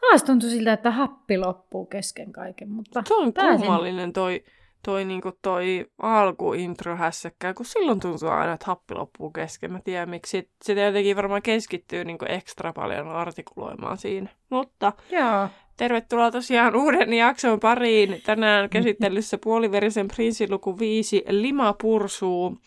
Taas 0.00 0.22
tuntui 0.24 0.50
siltä, 0.50 0.72
että 0.72 0.90
happi 0.90 1.38
loppuu 1.38 1.86
kesken 1.86 2.32
kaiken, 2.32 2.70
mutta 2.70 3.02
Se 3.08 3.14
on 3.14 3.32
pääsin. 3.32 3.58
kummallinen 3.66 4.12
toi, 4.12 4.44
toi, 4.84 5.04
niinku 5.04 5.32
toi 5.42 5.86
alkuintro 6.02 6.96
hässäkkää, 6.96 7.54
kun 7.54 7.66
silloin 7.66 8.00
tuntuu 8.00 8.28
aina, 8.28 8.52
että 8.52 8.66
happi 8.66 8.94
loppuu 8.94 9.30
kesken. 9.30 9.72
Mä 9.72 9.80
tiedän 9.84 10.10
miksi. 10.10 10.30
Sit- 10.30 10.50
Sitä 10.64 10.80
jotenkin 10.80 11.16
varmaan 11.16 11.42
keskittyy 11.42 12.04
niinku 12.04 12.24
ekstra 12.28 12.72
paljon 12.72 13.08
artikuloimaan 13.08 13.96
siinä. 13.98 14.28
Mutta 14.50 14.92
Joo. 15.10 15.48
tervetuloa 15.76 16.30
tosiaan 16.30 16.76
uuden 16.76 17.12
jakson 17.12 17.60
pariin. 17.60 18.22
Tänään 18.26 18.68
käsittelyssä 18.74 19.38
puoliverisen 19.44 20.08
prinssiluku 20.08 20.78
5 20.78 21.24
Lima 21.28 21.74
pursuu. 21.82 22.58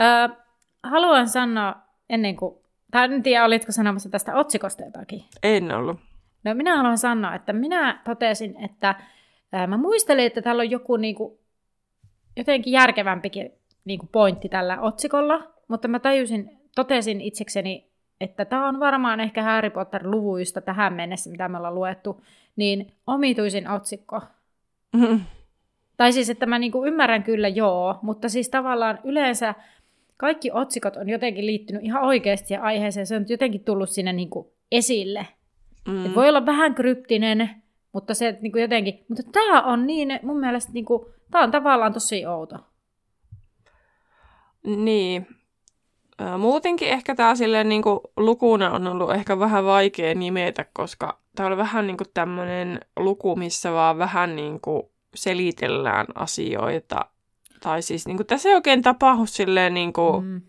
Öö, 0.00 0.36
haluan 0.82 1.28
sanoa 1.28 1.74
ennen 2.10 2.36
kuin, 2.36 2.56
tai 2.90 3.04
en 3.14 3.22
tiedä 3.22 3.44
olitko 3.44 3.72
sanomassa 3.72 4.10
tästä 4.10 4.34
otsikosta 4.34 4.84
jotakin. 4.84 5.24
En 5.42 5.72
ollut. 5.72 6.00
No 6.46 6.54
minä 6.54 6.76
haluan 6.76 6.98
sanoa, 6.98 7.34
että 7.34 7.52
minä 7.52 8.00
totesin, 8.04 8.56
että 8.64 8.94
ää, 9.52 9.66
mä 9.66 9.76
muistelin, 9.76 10.26
että 10.26 10.42
täällä 10.42 10.60
on 10.60 10.70
joku 10.70 10.96
niinku, 10.96 11.40
jotenkin 12.36 12.72
järkevämpikin 12.72 13.52
niinku 13.84 14.08
pointti 14.12 14.48
tällä 14.48 14.80
otsikolla, 14.80 15.52
mutta 15.68 15.88
mä 15.88 15.98
tajusin, 15.98 16.58
totesin 16.74 17.20
itsekseni, 17.20 17.90
että 18.20 18.44
tämä 18.44 18.68
on 18.68 18.80
varmaan 18.80 19.20
ehkä 19.20 19.42
Harry 19.42 19.70
Potter-luvuista 19.70 20.60
tähän 20.60 20.92
mennessä, 20.92 21.30
mitä 21.30 21.48
me 21.48 21.56
ollaan 21.56 21.74
luettu, 21.74 22.24
niin 22.56 22.92
omituisin 23.06 23.70
otsikko. 23.70 24.20
Tai 25.96 26.12
siis, 26.12 26.30
että 26.30 26.46
mä 26.46 26.58
niinku 26.58 26.84
ymmärrän 26.84 27.22
kyllä 27.22 27.48
joo, 27.48 27.98
mutta 28.02 28.28
siis 28.28 28.48
tavallaan 28.48 28.98
yleensä 29.04 29.54
kaikki 30.16 30.50
otsikot 30.52 30.96
on 30.96 31.08
jotenkin 31.08 31.46
liittynyt 31.46 31.84
ihan 31.84 32.02
oikeasti 32.02 32.48
siihen 32.48 32.64
aiheeseen. 32.64 33.06
Se 33.06 33.16
on 33.16 33.24
jotenkin 33.28 33.64
tullut 33.64 33.90
sinne 33.90 34.12
niinku 34.12 34.52
esille. 34.72 35.26
Mm. 35.86 36.06
Et 36.06 36.14
voi 36.14 36.28
olla 36.28 36.46
vähän 36.46 36.74
kryptinen, 36.74 37.50
mutta 37.92 38.14
se 38.14 38.38
niinku 38.40 38.58
jotenkin... 38.58 39.04
Mutta 39.08 39.22
tämä 39.32 39.62
on 39.62 39.86
niin, 39.86 40.20
mun 40.22 40.40
mielestä 40.40 40.72
niinku, 40.72 41.10
tämä 41.30 41.44
on 41.44 41.50
tavallaan 41.50 41.92
tosi 41.92 42.26
outo. 42.26 42.56
Niin. 44.66 45.26
Muutenkin 46.38 46.88
ehkä 46.88 47.14
tämä 47.14 47.34
silleen 47.34 47.68
niin 47.68 47.82
lukuna 48.16 48.70
on 48.70 48.86
ollut 48.86 49.14
ehkä 49.14 49.38
vähän 49.38 49.64
vaikea 49.64 50.14
nimetä, 50.14 50.64
koska 50.72 51.18
tämä 51.36 51.46
oli 51.46 51.56
vähän 51.56 51.86
niin 51.86 51.96
tämmöinen 52.14 52.80
luku, 52.96 53.36
missä 53.36 53.72
vaan 53.72 53.98
vähän 53.98 54.36
niin 54.36 54.60
kuin 54.60 54.82
selitellään 55.14 56.06
asioita. 56.14 57.06
Tai 57.60 57.82
siis 57.82 58.06
niin 58.06 58.16
kuin, 58.16 58.26
tässä 58.26 58.48
ei 58.48 58.54
oikein 58.54 58.82
tapahdu 58.82 59.26
silleen 59.26 59.74
niin 59.74 59.92
kuin 59.92 60.24
Mm. 60.24 60.40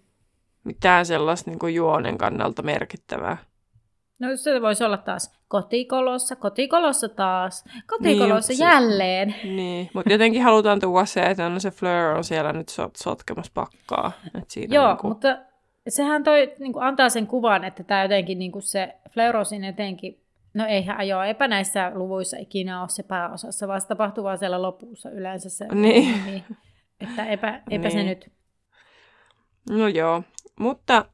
mitään 0.64 1.06
sellaista 1.06 1.52
niin 1.52 1.59
kuin 1.59 1.76
juonen 1.76 2.18
kannalta 2.18 2.62
merkittävää. 2.62 3.38
No 4.19 4.28
se 4.35 4.61
voisi 4.61 4.83
olla 4.83 4.97
taas 4.97 5.39
kotikolossa, 5.47 6.35
kotikolossa 6.35 7.09
taas, 7.09 7.63
kotikolossa 7.88 8.51
Niin, 8.51 8.57
se- 8.57 8.63
jälleen. 8.63 9.35
Niin, 9.44 9.89
mutta 9.94 10.11
jotenkin 10.13 10.44
halutaan 10.44 10.79
tuoda 10.79 11.05
se, 11.05 11.22
että 11.22 11.50
no 11.50 11.59
se 11.59 11.72
Fleur 11.72 12.17
on 12.17 12.23
siellä 12.23 12.53
nyt 12.53 12.69
sot- 12.72 12.91
sotkemassa 13.03 13.51
pakkaa. 13.55 14.11
Et 14.41 14.50
siinä 14.50 14.75
Joo, 14.75 14.88
niin 14.88 14.97
kuin... 14.97 15.11
mutta 15.11 15.38
sehän 15.89 16.23
toi, 16.23 16.53
niin 16.59 16.73
kuin 16.73 16.83
antaa 16.83 17.09
sen 17.09 17.28
kuvan, 17.28 17.63
että 17.63 17.83
tämä 17.83 18.03
jotenkin 18.03 18.39
niin 18.39 18.51
kuin 18.51 18.61
se 18.63 18.95
Fleurosin 19.13 19.63
jotenkin, 19.63 20.22
no 20.53 20.66
eihän 20.66 21.07
joo, 21.07 21.23
epä 21.23 21.47
näissä 21.47 21.91
luvuissa 21.95 22.38
ikinä 22.39 22.79
ole 22.81 22.89
se 22.89 23.03
pääosassa, 23.03 23.67
vaan 23.67 23.81
se 23.81 23.88
tapahtuu 23.88 24.23
vaan 24.23 24.38
siellä 24.38 24.61
lopussa 24.61 25.09
yleensä 25.09 25.49
se. 25.49 25.67
Niin. 25.67 26.25
niin 26.25 26.44
että 26.99 27.25
epä, 27.25 27.61
epä 27.69 27.89
se 27.89 27.95
Niin. 27.97 28.07
nyt. 28.07 28.31
No 29.69 29.88
joo, 29.88 30.23
mutta 30.59 31.05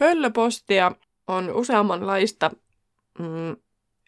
pöllöpostia 0.00 0.92
on 1.28 1.50
useammanlaista. 1.50 2.50
Mm, 3.18 3.56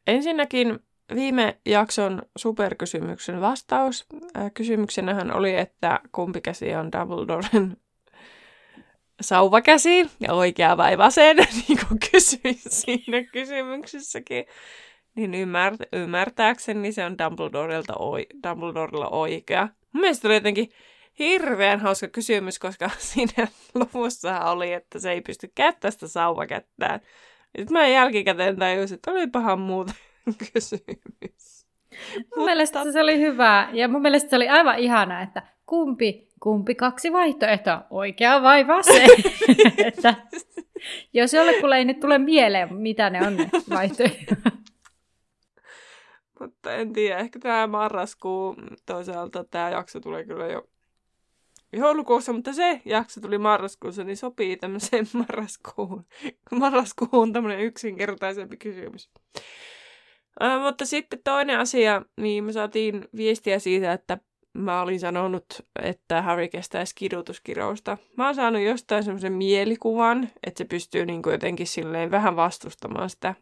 ensinnäkin 0.07 0.79
viime 1.15 1.59
jakson 1.67 2.23
superkysymyksen 2.37 3.41
vastaus. 3.41 4.07
Äh, 4.37 4.51
kysymyksenähän 4.55 5.37
oli, 5.37 5.57
että 5.57 6.01
kumpi 6.13 6.41
käsi 6.41 6.75
on 6.75 6.93
Dumbledoren 6.93 7.77
sauvakäsi 9.21 10.11
ja 10.21 10.33
oikea 10.33 10.77
vai 10.77 10.99
vasen, 10.99 11.37
niin 11.69 11.79
kuin 11.89 12.01
kysyin 12.13 12.59
siinä 12.69 13.23
kysymyksessäkin. 13.33 14.45
Niin 15.17 15.33
ymmär- 15.33 15.89
ymmärtääkseni 15.93 16.93
se 16.93 17.05
on 17.05 17.19
Dumbledorelta 17.19 17.95
oi- 17.99 18.27
Dumbledorella 18.49 19.09
oikea. 19.09 19.69
Mun 19.93 20.01
mielestä 20.01 20.23
se 20.23 20.29
oli 20.29 20.35
jotenkin 20.35 20.69
hirveän 21.19 21.81
hauska 21.81 22.09
kysymys, 22.09 22.59
koska 22.59 22.91
siinä 23.13 23.49
luvussa 23.75 24.41
oli, 24.41 24.73
että 24.73 24.99
se 24.99 25.11
ei 25.11 25.21
pysty 25.21 25.53
käyttämään 25.55 25.93
sitä 25.93 26.09
sauvakättään. 26.09 27.01
Sitten 27.59 27.73
mä 27.73 27.89
jälkikäteen 27.89 28.57
tajusin, 28.57 28.95
että 28.95 29.11
olipahan 29.11 29.61
muuta 29.61 29.95
kysymys. 30.53 31.67
Mun 32.37 32.45
mielestä 32.45 32.93
se 32.93 33.01
oli 33.01 33.21
hyvä 33.21 33.69
ja 33.73 33.89
mun 33.89 34.03
mielestä 34.03 34.31
se 34.31 34.37
oli 34.37 34.49
aivan 34.49 34.79
ihana, 34.79 35.23
että 35.23 35.43
kumpi, 35.67 36.29
kumpi 36.41 36.75
kaksi 36.75 37.13
vaihtoehtoa, 37.13 37.85
oikea 37.91 38.43
vai 38.43 38.67
vasen. 38.67 39.11
että 39.87 40.15
jos 41.13 41.35
jollekulle 41.35 41.77
ei 41.77 41.85
nyt 41.85 42.01
tule 42.01 42.19
mieleen, 42.19 42.75
mitä 42.75 43.11
ne 43.11 43.27
on 43.27 43.37
ne 43.37 43.51
vaihtoehdot. 43.71 44.39
Mutta 46.41 46.75
en 46.75 46.93
tiedä, 46.93 47.19
ehkä 47.19 47.39
tämä 47.39 47.67
marraskuu, 47.67 48.57
toisaalta 48.87 49.45
tämä 49.45 49.71
jakso 49.71 50.01
tulee 50.01 50.25
kyllä 50.25 50.47
jo 50.47 50.69
joulukuussa, 51.77 52.33
mutta 52.33 52.53
se 52.53 52.81
jakso 52.85 53.21
tuli 53.21 53.39
marraskuussa, 53.39 54.05
niin 54.05 54.17
sopii 54.17 54.57
tämmöiseen 54.57 55.07
marraskuuhun. 55.29 56.05
Marraskuu 56.51 57.09
on 57.13 57.33
tämmöinen 57.33 57.61
yksinkertaisempi 57.61 58.57
kysymys. 58.57 59.11
Ää, 60.41 60.59
mutta 60.59 60.87
sitten 60.87 61.19
toinen 61.25 61.59
asia, 61.59 62.03
niin 62.21 62.45
me 62.45 62.53
saatiin 62.53 63.09
viestiä 63.17 63.59
siitä, 63.59 63.93
että 63.93 64.19
mä 64.53 64.83
olin 64.83 65.01
sanonut, 65.01 65.47
että 65.83 66.23
Harry 66.23 66.49
kestäisi 66.49 66.95
kidutuskirousta. 66.95 67.99
Mä 68.17 68.27
oon 68.27 68.35
saanut 68.35 68.63
jostain 68.63 69.05
semmoisen 69.05 69.33
mielikuvan, 69.33 70.29
että 70.47 70.59
se 70.59 70.65
pystyy 70.65 71.07
niin 71.07 71.23
jotenkin 71.33 71.67
silleen 71.67 72.11
vähän 72.11 72.37
vastustamaan 72.37 73.11
sitä. 73.11 73.35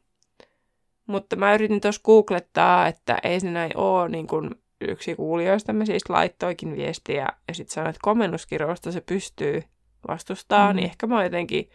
Mutta 1.07 1.37
mä 1.37 1.55
yritin 1.55 1.81
tuossa 1.81 2.01
googlettaa, 2.05 2.87
että 2.87 3.19
ei 3.23 3.41
se 3.41 3.51
näin 3.51 3.77
ole, 3.77 4.09
niin 4.09 4.27
kuin 4.27 4.51
yksi 4.91 5.15
kuulijoista 5.15 5.73
me 5.73 5.87
siis 5.87 6.11
laittoikin 6.11 6.77
viestiä 6.77 7.29
ja 7.49 7.55
sitten 7.55 7.75
sanoi, 7.75 7.91
että 7.91 8.01
komennuskirousta 8.03 8.93
se 8.93 9.01
pystyy 9.01 9.63
vastustamaan, 10.09 10.69
Mm. 10.69 10.73
mm. 10.73 10.77
niin 10.77 10.91
ehkä 10.91 11.07
mä 11.07 11.15
oon 11.15 11.25
jotenkin 11.25 11.71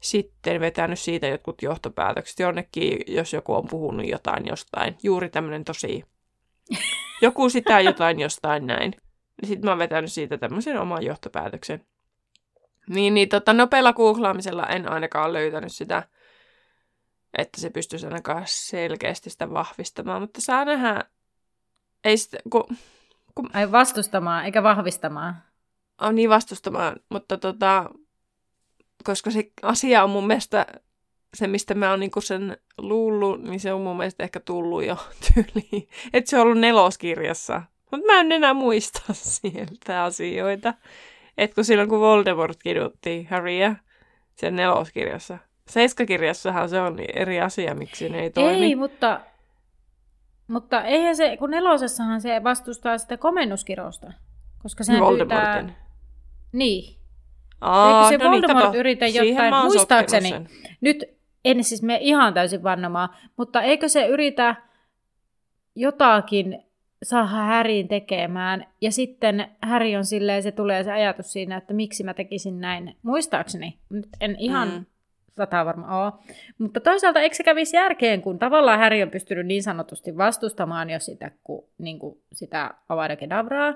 sitten 0.00 0.60
vetänyt 0.60 0.98
siitä 0.98 1.26
jotkut 1.26 1.62
johtopäätökset 1.62 2.38
jonnekin, 2.38 2.98
jos 3.06 3.32
joku 3.32 3.54
on 3.54 3.68
puhunut 3.70 4.08
jotain 4.08 4.46
jostain. 4.46 4.96
Juuri 5.02 5.28
tämmöinen 5.28 5.64
tosi, 5.64 6.04
joku 7.22 7.50
sitä 7.50 7.80
jotain 7.80 8.20
jostain 8.20 8.66
näin. 8.66 8.92
Sitten 9.44 9.64
mä 9.64 9.70
oon 9.70 9.78
vetänyt 9.78 10.12
siitä 10.12 10.38
tämmöisen 10.38 10.80
oman 10.80 11.04
johtopäätöksen. 11.04 11.86
Niin, 12.88 13.14
niin 13.14 13.28
tota, 13.28 13.52
nopealla 13.52 13.92
googlaamisella 13.92 14.66
en 14.66 14.92
ainakaan 14.92 15.32
löytänyt 15.32 15.72
sitä, 15.72 16.02
että 17.38 17.60
se 17.60 17.70
pystyisi 17.70 18.06
ainakaan 18.06 18.42
selkeästi 18.46 19.30
sitä 19.30 19.50
vahvistamaan, 19.50 20.20
mutta 20.20 20.40
saa 20.40 20.64
nähdä, 20.64 21.04
ei 22.04 22.16
sitä, 22.16 22.38
kun, 22.50 22.64
kun 23.34 23.50
Ai 23.52 23.72
vastustamaan, 23.72 24.44
eikä 24.44 24.62
vahvistamaan. 24.62 25.36
on 26.00 26.14
niin 26.14 26.30
vastustamaan, 26.30 26.96
mutta 27.08 27.38
tota, 27.38 27.90
koska 29.04 29.30
se 29.30 29.50
asia 29.62 30.04
on 30.04 30.10
mun 30.10 30.26
mielestä 30.26 30.66
se, 31.34 31.46
mistä 31.46 31.74
mä 31.74 31.90
oon 31.90 32.00
niinku 32.00 32.20
sen 32.20 32.56
luullut, 32.78 33.42
niin 33.42 33.60
se 33.60 33.72
on 33.72 33.80
mun 33.80 33.96
mielestä 33.96 34.22
ehkä 34.22 34.40
tullut 34.40 34.84
jo 34.84 34.96
tyyliin. 35.34 35.88
Että 36.12 36.30
se 36.30 36.36
on 36.36 36.42
ollut 36.42 36.58
neloskirjassa. 36.58 37.62
Mutta 37.90 38.06
mä 38.06 38.20
en 38.20 38.32
enää 38.32 38.54
muista 38.54 39.02
sieltä 39.12 40.04
asioita. 40.04 40.74
Että 41.38 41.54
kun 41.54 41.64
silloin 41.64 41.88
kun 41.88 42.00
Voldemort 42.00 42.58
kidutti 42.62 43.26
Harryä 43.30 43.76
sen 44.36 44.56
neloskirjassa. 44.56 45.38
Seiskakirjassahan 45.68 46.68
se 46.68 46.80
on 46.80 46.98
eri 47.14 47.40
asia, 47.40 47.74
miksi 47.74 48.08
ne 48.08 48.20
ei 48.22 48.30
toimi. 48.30 48.64
Ei, 48.64 48.74
mutta, 48.74 49.20
mutta 50.50 50.82
eihän 50.82 51.16
se, 51.16 51.36
kun 51.36 51.50
nelosessahan 51.50 52.20
se 52.20 52.44
vastustaa 52.44 52.98
sitä 52.98 53.16
komennuskirousta. 53.16 54.12
Koska 54.62 54.84
pyytää... 54.86 55.06
Voldemortin. 55.06 55.76
Niin. 56.52 56.96
Aa, 57.60 57.98
Eikö 57.98 58.08
se 58.08 58.24
no 58.24 58.30
niin, 58.30 58.42
Voldemort 58.42 58.64
kato, 58.64 58.78
yritä 58.78 59.06
jotain, 59.06 59.54
muistaakseni, 59.64 60.30
nyt 60.80 61.04
en 61.44 61.64
siis 61.64 61.82
me 61.82 61.98
ihan 62.00 62.34
täysin 62.34 62.62
vannomaan, 62.62 63.08
mutta 63.36 63.62
eikö 63.62 63.88
se 63.88 64.06
yritä 64.06 64.56
jotakin 65.74 66.64
saada 67.02 67.26
Häriin 67.26 67.88
tekemään, 67.88 68.66
ja 68.80 68.92
sitten 68.92 69.50
Häri 69.62 69.96
on 69.96 70.04
silleen, 70.04 70.42
se 70.42 70.52
tulee 70.52 70.84
se 70.84 70.92
ajatus 70.92 71.32
siinä, 71.32 71.56
että 71.56 71.74
miksi 71.74 72.04
mä 72.04 72.14
tekisin 72.14 72.60
näin, 72.60 72.96
muistaakseni, 73.02 73.78
nyt 73.90 74.08
en 74.20 74.36
ihan 74.38 74.68
mm. 74.68 74.86
Sata 75.40 75.64
varma 75.64 76.04
ole, 76.04 76.12
mutta 76.58 76.80
toisaalta 76.80 77.20
eikö 77.20 77.36
se 77.36 77.42
kävisi 77.42 77.76
järkeen, 77.76 78.22
kun 78.22 78.38
tavallaan 78.38 78.78
Häri 78.78 79.02
on 79.02 79.10
pystynyt 79.10 79.46
niin 79.46 79.62
sanotusti 79.62 80.16
vastustamaan 80.16 80.90
jo 80.90 81.00
sitä, 81.00 81.30
kun, 81.44 81.64
niin 81.78 81.98
kuin 81.98 82.18
sitä 82.32 82.74
Avada 82.88 83.16
Kedavraa, 83.16 83.74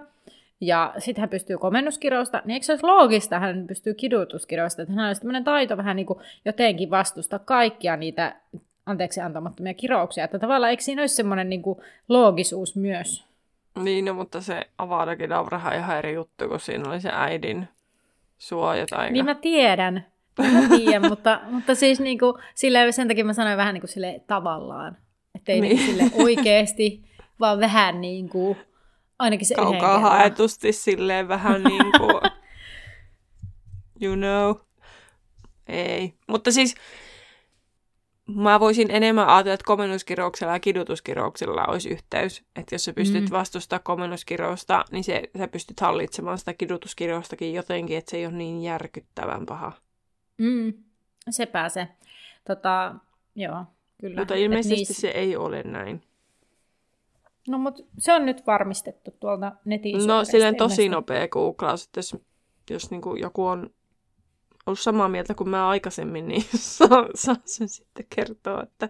ja 0.61 0.95
sitten 0.99 1.23
hän 1.23 1.29
pystyy 1.29 1.59
komennuskirousta, 1.59 2.43
niin 2.45 2.55
eikö 2.55 2.67
se 2.67 2.73
olisi 2.73 2.87
loogista, 2.87 3.39
hän 3.39 3.67
pystyy 3.67 3.95
kidutuskirousta, 3.95 4.83
että 4.83 4.95
hän 4.95 5.07
olisi 5.07 5.21
tämmöinen 5.21 5.45
taito 5.45 5.77
vähän 5.77 5.97
niin 5.97 6.07
kuin 6.07 6.19
jotenkin 6.45 6.91
vastusta 6.91 7.39
kaikkia 7.39 7.97
niitä 7.97 8.37
anteeksi 8.87 9.21
antamattomia 9.21 9.75
kirouksia, 9.75 10.25
että 10.25 10.39
tavallaan 10.39 10.71
eikö 10.71 10.83
siinä 10.83 11.03
olisi 11.03 11.15
semmoinen 11.15 11.51
niin 11.51 11.63
kuin 11.63 11.79
loogisuus 12.09 12.77
myös? 12.77 13.25
Niin, 13.83 14.05
no, 14.05 14.15
mutta 14.15 14.41
se 14.41 14.67
Avada 14.79 15.17
Kedavrahan 15.17 15.77
ihan 15.77 15.99
eri 15.99 16.15
juttu, 16.15 16.49
kun 16.49 16.61
siinä 16.61 16.91
oli 16.91 17.01
se 17.01 17.11
äidin 17.13 17.69
suoja 18.39 18.87
tai... 18.87 19.11
Niin 19.11 19.25
mä 19.25 19.35
tiedän, 19.35 20.07
mä 20.43 20.77
tiedän, 20.77 21.09
mutta, 21.09 21.41
mutta 21.51 21.75
siis 21.75 22.01
niin 22.01 22.19
kuin, 22.19 22.35
sille, 22.55 22.93
sen 22.93 23.09
takia 23.09 23.25
mä 23.25 23.33
sanoin 23.33 23.57
vähän 23.57 23.75
niin 23.75 23.83
kuin 23.83 23.91
sille 23.91 24.21
tavallaan, 24.27 24.97
että 25.35 25.53
ei 25.53 25.61
niin. 25.61 25.77
niin 25.77 25.87
sille 25.87 26.11
oikeasti, 26.25 27.03
vaan 27.41 27.61
vähän 27.61 28.01
niin 28.01 28.29
kuin, 28.29 28.57
ainakin 29.19 29.47
se 29.47 29.55
Kaukaa 29.55 29.99
haetusti 29.99 30.73
silleen 30.73 31.29
vähän 31.29 31.63
niin 31.63 31.93
kuin, 31.99 32.21
you 34.01 34.17
know, 34.17 34.57
ei. 35.69 36.15
Mutta 36.29 36.53
siis 36.53 36.75
mä 38.27 38.61
voisin 38.61 38.91
enemmän 38.91 39.29
ajatella, 39.29 39.55
että 39.55 39.65
komennuskirouksella 39.67 40.53
ja 40.53 40.61
kidutuskirouksella 40.61 41.65
olisi 41.65 41.89
yhteys. 41.89 42.45
Että 42.57 42.75
jos 42.75 42.85
sä 42.85 42.93
pystyt 42.93 43.25
mm. 43.25 43.31
vastustamaan 43.31 43.83
komennuskirousta, 43.83 44.85
niin 44.91 45.05
se, 45.05 45.23
sä 45.39 45.49
pystyt 45.49 45.81
hallitsemaan 45.81 46.39
sitä 46.39 46.55
kidutuskiroustakin 46.55 47.55
jotenkin, 47.55 47.99
että 47.99 48.11
se 48.11 48.17
ei 48.17 48.27
ole 48.27 48.35
niin 48.35 48.63
järkyttävän 48.63 49.47
paha. 49.47 49.73
Mm. 50.39 50.73
Se 51.31 51.47
pääsee. 51.47 51.89
Tota, 52.47 52.95
joo, 53.35 53.65
kyllä. 54.01 54.21
Mutta 54.21 54.35
ilmeisesti 54.35 54.75
niissä... 54.75 54.95
se 54.95 55.09
ei 55.09 55.37
ole 55.37 55.63
näin. 55.63 56.03
No, 57.49 57.59
mutta 57.59 57.83
se 57.99 58.13
on 58.13 58.27
nyt 58.27 58.47
varmistettu 58.47 59.11
tuolta 59.21 59.53
netin 59.65 60.07
No, 60.07 60.25
silleen 60.25 60.57
tosi 60.57 60.89
nopea 60.89 61.29
googlaus, 61.29 61.85
että 61.85 61.99
jos, 61.99 62.17
jos 62.71 62.91
niin 62.91 63.03
kuin 63.03 63.21
joku 63.21 63.47
on 63.47 63.71
ollut 64.67 64.81
samaa 64.81 65.09
mieltä 65.09 65.35
kuin 65.35 65.51
mä 65.51 65.69
aikaisemmin, 65.69 66.29
niin 66.29 66.45
saa, 66.57 67.07
saa 67.15 67.37
sen 67.45 67.69
sitten 67.69 68.07
kertoa, 68.17 68.63
että 68.63 68.89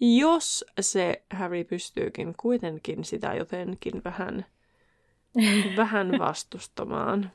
jos 0.00 0.64
se 0.80 1.22
Harry 1.34 1.64
pystyykin 1.64 2.34
kuitenkin 2.36 3.04
sitä 3.04 3.34
jotenkin 3.34 4.04
vähän, 4.04 4.46
vähän 5.76 6.18
vastustamaan. 6.18 7.30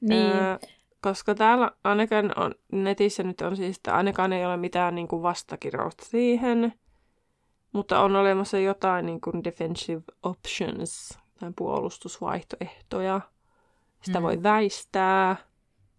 niin. 0.00 0.26
Öö, 0.26 0.58
koska 1.02 1.34
täällä 1.34 1.70
ainakaan 1.84 2.32
on, 2.38 2.54
netissä 2.72 3.22
nyt 3.22 3.40
on 3.40 3.56
siis, 3.56 3.76
että 3.76 3.96
ainakaan 3.96 4.32
ei 4.32 4.46
ole 4.46 4.56
mitään 4.56 4.94
niin 4.94 5.08
kuin 5.08 5.22
vastakirousta 5.22 6.04
siihen, 6.04 6.72
mutta 7.72 8.00
on 8.00 8.16
olemassa 8.16 8.58
jotain 8.58 9.06
niin 9.06 9.20
kuin 9.20 9.44
defensive 9.44 10.02
options, 10.22 11.18
tai 11.40 11.52
puolustusvaihtoehtoja. 11.56 13.20
Sitä 14.02 14.18
mm. 14.18 14.22
voi 14.22 14.42
väistää. 14.42 15.36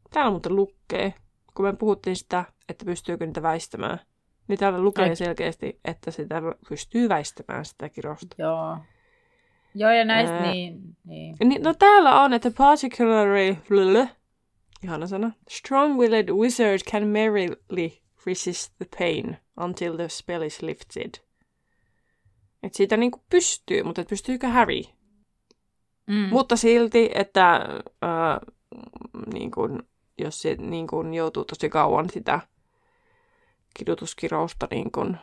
Täällä 0.09 0.31
muuten 0.31 0.56
lukee, 0.56 1.13
kun 1.53 1.65
me 1.65 1.74
puhuttiin 1.74 2.15
sitä, 2.15 2.45
että 2.69 2.86
pystyykö 2.86 3.25
niitä 3.25 3.42
väistämään, 3.42 4.00
niin 4.48 4.59
täällä 4.59 4.81
lukee 4.81 5.09
Ai. 5.09 5.15
selkeästi, 5.15 5.80
että 5.86 6.12
sitä 6.12 6.42
pystyy 6.69 7.09
väistämään 7.09 7.65
sitä 7.65 7.89
kirosta. 7.89 8.36
Joo. 8.38 8.77
Joo, 9.75 9.92
ja 9.92 10.06
näistä 10.06 10.36
Ää, 10.36 10.51
niin, 10.51 10.81
niin. 11.03 11.36
niin. 11.44 11.63
No 11.63 11.74
täällä 11.74 12.21
on, 12.21 12.33
että 12.33 12.51
particularly, 12.57 13.57
ihana 14.83 15.07
sana, 15.07 15.31
strong-willed 15.50 16.31
wizard 16.33 16.80
can 16.92 17.07
merrily 17.07 17.92
resist 18.25 18.74
the 18.78 18.88
pain 19.00 19.38
until 19.60 19.95
the 19.95 20.10
spell 20.10 20.42
is 20.42 20.62
lifted. 20.62 21.10
Että 22.63 22.78
siitä 22.78 22.98
niinku 22.98 23.24
pystyy, 23.30 23.83
mutta 23.83 24.01
et 24.01 24.07
pystyykö 24.07 24.48
Harry? 24.48 24.81
Mm. 26.07 26.30
Mutta 26.30 26.56
silti, 26.56 27.10
että 27.16 27.56
äh, 28.04 28.39
niin 29.33 29.51
kun, 29.51 29.83
jos 30.18 30.42
se 30.42 30.56
niin 30.56 30.88
kun 30.88 31.13
joutuu 31.13 31.45
tosi 31.45 31.69
kauan 31.69 32.10
sitä 32.10 32.39
kidutuskirousta 33.77 34.68
niin 34.72 34.92
kun 34.92 35.18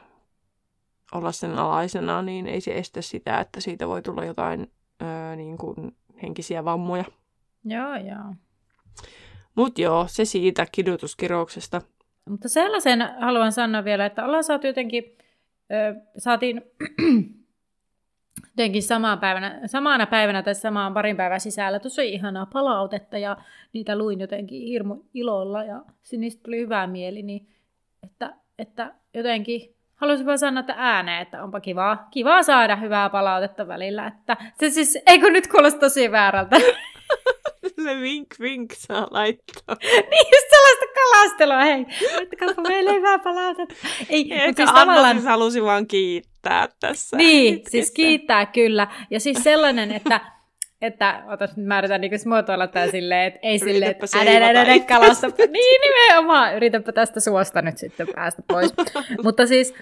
olla 1.13 1.33
sen 1.33 1.59
alaisena, 1.59 2.23
niin 2.23 2.47
ei 2.47 2.61
se 2.61 2.79
estä 2.79 3.03
sitä, 3.03 3.41
että 3.41 3.61
siitä 3.61 3.89
voi 3.89 4.03
tulla 4.03 4.25
jotain 4.25 4.73
öö, 5.03 5.37
niin 5.37 5.59
kun 5.59 5.97
henkisiä 6.23 6.65
vammoja. 6.65 7.05
Joo, 7.65 7.97
joo. 7.97 8.35
Mut 9.59 9.79
joo, 9.79 10.05
se 10.09 10.25
siitä 10.25 10.67
kidutuskirouksesta. 10.73 11.83
Mutta 12.31 12.49
sellaisen 12.49 13.09
haluan 13.21 13.53
sanoa 13.53 13.85
vielä, 13.85 14.07
että 14.07 14.25
ollaan 14.25 14.45
saatu 14.45 14.67
jotenkin, 14.67 15.19
ö, 15.73 15.95
saatiin 16.19 16.63
jotenkin 18.57 18.83
samana 18.83 19.17
päivänä, 19.17 19.61
samana 19.67 20.07
päivänä 20.07 20.43
tai 20.43 20.55
samaan 20.55 20.95
parin 20.95 21.17
päivän 21.17 21.41
sisällä 21.41 21.79
tosi 21.79 22.09
ihanaa 22.09 22.47
palautetta 22.47 23.19
ja 23.19 23.37
niitä 23.73 23.99
luin 23.99 24.21
jotenkin 24.21 24.63
hirmu 24.63 25.03
ilolla 25.15 25.65
ja 25.65 25.83
niistä 26.13 26.43
tuli 26.43 26.59
hyvä 26.59 26.87
mieli, 26.87 27.23
niin 27.23 27.49
että, 28.03 28.35
että 28.59 28.95
jotenkin 29.15 29.75
haluaisin 29.95 30.27
vaan 30.27 30.39
sanoa 30.39 30.61
että 30.61 30.75
ääneen, 30.77 31.23
että 31.23 31.43
onpa 31.43 31.61
kivaa, 31.61 32.09
kivaa 32.11 32.43
saada 32.43 32.77
hyvää 32.77 33.11
palautetta 33.11 33.69
välillä, 33.69 34.07
että 34.07 34.37
se 34.59 34.71
siis, 34.71 34.99
eikö 35.07 35.31
nyt 35.31 35.47
kuulosta 35.47 35.81
tosi 35.81 36.13
väärältä? 36.13 36.57
se 37.85 38.01
vink 38.01 38.27
vink 38.41 38.73
saa 38.77 39.09
laittaa. 39.11 39.77
niin 40.11 40.27
just 40.35 40.49
sellaista 40.51 40.87
kalastelua, 40.95 41.61
hei. 41.65 41.87
Laittakaapa 42.15 42.63
meille 42.63 42.93
hyvää 42.93 43.19
palautetta. 43.19 43.75
Ei, 44.09 44.33
Ehkä 44.33 44.53
siis 44.57 44.69
Anna 44.69 44.81
tavallaan... 44.81 45.17
siis 45.17 45.27
halusi 45.27 45.63
vaan 45.63 45.87
kiittää 45.87 46.69
tässä. 46.81 47.17
Niin, 47.17 47.55
hetkessä. 47.55 47.71
siis 47.71 47.91
kiittää 47.91 48.47
kyllä. 48.47 48.89
Ja 49.11 49.21
siis 49.21 49.39
sellainen, 49.43 49.93
että 49.93 50.21
että, 50.83 51.23
otas 51.27 51.57
mä 51.57 51.79
yritän 51.79 52.01
niin 52.01 52.13
muotoilla 52.27 52.67
tää 52.67 52.91
silleen, 52.91 53.27
että 53.27 53.41
ei 53.43 53.59
silleen, 53.59 53.91
että 53.91 54.07
kalasta. 54.89 55.27
niin 55.27 55.81
nimenomaan, 55.81 56.57
yritäpä 56.57 56.93
tästä 56.93 57.21
suosta 57.21 57.63
nyt 57.63 57.79
sitten 57.79 58.09
päästä 58.15 58.43
pois. 58.49 58.75
Mutta 59.25 59.47
siis, 59.47 59.75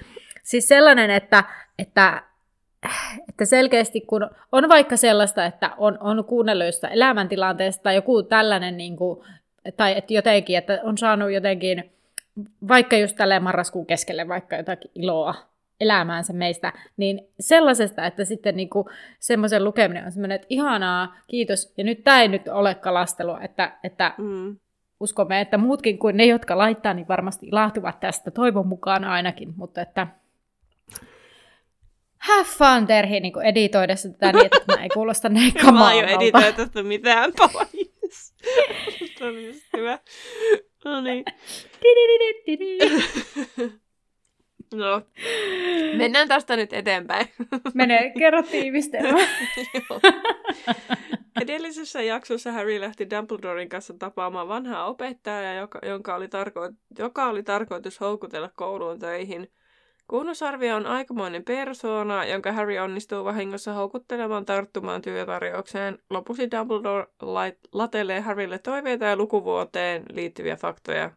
siis 0.42 0.68
sellainen, 0.68 1.10
että, 1.10 1.44
että 1.78 2.22
että 3.28 3.44
selkeästi 3.44 4.00
kun 4.00 4.30
on 4.52 4.68
vaikka 4.68 4.96
sellaista, 4.96 5.44
että 5.46 5.70
on, 5.76 5.98
on 6.00 6.24
kuunnellut 6.24 6.66
jostain 6.66 6.92
elämäntilanteesta 6.92 7.82
tai 7.82 7.94
joku 7.94 8.22
tällainen, 8.22 8.76
niin 8.76 8.96
kuin, 8.96 9.24
tai 9.76 9.98
että 9.98 10.14
jotenkin, 10.14 10.58
että 10.58 10.80
on 10.82 10.98
saanut 10.98 11.32
jotenkin, 11.32 11.92
vaikka 12.68 12.96
just 12.96 13.16
tälleen 13.16 13.42
marraskuun 13.42 13.86
keskelle 13.86 14.28
vaikka 14.28 14.56
jotakin 14.56 14.90
iloa 14.94 15.34
elämäänsä 15.80 16.32
meistä, 16.32 16.72
niin 16.96 17.28
sellaisesta, 17.40 18.06
että 18.06 18.24
sitten 18.24 18.56
niin 18.56 18.70
semmoisen 19.20 19.64
lukeminen 19.64 20.04
on 20.04 20.12
semmoinen, 20.12 20.34
että 20.34 20.46
ihanaa, 20.50 21.16
kiitos, 21.28 21.72
ja 21.76 21.84
nyt 21.84 22.04
tämä 22.04 22.22
ei 22.22 22.28
nyt 22.28 22.48
ole 22.48 22.74
kalastelua, 22.74 23.40
että, 23.40 23.72
että 23.84 24.14
mm. 24.18 24.56
uskomme, 25.00 25.40
että 25.40 25.58
muutkin 25.58 25.98
kuin 25.98 26.16
ne, 26.16 26.24
jotka 26.24 26.58
laittaa, 26.58 26.94
niin 26.94 27.08
varmasti 27.08 27.46
ilahtuvat 27.46 28.00
tästä 28.00 28.30
toivon 28.30 28.66
mukaan 28.66 29.04
ainakin, 29.04 29.54
mutta 29.56 29.80
että 29.80 30.06
have 32.18 32.44
fun, 32.44 32.86
Terhi, 32.86 33.20
niin 33.20 33.42
editoidessa 33.44 34.08
tätä 34.08 34.32
niin, 34.32 34.46
että 34.46 34.76
mä 34.76 34.82
ei 34.82 34.88
kuulosta 34.88 35.28
näin 35.28 35.54
kamalta. 35.54 35.78
Mä 35.78 35.86
aion 35.86 36.08
editoida 36.08 36.52
tästä 36.52 36.82
mitään 36.82 37.32
pois. 37.36 38.34
Tämä 39.18 39.30
on 39.30 39.44
just 39.44 39.62
hyvä. 39.76 39.98
No 40.84 41.00
niin. 41.00 41.24
No, 44.74 45.02
mennään 45.96 46.28
tästä 46.28 46.56
nyt 46.56 46.72
eteenpäin. 46.72 47.26
Mene, 47.74 48.12
kerro 48.18 48.42
tiivistelmä. 48.42 49.18
Edellisessä 51.40 52.02
jaksossa 52.02 52.52
Harry 52.52 52.80
lähti 52.80 53.10
Dumbledoren 53.10 53.68
kanssa 53.68 53.94
tapaamaan 53.98 54.48
vanhaa 54.48 54.86
opettajaa, 54.86 55.54
joka, 55.54 55.78
jonka 55.82 56.14
oli 56.14 56.26
tarko- 56.26 56.74
joka 56.98 57.26
oli 57.26 57.42
tarkoitus 57.42 58.00
houkutella 58.00 58.50
kouluun 58.56 58.98
töihin– 58.98 59.48
Kuunnosarvio 60.08 60.76
on 60.76 60.86
aikamoinen 60.86 61.44
persoona, 61.44 62.24
jonka 62.24 62.52
Harry 62.52 62.78
onnistuu 62.78 63.24
vahingossa 63.24 63.72
houkuttelemaan 63.72 64.44
tarttumaan 64.44 65.02
työtarjoukseen. 65.02 65.98
Lopuksi 66.10 66.50
Dumbledore 66.50 67.06
latelee 67.72 68.20
Harrylle 68.20 68.58
toiveita 68.58 69.04
ja 69.04 69.16
lukuvuoteen 69.16 70.02
liittyviä 70.12 70.56
faktoja. 70.56 71.10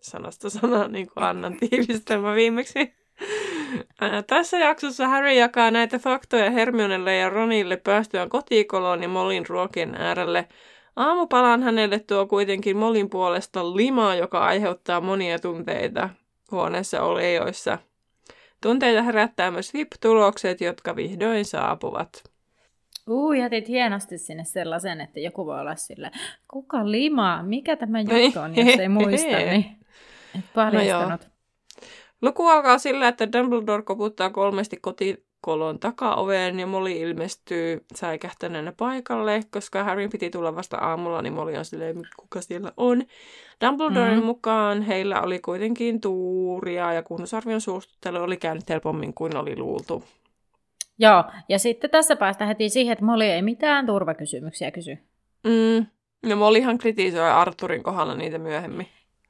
Sanasta 0.00 0.50
sanaa, 0.50 0.88
niin 0.88 1.06
kuin 1.06 1.24
Annan 1.24 1.56
tiivistelmä 1.56 2.34
viimeksi. 2.34 2.94
Tässä 4.26 4.58
jaksossa 4.58 5.08
Harry 5.08 5.32
jakaa 5.32 5.70
näitä 5.70 5.98
faktoja 5.98 6.50
Hermionelle 6.50 7.16
ja 7.16 7.30
Ronille 7.30 7.76
päästyään 7.76 8.28
kotikoloon 8.28 9.02
ja 9.02 9.08
Molin 9.08 9.46
ruokien 9.48 9.94
äärelle. 9.94 10.48
Aamupalaan 10.96 11.62
hänelle 11.62 11.98
tuo 11.98 12.26
kuitenkin 12.26 12.76
Molin 12.76 13.10
puolesta 13.10 13.76
limaa, 13.76 14.14
joka 14.14 14.38
aiheuttaa 14.38 15.00
monia 15.00 15.38
tunteita. 15.38 16.08
huoneessa 16.50 17.02
olejoissa. 17.02 17.78
Tunteita 18.60 19.02
herättää 19.02 19.50
myös 19.50 19.74
VIP-tulokset, 19.74 20.60
jotka 20.60 20.96
vihdoin 20.96 21.44
saapuvat. 21.44 22.24
Uu, 23.10 23.32
jätit 23.32 23.68
hienosti 23.68 24.18
sinne 24.18 24.44
sellaisen, 24.44 25.00
että 25.00 25.20
joku 25.20 25.46
voi 25.46 25.60
olla 25.60 25.76
sille, 25.76 26.10
kuka 26.48 26.90
limaa, 26.90 27.42
mikä 27.42 27.76
tämä 27.76 28.02
No 28.02 28.16
juttu 28.18 28.40
on, 28.40 28.56
jos 28.56 28.78
ei 28.78 28.88
muista, 28.88 29.36
niin 29.50 29.64
et 30.38 30.44
paljastanut. 30.54 31.20
No 31.20 31.28
Luku 32.22 32.46
alkaa 32.46 32.78
sillä, 32.78 33.08
että 33.08 33.32
Dumbledore 33.32 33.82
koputtaa 33.82 34.30
kolmesti 34.30 34.76
kotikolon 35.40 35.78
takaoveen 35.78 36.60
ja 36.60 36.66
Molly 36.66 36.92
ilmestyy 36.92 37.84
säikähtäneenä 37.94 38.72
paikalle, 38.76 39.40
koska 39.50 39.84
Harry 39.84 40.08
piti 40.08 40.30
tulla 40.30 40.54
vasta 40.56 40.76
aamulla, 40.76 41.22
niin 41.22 41.32
Molly 41.32 41.56
on 41.56 41.64
silleen, 41.64 41.96
kuka 42.16 42.40
siellä 42.40 42.72
on. 42.76 43.02
Dumbledoren 43.64 44.16
Mhm. 44.18 44.26
mukaan 44.26 44.82
heillä 44.82 45.22
oli 45.22 45.38
kuitenkin 45.38 46.00
tuuria 46.00 46.92
ja 46.92 47.02
kunnusarvion 47.02 47.60
suostuttelu 47.60 48.22
oli 48.22 48.36
käynyt 48.36 48.68
helpommin 48.68 49.14
kuin 49.14 49.36
oli 49.36 49.56
luultu. 49.58 50.04
Joo, 50.98 51.24
ja 51.48 51.58
sitten 51.58 51.90
tässä 51.90 52.16
päästä 52.16 52.46
heti 52.46 52.68
siihen, 52.68 52.92
että 52.92 53.04
Molly 53.04 53.24
ei 53.24 53.42
mitään 53.42 53.86
turvakysymyksiä 53.86 54.70
kysy. 54.70 54.98
Mm. 55.44 55.86
No 56.28 56.36
Mollyhan 56.36 56.78
kritisoi 56.78 57.30
Arturin 57.30 57.82
kohdalla 57.82 58.14
niitä 58.14 58.38
myöhemmin. 58.38 58.86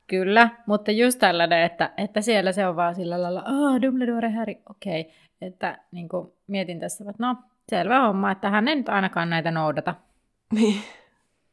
Kyllä, 0.06 0.50
mutta 0.66 0.90
just 0.90 1.18
tällainen, 1.18 1.62
että, 1.62 1.90
että 1.96 2.20
siellä 2.20 2.52
se 2.52 2.66
on 2.66 2.76
vaan 2.76 2.94
sillä 2.94 3.22
lailla, 3.22 3.40
aah, 3.46 3.82
Dumbledore, 3.82 4.30
Harry, 4.30 4.54
okei. 4.70 5.00
Okay. 5.00 5.12
Että 5.40 5.78
niin 5.92 6.08
kuin, 6.08 6.32
mietin 6.46 6.80
tässä, 6.80 7.04
että 7.10 7.26
no, 7.26 7.36
selvä 7.70 8.00
homma, 8.00 8.30
että 8.30 8.50
hän 8.50 8.68
ei 8.68 8.76
nyt 8.76 8.88
ainakaan 8.88 9.30
näitä 9.30 9.50
noudata. 9.50 9.94
Niin. 10.52 10.80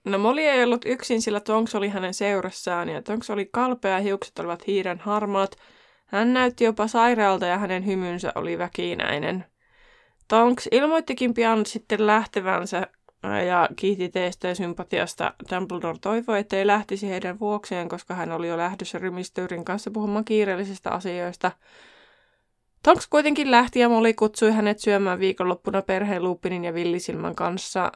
No 0.05 0.17
Molly 0.17 0.41
ei 0.41 0.63
ollut 0.63 0.85
yksin, 0.85 1.21
sillä 1.21 1.39
Tonks 1.39 1.75
oli 1.75 1.89
hänen 1.89 2.13
seurassaan 2.13 2.89
ja 2.89 3.01
Tonks 3.01 3.29
oli 3.29 3.49
kalpea 3.51 3.91
ja 3.91 3.99
hiukset 3.99 4.39
olivat 4.39 4.67
hiiren 4.67 4.99
harmaat. 4.99 5.55
Hän 6.05 6.33
näytti 6.33 6.63
jopa 6.63 6.87
sairaalta 6.87 7.45
ja 7.45 7.57
hänen 7.57 7.85
hymynsä 7.85 8.31
oli 8.35 8.57
väkinäinen. 8.57 9.45
Tonks 10.27 10.67
ilmoittikin 10.71 11.33
pian 11.33 11.65
sitten 11.65 12.07
lähtevänsä 12.07 12.87
ja 13.47 13.69
kiitti 13.75 14.09
teestä 14.09 14.47
ja 14.47 14.55
sympatiasta. 14.55 15.33
Dumbledore 15.51 15.97
toivoi, 16.01 16.39
ettei 16.39 16.67
lähtisi 16.67 17.09
heidän 17.09 17.39
vuokseen, 17.39 17.89
koska 17.89 18.13
hän 18.13 18.31
oli 18.31 18.47
jo 18.47 18.57
lähdössä 18.57 18.99
rymistörin 18.99 19.65
kanssa 19.65 19.91
puhumaan 19.91 20.25
kiireellisistä 20.25 20.91
asioista. 20.91 21.51
Tonks 22.83 23.07
kuitenkin 23.07 23.51
lähti 23.51 23.79
ja 23.79 23.89
Molly 23.89 24.13
kutsui 24.13 24.51
hänet 24.51 24.79
syömään 24.79 25.19
viikonloppuna 25.19 25.81
perheen 25.81 26.23
Lupinin 26.23 26.65
ja 26.65 26.73
Villisilmän 26.73 27.35
kanssa. 27.35 27.91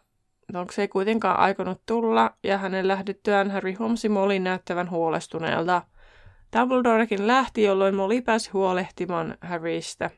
Tonks 0.53 0.79
ei 0.79 0.87
kuitenkaan 0.87 1.39
aikonut 1.39 1.81
tulla, 1.85 2.33
ja 2.43 2.57
hänen 2.57 2.87
lähdettyään 2.87 3.51
Harry 3.51 3.73
huomasi 3.73 4.09
Molly 4.09 4.39
näyttävän 4.39 4.89
huolestuneelta. 4.89 5.81
Dumbledorekin 6.59 7.27
lähti, 7.27 7.63
jolloin 7.63 7.95
Molly 7.95 8.21
pääsi 8.21 8.49
huolehtimaan 8.53 9.37
Harrystä. 9.41 10.09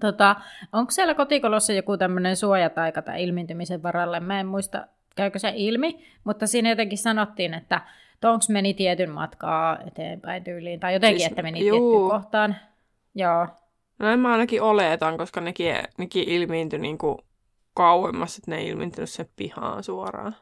Tota, 0.00 0.36
onko 0.72 0.90
siellä 0.90 1.14
kotikolossa 1.14 1.72
joku 1.72 1.96
tämmöinen 1.96 2.36
suojataika 2.36 3.02
tai 3.02 3.24
ilmiintymisen 3.24 3.82
varalle? 3.82 4.20
Mä 4.20 4.40
en 4.40 4.46
muista, 4.46 4.86
käykö 5.16 5.38
se 5.38 5.52
ilmi, 5.56 6.04
mutta 6.24 6.46
siinä 6.46 6.68
jotenkin 6.68 6.98
sanottiin, 6.98 7.54
että 7.54 7.80
Tonks 8.20 8.48
meni 8.48 8.74
tietyn 8.74 9.10
matkaa 9.10 9.78
eteenpäin 9.86 10.44
tyyliin, 10.44 10.80
tai 10.80 10.92
jotenkin, 10.92 11.20
siis, 11.20 11.30
että 11.30 11.42
meni 11.42 11.66
juu. 11.66 11.78
tiettyyn 11.78 12.10
kohtaan. 12.10 12.56
Joo, 13.14 13.46
No 13.98 14.08
en 14.10 14.20
mä 14.20 14.32
ainakin 14.32 14.62
oletan, 14.62 15.18
koska 15.18 15.40
nekin, 15.40 15.74
nekin 15.98 16.28
ilmiintyi 16.28 16.78
niin 16.78 16.98
kuin 16.98 17.18
kauemmas, 17.74 18.38
että 18.38 18.50
ne 18.50 18.56
ei 18.58 18.68
ilmiintynyt 18.68 19.10
sen 19.10 19.28
pihaan 19.36 19.82
suoraan. 19.84 20.36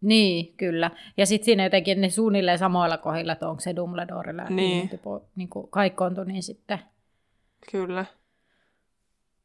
niin, 0.00 0.56
kyllä. 0.56 0.90
Ja 1.16 1.26
sitten 1.26 1.44
siinä 1.44 1.64
jotenkin 1.64 2.00
ne 2.00 2.10
suunnilleen 2.10 2.58
samoilla 2.58 2.98
kohdilla, 2.98 3.32
että 3.32 3.48
onko 3.48 3.60
se 3.60 3.76
Dumbledorella 3.76 4.44
Niin. 4.44 4.56
niin. 4.56 5.00
niin 5.36 5.48
kaikkoontui, 5.70 6.26
niin 6.26 6.42
sitten. 6.42 6.78
Kyllä. 7.72 8.04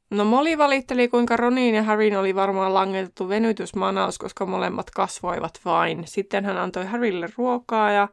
No 0.09 0.25
Molly 0.25 0.57
valitteli, 0.57 1.07
kuinka 1.07 1.37
Ronin 1.37 1.75
ja 1.75 1.83
Harryn 1.83 2.19
oli 2.19 2.35
varmaan 2.35 2.73
langetettu 2.73 3.29
venytysmanaus, 3.29 4.17
koska 4.17 4.45
molemmat 4.45 4.91
kasvoivat 4.91 5.59
vain. 5.65 6.03
Sitten 6.07 6.45
hän 6.45 6.57
antoi 6.57 6.85
Harrylle 6.85 7.27
ruokaa 7.37 7.91
ja 7.91 8.07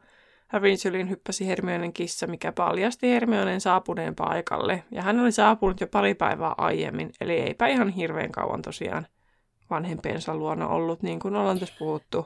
Harryn 0.47 0.77
syliin 0.77 1.09
hyppäsi 1.09 1.47
Hermionen 1.47 1.93
kissa, 1.93 2.27
mikä 2.27 2.51
paljasti 2.51 3.07
Hermionen 3.09 3.61
saapuneen 3.61 4.15
paikalle. 4.15 4.83
Ja 4.91 5.01
hän 5.01 5.19
oli 5.19 5.31
saapunut 5.31 5.81
jo 5.81 5.87
pari 5.87 6.15
päivää 6.15 6.55
aiemmin, 6.57 7.11
eli 7.21 7.33
eipä 7.33 7.67
ihan 7.67 7.89
hirveän 7.89 8.31
kauan 8.31 8.61
tosiaan 8.61 9.07
vanhempiensa 9.69 10.35
luona 10.35 10.67
ollut, 10.67 11.03
niin 11.03 11.19
kuin 11.19 11.35
ollaan 11.35 11.59
tässä 11.59 11.75
puhuttu. 11.79 12.25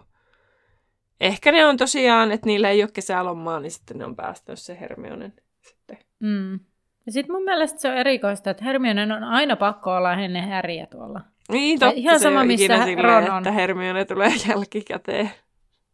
Ehkä 1.22 1.52
ne 1.52 1.66
on 1.66 1.78
tosiaan, 1.78 2.32
että 2.32 2.48
niillä 2.48 2.70
ei 2.70 2.84
ole 2.84 2.90
kesälomaa, 2.94 3.60
niin 3.60 3.72
sitten 3.72 3.98
ne 3.98 4.06
on 4.06 4.16
päästänyt 4.16 4.60
se 4.60 4.78
Hermionen 4.80 5.34
sitten. 5.62 5.98
Mm. 6.20 6.60
Ja 7.06 7.12
sitten 7.12 7.36
mun 7.36 7.44
mielestä 7.44 7.80
se 7.80 7.90
on 7.90 7.98
erikoista, 7.98 8.50
että 8.50 8.64
Hermionen 8.64 9.12
on 9.12 9.24
aina 9.24 9.56
pakko 9.56 9.92
olla 9.96 10.14
ennen 10.14 10.44
häriä 10.44 10.86
tuolla. 10.86 11.22
Niin, 11.52 11.74
Ja 11.76 11.80
totta. 11.80 11.94
ihan 11.96 12.20
se 12.20 12.24
sama, 12.24 12.44
missä 12.44 12.66
ikinä 12.66 12.86
silleen, 12.86 13.06
Ron 13.24 13.32
on. 13.32 13.38
että 13.38 13.52
Hermione 13.52 14.06
tulee 14.06 14.32
jälkikäteen. 14.50 15.32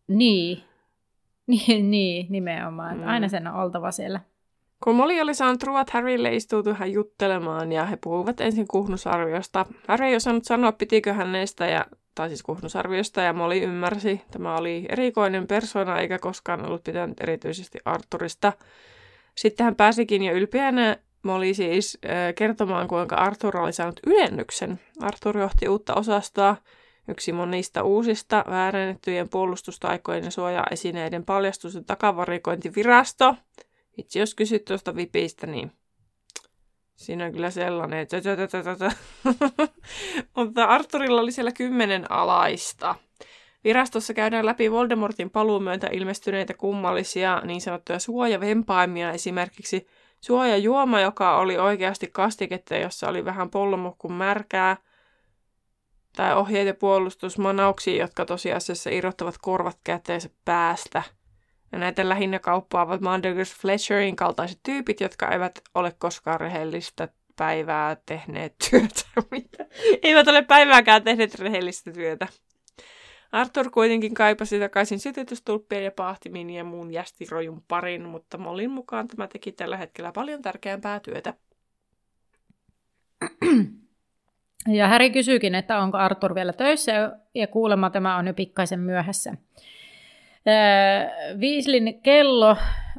Niin. 0.08 0.64
Niin, 1.68 1.92
niin 1.92 2.26
nimenomaan. 2.30 2.98
Mm. 2.98 3.08
Aina 3.08 3.28
sen 3.28 3.48
on 3.48 3.56
oltava 3.56 3.92
siellä. 3.92 4.20
Kun 4.84 4.96
Molly 4.96 5.22
oli 5.22 5.34
saanut 5.34 5.64
ruoat 5.64 5.90
Harrylle, 5.90 6.36
istuutui 6.36 6.74
hän 6.74 6.92
juttelemaan 6.92 7.72
ja 7.72 7.86
he 7.86 7.98
puhuivat 8.04 8.42
ensin 8.42 8.68
kuhnusarviosta. 8.68 9.66
Harry 9.88 10.06
ei 10.06 10.16
osannut 10.16 10.46
sanoa, 10.46 10.72
pitikö 10.72 11.14
hänestä, 11.14 11.66
ja, 11.66 11.86
tai 12.16 12.28
siis 12.28 12.44
kuhnusarviosta, 12.44 13.22
ja 13.22 13.34
Molly 13.34 13.58
ymmärsi. 13.58 14.22
Tämä 14.32 14.58
oli 14.58 14.86
erikoinen 14.90 15.48
persona, 15.48 16.00
eikä 16.00 16.20
koskaan 16.20 16.66
ollut 16.66 16.84
pitänyt 16.84 17.22
erityisesti 17.22 17.80
Arturista. 17.86 18.54
Sitten 19.36 19.64
hän 19.64 19.76
pääsikin 19.76 20.24
jo 20.24 20.34
ylpeänä 20.34 20.98
Molly 21.24 21.54
siis 21.54 22.00
kertomaan, 22.36 22.88
kuinka 22.88 23.16
Arthur 23.16 23.58
oli 23.58 23.74
saanut 23.74 24.00
ylennyksen. 24.08 24.80
Arthur 25.02 25.38
johti 25.38 25.70
uutta 25.70 25.96
osastoa, 25.96 26.56
yksi 27.08 27.32
monista 27.32 27.84
uusista 27.84 28.46
väärennettyjen 28.50 29.30
puolustustaikojen 29.30 30.24
ja 30.24 30.32
suojaesineiden 30.32 31.26
paljastus- 31.26 31.76
ja 31.76 31.84
takavarikointivirasto. 31.84 33.36
Itse 33.98 34.20
jos 34.20 34.36
kysyt 34.36 34.66
tuosta 34.66 34.96
vipistä, 34.96 35.48
niin 35.48 35.72
siinä 36.96 37.26
on 37.26 37.32
kyllä 37.32 37.50
sellainen, 37.50 38.00
että. 38.00 38.18
Mutta 40.36 40.66
Arthurilla 40.66 41.22
oli 41.22 41.32
siellä 41.32 41.52
kymmenen 41.52 42.12
alaista. 42.12 42.96
Virastossa 43.64 44.14
käydään 44.14 44.46
läpi 44.46 44.72
Voldemortin 44.72 45.30
paluun 45.30 45.64
myötä 45.64 45.88
ilmestyneitä 45.92 46.54
kummallisia 46.54 47.42
niin 47.46 47.62
sanottuja 47.62 48.00
suojavempaimia, 48.00 49.12
esimerkiksi 49.12 49.88
suojajuoma, 50.22 51.02
joka 51.02 51.38
oli 51.38 51.58
oikeasti 51.58 52.08
kastiketta, 52.08 52.76
jossa 52.76 53.10
oli 53.10 53.26
vähän 53.26 53.50
pollomukkun 53.50 54.14
märkää, 54.14 54.78
tai 56.18 56.36
ohjeita 56.36 56.80
puolustusmanauksia, 56.80 58.02
jotka 58.02 58.26
tosiasiassa 58.26 58.90
irrottavat 58.90 59.36
korvat 59.42 59.78
käteensä 59.84 60.30
päästä. 60.46 61.04
Ja 61.72 61.80
näitä 61.80 62.10
lähinnä 62.10 62.40
kauppaavat 62.40 63.02
Mandergus 63.02 63.56
Fletcherin 63.56 64.16
kaltaiset 64.16 64.60
tyypit, 64.64 65.02
jotka 65.02 65.32
eivät 65.32 65.62
ole 65.76 65.94
koskaan 65.98 66.40
rehellistä 66.40 67.08
päivää 67.36 67.98
tehneet 68.06 68.56
työtä. 68.70 69.02
Mitä? 69.32 69.66
Eivät 70.04 70.28
ole 70.28 70.42
päivääkään 70.42 71.04
tehneet 71.04 71.36
rehellistä 71.36 71.92
työtä. 71.92 72.28
Arthur 73.32 73.72
kuitenkin 73.72 74.14
kaipasi 74.14 74.60
takaisin 74.60 75.00
sytytystulppien 75.00 75.84
ja 75.84 75.92
paahtimin 75.92 76.50
ja 76.50 76.64
muun 76.64 76.92
jästirojun 76.92 77.64
parin, 77.68 78.06
mutta 78.06 78.38
Mollin 78.38 78.72
mukaan 78.72 79.08
tämä 79.08 79.28
teki 79.28 79.52
tällä 79.52 79.78
hetkellä 79.78 80.12
paljon 80.12 80.42
tärkeämpää 80.42 81.00
työtä. 81.00 81.34
Ja 84.68 84.88
Häri 84.88 85.10
kysyykin, 85.10 85.56
että 85.56 85.80
onko 85.80 85.98
Arthur 85.98 86.36
vielä 86.36 86.54
töissä, 86.54 87.12
ja 87.36 87.48
kuulemma 87.48 87.90
tämä 87.90 88.18
on 88.18 88.28
jo 88.28 88.34
pikkaisen 88.34 88.80
myöhässä. 88.80 89.34
Viislin 91.40 92.00
kello 92.04 92.58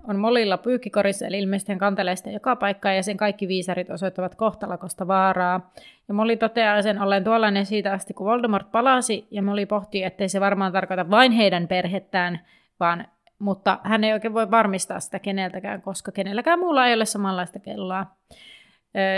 on 0.08 0.18
molilla 0.18 0.58
pyykkikorissa, 0.58 1.26
eli 1.26 1.38
ilmeisesti 1.38 1.72
hän 1.72 1.78
kantelee 1.78 2.16
sitä 2.16 2.30
joka 2.30 2.56
paikkaan, 2.56 2.96
ja 2.96 3.02
sen 3.02 3.16
kaikki 3.16 3.48
viisarit 3.48 3.90
osoittavat 3.90 4.34
kohtalakosta 4.34 5.06
vaaraa. 5.06 5.70
Ja 6.08 6.14
Molly 6.14 6.36
toteaa 6.36 6.82
sen 6.82 7.02
ollen 7.02 7.24
tuollainen 7.24 7.66
siitä 7.66 7.92
asti, 7.92 8.14
kun 8.14 8.26
Voldemort 8.26 8.70
palasi, 8.72 9.26
ja 9.30 9.42
Molly 9.42 9.66
pohtii, 9.66 10.02
ettei 10.02 10.28
se 10.28 10.40
varmaan 10.40 10.72
tarkoita 10.72 11.10
vain 11.10 11.32
heidän 11.32 11.68
perhettään, 11.68 12.40
vaan, 12.80 13.06
mutta 13.38 13.78
hän 13.84 14.04
ei 14.04 14.12
oikein 14.12 14.34
voi 14.34 14.50
varmistaa 14.50 15.00
sitä 15.00 15.18
keneltäkään, 15.18 15.82
koska 15.82 16.12
kenelläkään 16.12 16.58
muulla 16.58 16.86
ei 16.86 16.94
ole 16.94 17.04
samanlaista 17.04 17.58
kelloa. 17.58 18.06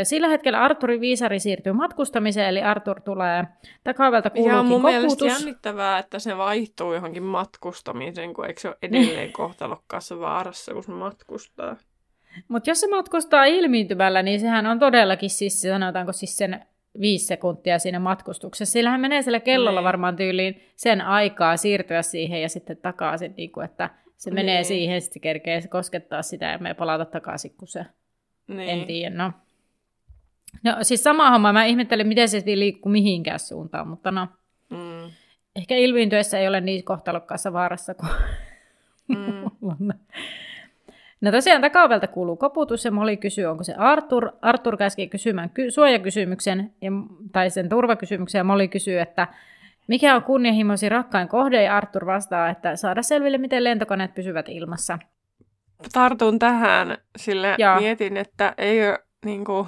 Sillä 0.02 0.28
hetkellä 0.28 0.60
Arturin 0.62 1.00
viisari 1.00 1.38
siirtyy 1.38 1.72
matkustamiseen, 1.72 2.48
eli 2.48 2.62
Artur 2.62 3.00
tulee 3.00 3.44
takavelta 3.84 4.26
Ja 4.26 4.30
kuuluukin 4.30 4.66
mun 4.66 4.82
mielestä 4.82 5.08
koputus. 5.08 5.38
jännittävää, 5.40 5.98
että 5.98 6.18
se 6.18 6.36
vaihtuu 6.36 6.94
johonkin 6.94 7.22
matkustamiseen, 7.22 8.34
kun 8.34 8.46
eikö 8.46 8.60
se 8.60 8.68
ole 8.68 8.76
edelleen 8.82 9.32
kohtalokkaassa 9.32 10.20
vaarassa, 10.20 10.72
kun 10.74 10.84
se 10.84 10.90
matkustaa. 10.92 11.76
Mutta 12.48 12.70
jos 12.70 12.80
se 12.80 12.88
matkustaa 12.88 13.44
ilmiintymällä, 13.44 14.22
niin 14.22 14.40
sehän 14.40 14.66
on 14.66 14.78
todellakin 14.78 15.30
siis, 15.30 15.62
sanotaanko 15.62 16.12
siis 16.12 16.36
sen 16.36 16.64
viisi 17.00 17.26
sekuntia 17.26 17.78
siinä 17.78 17.98
matkustuksessa. 17.98 18.72
Sillä 18.72 18.90
hän 18.90 19.00
menee 19.00 19.22
sillä 19.22 19.40
kellolla 19.40 19.80
Niin. 19.80 19.84
varmaan 19.84 20.16
tyyliin 20.16 20.62
sen 20.76 21.00
aikaa 21.00 21.56
siirtyä 21.56 22.02
siihen 22.02 22.42
ja 22.42 22.48
sitten 22.48 22.76
takaisin, 22.76 23.34
niin 23.36 23.52
kuin, 23.52 23.64
että 23.64 23.90
Se 24.16 24.30
menee 24.30 24.54
Niin. 24.56 24.64
siihen, 24.64 25.00
sitten 25.00 25.22
kerkee 25.22 25.62
koskettaa 25.68 26.22
sitä 26.22 26.46
ja 26.46 26.58
me 26.58 26.74
palata 26.74 27.04
takaisin, 27.04 27.54
kun 27.58 27.68
se 27.68 27.86
Niin. 28.48 28.68
En 28.68 28.86
tiedä, 28.86 29.16
no. 29.16 29.32
No 30.64 30.76
siis 30.82 31.02
sama 31.02 31.30
homma, 31.30 31.52
mä 31.52 31.64
ihmettelin, 31.64 32.06
miten 32.08 32.28
se 32.28 32.42
ei 32.46 32.58
liikku 32.58 32.88
mihinkään 32.88 33.38
suuntaan, 33.38 33.88
mutta 33.88 34.10
no, 34.10 34.28
Mm. 34.70 35.10
ehkä 35.56 35.74
ilmiintyessä 35.76 36.38
ei 36.38 36.48
ole 36.48 36.60
niin 36.60 36.84
kohtalokkaassa 36.84 37.52
vaarassa 37.52 37.94
kuin 37.94 38.10
Mm. 39.08 39.44
on. 39.62 39.94
No 41.20 41.30
tosiaan 41.30 41.60
takaovelta 41.62 42.06
kuuluu 42.06 42.36
koputus 42.36 42.84
ja 42.84 42.90
Molly 42.90 43.16
kysyy, 43.16 43.44
onko 43.44 43.64
se 43.64 43.74
Arthur. 43.74 44.30
Arthur 44.42 44.76
käski 44.76 45.06
kysymään 45.08 45.50
ky- 45.50 45.70
suojakysymyksen 45.70 46.72
ja, 46.82 46.90
tai 47.32 47.50
sen 47.50 47.68
turvakysymyksen 47.68 48.38
ja 48.38 48.44
Molly 48.44 48.68
kysyy, 48.68 49.00
että 49.00 49.28
mikä 49.86 50.14
on 50.16 50.22
kunnianhimoisi 50.22 50.88
rakkain 50.88 51.28
kohde 51.28 51.62
ja 51.62 51.76
Arthur 51.76 52.06
vastaa, 52.06 52.48
että 52.50 52.76
saada 52.76 53.02
selville, 53.02 53.38
miten 53.38 53.64
lentokoneet 53.64 54.14
pysyvät 54.14 54.48
ilmassa. 54.48 54.98
Tartun 55.92 56.38
tähän, 56.38 56.98
sille 57.16 57.54
Joo. 57.58 57.80
mietin, 57.80 58.16
että 58.16 58.54
eikö, 58.58 58.98
niin 59.24 59.44
kuin, 59.44 59.66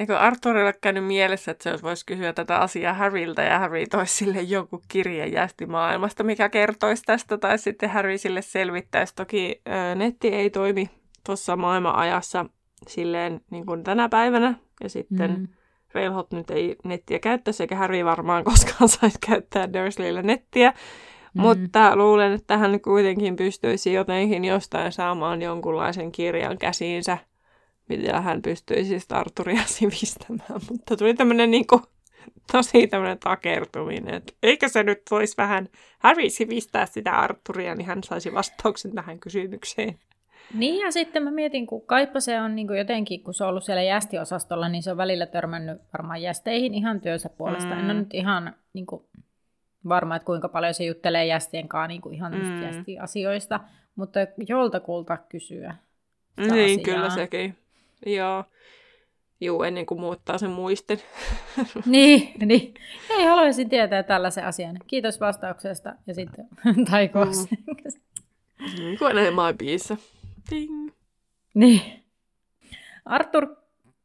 eikö 0.00 0.18
Arthurille 0.18 0.74
käynyt 0.80 1.04
mielessä, 1.04 1.50
että 1.50 1.76
se 1.76 1.82
voisi 1.82 2.06
kysyä 2.06 2.32
tätä 2.32 2.58
asiaa 2.58 2.94
Harryltä 2.94 3.42
ja 3.42 3.58
Harry 3.58 3.86
toisi 3.86 4.14
sille 4.16 4.42
jonkun 4.42 4.82
kirjeen 4.88 5.32
jästi 5.32 5.66
maailmasta, 5.66 6.24
mikä 6.24 6.48
kertoisi 6.48 7.02
tästä, 7.02 7.38
tai 7.38 7.58
sitten 7.58 7.90
Harry 7.90 8.18
sille 8.18 8.42
selvittäisi. 8.42 9.14
Toki 9.14 9.60
ää, 9.66 9.94
netti 9.94 10.28
ei 10.28 10.50
toimi 10.50 10.90
tuossa 11.26 11.56
maailmanajassa 11.56 12.46
silleen 12.88 13.40
niin 13.50 13.66
kuin 13.66 13.84
tänä 13.84 14.08
päivänä, 14.08 14.54
ja 14.82 14.88
sitten 14.88 15.30
mm. 15.30 15.48
Railhot 15.94 16.32
nyt 16.32 16.50
ei 16.50 16.76
nettiä 16.84 17.18
käyttäisi, 17.18 17.62
eikä 17.62 17.76
Harry 17.76 18.04
varmaan 18.04 18.44
koskaan 18.50 18.88
saisi 18.88 19.18
käyttää 19.26 19.72
Dursleyllä 19.72 20.22
nettiä. 20.22 20.70
Mm. 21.34 21.40
Mutta 21.40 21.96
luulen, 21.96 22.32
että 22.32 22.58
hän 22.58 22.80
kuitenkin 22.80 23.36
pystyisi 23.36 23.92
jotenkin 23.92 24.44
jostain 24.44 24.92
saamaan 24.92 25.42
jonkunlaisen 25.42 26.12
kirjan 26.12 26.58
käsiinsä, 26.58 27.18
millä 27.90 28.20
hän 28.20 28.42
pystyisi 28.42 28.88
siis 28.88 29.06
Arturia 29.12 29.62
sivistämään. 29.78 30.60
Mutta 30.70 30.96
tuli 30.96 31.14
tämmöinen 31.14 31.50
niin 31.50 31.66
kuin, 31.66 31.82
tosi 32.52 32.86
tämmöinen 32.86 33.18
takertuminen, 33.18 34.14
että 34.14 34.32
eikö 34.42 34.68
se 34.68 34.82
nyt 34.82 35.02
voisi 35.10 35.36
vähän 35.36 35.68
Harry 35.98 36.30
sivistää 36.30 36.86
sitä 36.86 37.12
Arturia, 37.12 37.74
niin 37.74 37.86
hän 37.86 38.02
saisi 38.04 38.34
vastauksen 38.34 38.94
tähän 38.94 39.20
kysymykseen. 39.20 39.98
Niin 40.54 40.80
ja 40.80 40.92
sitten 40.92 41.22
mä 41.22 41.30
mietin, 41.30 41.66
kun 41.66 41.86
kaipa 41.86 42.20
se 42.20 42.40
on 42.40 42.56
niin 42.56 42.66
kuin 42.66 42.78
jotenkin, 42.78 43.22
kun 43.22 43.34
se 43.34 43.44
on 43.44 43.50
ollut 43.50 43.64
siellä 43.64 43.82
jästiosastolla, 43.82 44.68
niin 44.68 44.82
se 44.82 44.90
on 44.90 44.96
välillä 44.96 45.26
törmännyt 45.26 45.78
varmaan 45.92 46.22
jästeihin 46.22 46.74
ihan 46.74 47.00
työnsä 47.00 47.28
puolesta. 47.28 47.74
Mm. 47.74 47.80
En 47.80 47.84
ole 47.84 47.94
nyt 47.94 48.14
ihan 48.14 48.54
niin 48.72 48.86
kuin, 48.86 49.04
varma, 49.88 50.16
että 50.16 50.26
kuinka 50.26 50.48
paljon 50.48 50.74
se 50.74 50.84
juttelee 50.84 51.26
jästien 51.26 51.68
kanssa 51.68 51.88
niin 51.88 52.00
kuin 52.00 52.14
ihan 52.14 52.32
Mm. 52.32 52.44
mm. 52.44 52.62
jästiasioista, 52.62 53.60
mutta 53.94 54.20
joltakulta 54.48 55.16
kysyä. 55.16 55.74
niin, 56.36 56.50
asiaa. 56.80 56.84
kyllä 56.84 57.10
sekin. 57.10 57.56
Joo. 58.06 58.44
Juu, 59.40 59.62
ennen 59.62 59.86
kuin 59.86 60.00
muuttaa 60.00 60.38
sen 60.38 60.50
muistin. 60.50 60.98
Niin, 61.86 62.32
niin. 62.46 62.74
Hei, 63.08 63.24
haluaisin 63.24 63.68
tietää 63.68 64.02
tällaisen 64.02 64.44
asian. 64.44 64.76
Kiitos 64.86 65.20
vastauksesta. 65.20 65.94
Ja 66.06 66.14
sitten 66.14 66.48
taikoos. 66.90 67.50
Mm. 67.50 67.56
Niin 68.78 68.98
kuin 68.98 69.18
enemmän 69.18 69.58
biissä. 69.58 69.96
Ding. 70.50 70.90
niin. 71.54 71.82
Arthur 73.04 73.56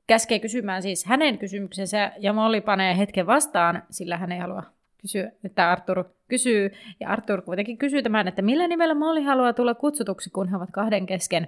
käskee 0.08 0.40
kysymään 0.40 0.82
siis 0.82 1.06
hänen 1.06 1.38
kysymyksensä, 1.38 2.12
ja 2.20 2.34
Molly 2.34 2.62
panee 2.62 2.98
hetken 2.98 3.28
vastaan, 3.28 3.84
sillä 3.90 4.18
hän 4.18 4.32
ei 4.32 4.40
halua 4.40 4.64
kysyä, 5.06 5.32
että 5.44 5.72
Arthur 5.72 6.04
kysyy. 6.28 6.72
Ja 7.00 7.10
Arthur 7.10 7.42
kuitenkin 7.42 7.78
kysyy 7.78 8.04
tämän, 8.04 8.28
että 8.28 8.42
millä 8.42 8.68
nimellä 8.68 8.94
Molly 8.94 9.22
haluaa 9.22 9.54
tulla 9.54 9.74
kutsutuksi, 9.74 10.30
kun 10.30 10.50
he 10.50 10.56
ovat 10.56 10.72
kahden 10.72 11.06
kesken. 11.06 11.48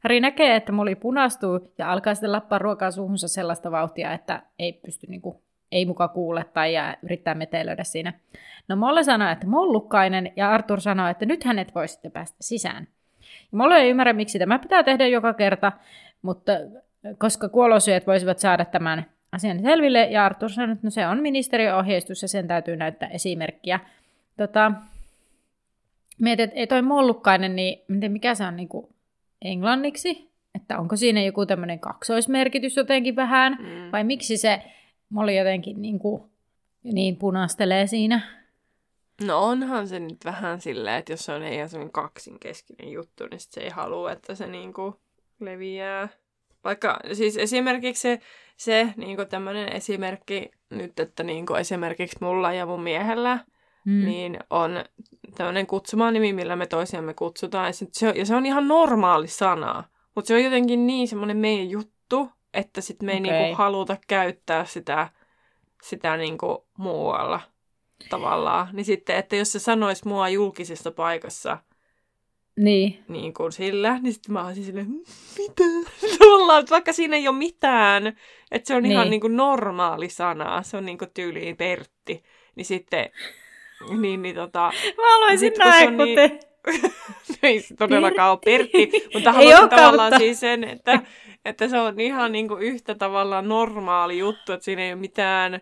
Harry 0.00 0.20
näkee, 0.20 0.56
että 0.56 0.72
Molly 0.72 0.94
punastuu 0.94 1.72
ja 1.78 1.92
alkaa 1.92 2.14
sitten 2.14 2.32
lappaa 2.32 2.58
ruokaa 2.58 2.90
suuhunsa 2.90 3.28
sellaista 3.28 3.70
vauhtia, 3.70 4.12
että 4.12 4.42
ei 4.58 4.72
pysty 4.72 5.06
niinku, 5.06 5.42
ei 5.72 5.86
muka 5.86 6.08
kuule 6.08 6.44
tai 6.44 6.74
ja 6.74 6.96
yrittää 7.02 7.34
metelöidä 7.34 7.84
siinä. 7.84 8.12
No 8.68 8.76
Molly 8.76 9.04
sanoo, 9.04 9.30
että 9.30 9.46
mollukkainen, 9.46 10.32
ja 10.36 10.50
Arthur 10.50 10.80
sanoo, 10.80 11.08
että 11.08 11.26
nyt 11.26 11.44
hänet 11.44 11.74
voi 11.74 11.88
sitten 11.88 12.12
päästä 12.12 12.36
sisään. 12.40 12.88
Molly 13.50 13.74
ei 13.74 13.90
ymmärrä, 13.90 14.12
miksi 14.12 14.38
tämä 14.38 14.58
pitää 14.58 14.82
tehdä 14.82 15.06
joka 15.06 15.34
kerta, 15.34 15.72
mutta 16.22 16.52
koska 17.18 17.48
kuolosyöt 17.48 18.06
voisivat 18.06 18.38
saada 18.38 18.64
tämän 18.64 19.06
asian 19.32 19.62
selville, 19.62 20.04
ja 20.04 20.24
Arthur 20.24 20.50
sanoi, 20.50 20.72
että 20.72 20.86
no 20.86 20.90
se 20.90 21.06
on 21.06 21.22
ministeriön 21.22 21.76
ohjeistus 21.76 22.22
ja 22.22 22.28
sen 22.28 22.48
täytyy 22.48 22.76
näyttää 22.76 23.08
esimerkkiä. 23.08 23.80
Tota, 24.36 24.72
mietin, 26.18 26.44
että 26.44 26.56
ei 26.56 26.66
toi 26.66 26.82
mollukkainen, 26.82 27.56
niin 27.56 27.84
miten, 27.88 28.12
mikä 28.12 28.34
se 28.34 28.44
on 28.44 28.56
niin 28.56 28.68
kuin 28.68 28.86
englanniksi? 29.42 30.28
Että 30.54 30.78
onko 30.78 30.96
siinä 30.96 31.22
joku 31.22 31.46
tämmöinen 31.46 31.78
kaksoismerkitys 31.78 32.76
jotenkin 32.76 33.16
vähän? 33.16 33.56
Mm. 33.60 33.92
Vai 33.92 34.04
miksi 34.04 34.36
se 34.36 34.62
Molly 35.10 35.32
jotenkin 35.32 35.82
niin, 35.82 35.98
kuin, 35.98 36.22
niin 36.82 37.16
punastelee 37.16 37.86
siinä? 37.86 38.20
No 39.26 39.44
onhan 39.44 39.88
se 39.88 39.98
nyt 39.98 40.24
vähän 40.24 40.60
silleen, 40.60 40.96
että 40.96 41.12
jos 41.12 41.24
se 41.24 41.32
on 41.32 41.42
heidän 41.42 41.68
semmoinen 41.68 41.92
kaksinkeskinen 41.92 42.92
juttu, 42.92 43.26
niin 43.26 43.40
sit 43.40 43.52
se 43.52 43.60
ei 43.60 43.68
halua, 43.68 44.12
että 44.12 44.34
se 44.34 44.46
niinku 44.46 45.00
leviää. 45.40 46.08
Vaikka 46.64 46.98
siis 47.12 47.36
esimerkiksi 47.36 48.00
se, 48.02 48.20
se 48.56 48.92
niinku 48.96 49.24
tämmöinen 49.24 49.72
esimerkki 49.72 50.50
nyt, 50.70 51.00
että 51.00 51.22
niinku 51.22 51.54
esimerkiksi 51.54 52.16
mulla 52.20 52.52
ja 52.52 52.66
mun 52.66 52.82
miehellä, 52.82 53.38
Mm. 53.84 54.04
niin 54.04 54.38
on 54.50 54.84
tämmöinen 55.36 55.66
kutsumanimi, 55.66 56.32
millä 56.32 56.56
me 56.56 56.66
toisiamme 56.66 57.14
kutsutaan. 57.14 57.66
Ja, 57.66 57.72
se, 57.72 58.08
on, 58.08 58.16
ja 58.16 58.26
se 58.26 58.34
on 58.34 58.46
ihan 58.46 58.68
normaali 58.68 59.26
sana, 59.28 59.84
mutta 60.14 60.28
se 60.28 60.34
on 60.34 60.44
jotenkin 60.44 60.86
niin 60.86 61.08
semmoinen 61.08 61.36
meidän 61.36 61.70
juttu, 61.70 62.30
että 62.54 62.80
sit 62.80 63.02
me 63.02 63.12
ei 63.12 63.18
Okei. 63.20 63.30
niinku 63.32 63.56
haluta 63.56 63.96
käyttää 64.06 64.64
sitä, 64.64 65.08
sitä 65.82 66.16
niinku 66.16 66.66
muualla 66.78 67.40
tavallaan. 68.10 68.68
Niin 68.72 68.84
sitten, 68.84 69.16
että 69.16 69.36
jos 69.36 69.52
se 69.52 69.58
sanoisi 69.58 70.08
mua 70.08 70.28
julkisessa 70.28 70.90
paikassa 70.90 71.58
Niin. 72.58 73.04
niin 73.08 73.34
kuin 73.34 73.52
sillä, 73.52 73.98
niin 74.02 74.12
sitten 74.12 74.32
mä 74.32 74.46
olisin 74.46 74.64
silleen, 74.64 74.86
"Mm, 74.88 75.00
mitä? 75.38 75.64
Tavallaan, 76.18 76.60
että 76.60 76.70
vaikka 76.70 76.92
siinä 76.92 77.16
ei 77.16 77.28
ole 77.28 77.36
mitään, 77.36 78.06
että 78.50 78.66
se 78.68 78.74
on 78.74 78.82
niin. 78.82 78.92
ihan 78.92 79.04
Niin. 79.04 79.10
niin 79.10 79.20
kuin 79.20 79.36
normaali 79.36 80.08
sana, 80.08 80.62
se 80.62 80.76
on 80.76 80.84
niin 80.86 80.98
kuin 80.98 81.10
tyyliin 81.14 81.56
Pertti. 81.56 82.22
Niin 82.54 82.64
sitten, 82.64 83.10
niin, 84.00 84.22
niin 84.22 84.34
tota, 84.34 84.72
Mä 84.96 85.02
haluaisin 85.12 85.38
Sit 85.38 85.54
kun 85.54 85.64
se 85.64 85.68
näin, 85.70 85.88
on 85.88 85.96
kun 85.96 86.04
niin- 86.04 86.16
te... 86.16 86.40
ei 87.42 87.60
se 87.60 87.76
todellakaan 87.76 88.30
ole 88.30 88.38
Pertti, 88.44 88.90
mutta 89.14 89.30
olekaan, 89.32 89.68
tavallaan 89.68 90.12
mutta- 90.12 90.18
siis 90.18 90.40
sen, 90.40 90.64
että, 90.64 91.00
että 91.44 91.68
se 91.68 91.78
on 91.80 92.00
ihan 92.00 92.32
niin 92.32 92.48
kuin 92.48 92.62
yhtä 92.62 92.94
tavallaan 92.94 93.48
normaali 93.48 94.18
juttu, 94.18 94.52
että 94.52 94.64
siinä 94.64 94.82
ei 94.82 94.92
ole 94.92 95.00
mitään 95.00 95.60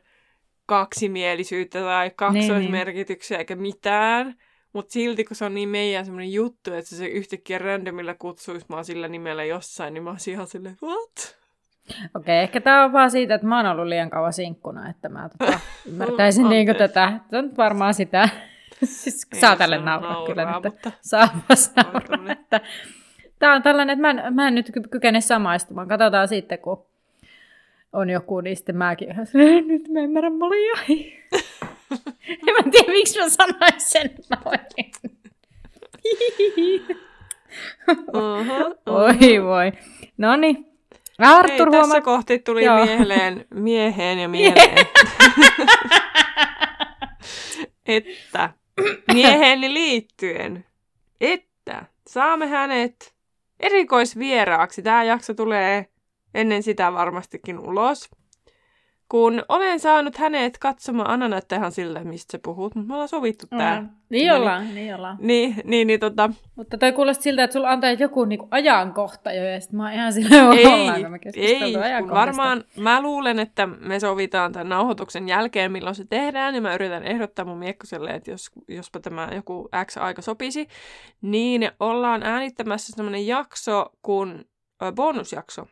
kaksimielisyyttä 0.67 1.81
tai 1.81 2.11
kaksoismerkityksiä 2.17 3.39
eikä 3.39 3.57
mitään. 3.57 4.35
Mutta 4.77 4.93
silti, 4.93 5.25
kun 5.25 5.37
se 5.37 5.45
on 5.45 5.55
niin 5.55 5.69
meidän 5.69 6.05
semmoinen 6.05 6.33
juttu, 6.33 6.75
että 6.75 6.95
se 6.97 7.07
yhtäkkiä 7.07 7.59
randomilla 7.59 8.15
kutsuisi 8.15 8.67
mua 8.69 8.83
sillä 8.83 9.09
nimellä 9.09 9.45
jossain, 9.45 9.95
niin 9.95 10.05
mä 10.05 10.11
olisin 10.11 10.35
ihan 10.35 10.47
silleen, 10.47 10.77
what? 10.83 11.37
Okei, 12.17 12.39
ehkä 12.43 12.61
tämä 12.61 12.85
on 12.85 12.93
vaan 12.93 13.11
siitä, 13.11 13.35
että 13.35 13.47
mä 13.47 13.57
oon 13.57 13.67
ollut 13.67 13.87
liian 13.87 14.11
kauan 14.11 14.33
sinkkuna, 14.33 14.89
että 14.91 15.09
mä 15.09 15.29
tota, 15.39 15.61
ymmärtäisin 15.89 16.49
niinku 16.49 16.75
tätä. 16.75 17.21
Se 17.31 17.37
on 17.39 17.57
varmaan 17.57 17.95
sitä. 17.95 18.29
siis 18.85 19.27
Ei 19.35 19.41
saa 19.41 19.57
tälle 19.57 19.77
saa 19.77 19.85
nauraa 19.85 20.27
kyllä 20.27 20.43
nauraa, 20.45 20.61
nyt. 20.61 20.73
mutta- 20.73 20.93
Saa 21.01 21.29
nauraa. 21.93 22.33
Että... 22.33 22.61
Tämä 23.39 23.55
on 23.55 23.63
tällainen, 23.63 23.95
että 23.99 24.15
mä 24.15 24.27
en, 24.27 24.35
mä 24.35 24.49
en 24.49 24.55
nyt 24.55 24.71
ky- 24.75 24.89
kykene 24.91 25.21
samaistumaan. 25.21 25.89
Katsotaan 25.89 26.29
sitten, 26.29 26.59
kun 26.59 26.87
on 27.93 28.11
joku, 28.11 28.41
niin 28.41 28.57
sitten 28.57 28.77
mäkin 28.77 29.11
ihan 29.11 29.27
nyt 29.67 29.89
mä 29.89 30.01
ymmärrän 30.01 30.33
molia. 30.39 30.73
En 32.49 32.55
mä 32.55 32.71
tiedä, 32.71 32.93
miksi 32.93 33.19
mä 33.19 33.29
sanoin 33.29 33.81
sen 33.81 34.11
noin. 34.31 34.61
Uh-huh. 37.91 38.75
Oi 38.87 39.43
voi. 39.45 39.73
No 40.19 40.37
niin. 40.37 40.57
Hei, 41.19 41.29
Artur 41.29 41.71
tässä 41.71 41.87
huomaa. 41.87 42.01
kohti 42.01 42.39
tuli 42.39 42.65
Joo. 42.65 42.85
mieleen, 42.87 43.45
mieheen 43.55 44.19
ja 44.19 44.29
mieleen. 44.29 44.87
että 47.87 48.51
mieheeni 49.13 49.75
liittyen, 49.75 50.65
että 51.21 51.87
saamme 52.09 52.47
hänet 52.47 53.15
erikoisvieraaksi. 53.61 54.83
Tämä 54.83 55.05
jakso 55.05 55.35
tulee 55.35 55.87
ennen 56.35 56.63
sitä 56.63 56.93
varmastikin 56.93 57.59
ulos. 57.59 58.11
Kun 59.09 59.43
olen 59.49 59.81
saanut 59.81 60.17
hänet 60.17 60.59
katsomaan, 60.59 61.11
Anna 61.11 61.29
näyttää 61.29 61.59
ihan 61.59 61.73
siltä, 61.73 62.05
mistä 62.05 62.33
sä 62.33 62.39
puhut, 62.43 62.75
mutta 62.75 62.89
me 62.89 62.95
ollaan 62.95 63.09
sovittu 63.09 63.47
tää. 63.47 63.81
Mm. 63.81 63.89
Niin 64.11 64.33
ollaan, 64.33 64.75
niin 64.75 64.95
ollaan. 64.95 65.17
Niin, 65.21 65.57
niin, 65.65 65.87
niin 65.87 66.01
tota, 66.01 66.31
Mutta 66.57 66.79
toi 66.79 66.93
kuulosti 66.93 67.23
siltä, 67.23 67.45
että 67.45 67.53
sulla 67.53 67.71
antaa 67.71 67.93
joku 67.93 68.25
niinku 68.25 68.49
ajankohta 68.51 69.33
jo, 69.33 69.45
ja 69.45 69.61
sit 69.61 69.73
mä 69.73 69.83
oon 69.83 69.93
ihan 69.93 70.13
silleen, 70.13 70.53
ei, 70.53 70.67
ollaanko 70.67 71.09
me 71.11 71.19
ei, 71.35 71.61
kun 72.03 72.11
varmaan 72.11 72.65
mä 72.77 73.03
luulen, 73.03 73.39
että 73.39 73.67
me 73.67 74.01
sovitaan 74.01 74.53
tämän 74.53 74.69
nauhoituksen 74.69 75.29
jälkeen, 75.29 75.73
milloin 75.73 75.95
se 75.97 76.05
tehdään, 76.05 76.55
ja 76.55 76.61
mä 76.61 76.75
yritän 76.75 77.03
ehdottaa 77.03 77.45
mun 77.45 77.59
miekkoselle, 77.59 78.11
että 78.11 78.31
jos, 78.31 78.51
jospa 78.69 79.01
tämä 79.01 79.29
joku 79.35 79.69
X 79.85 79.97
aika 79.97 80.23
sopisi, 80.23 80.69
niin 81.23 81.71
ollaan 81.81 82.23
äänittämässä 82.23 82.93
semmoinen 82.97 83.27
jakso, 83.27 83.87
kun, 84.03 84.45
bonusjakso, 84.95 85.67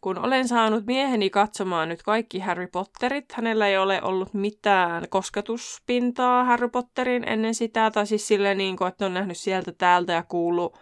kun 0.00 0.18
olen 0.18 0.48
saanut 0.48 0.86
mieheni 0.86 1.30
katsomaan 1.30 1.88
nyt 1.88 2.02
kaikki 2.02 2.38
Harry 2.38 2.66
Potterit, 2.66 3.32
hänellä 3.32 3.68
ei 3.68 3.78
ole 3.78 4.02
ollut 4.02 4.34
mitään 4.34 5.08
kosketuspintaa 5.08 6.44
Harry 6.44 6.68
Potterin 6.68 7.28
ennen 7.28 7.54
sitä, 7.54 7.90
tai 7.90 8.06
siis 8.06 8.28
silleen 8.28 8.58
niin 8.58 8.76
kuin, 8.76 8.88
että 8.88 9.06
on 9.06 9.14
nähnyt 9.14 9.36
sieltä 9.36 9.72
täältä 9.72 10.12
ja 10.12 10.22
kuullut 10.22 10.78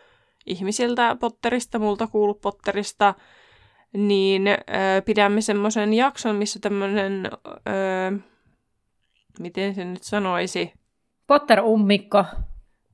ihmisiltä 0.47 1.17
Potterista, 1.21 1.79
multa 1.79 2.07
kuullut 2.07 2.41
Potterista, 2.41 3.15
niin 3.93 4.49
ö, 4.49 4.57
pidämme 5.05 5.41
semmoisen 5.41 5.95
jakson, 5.95 6.37
missä 6.37 6.59
tämmöinen, 6.59 7.31
ö, 7.69 8.19
miten 9.39 9.75
se 9.75 9.85
nyt 9.85 10.03
sanoisi, 10.03 10.73
Potter-ummikko. 11.27 12.25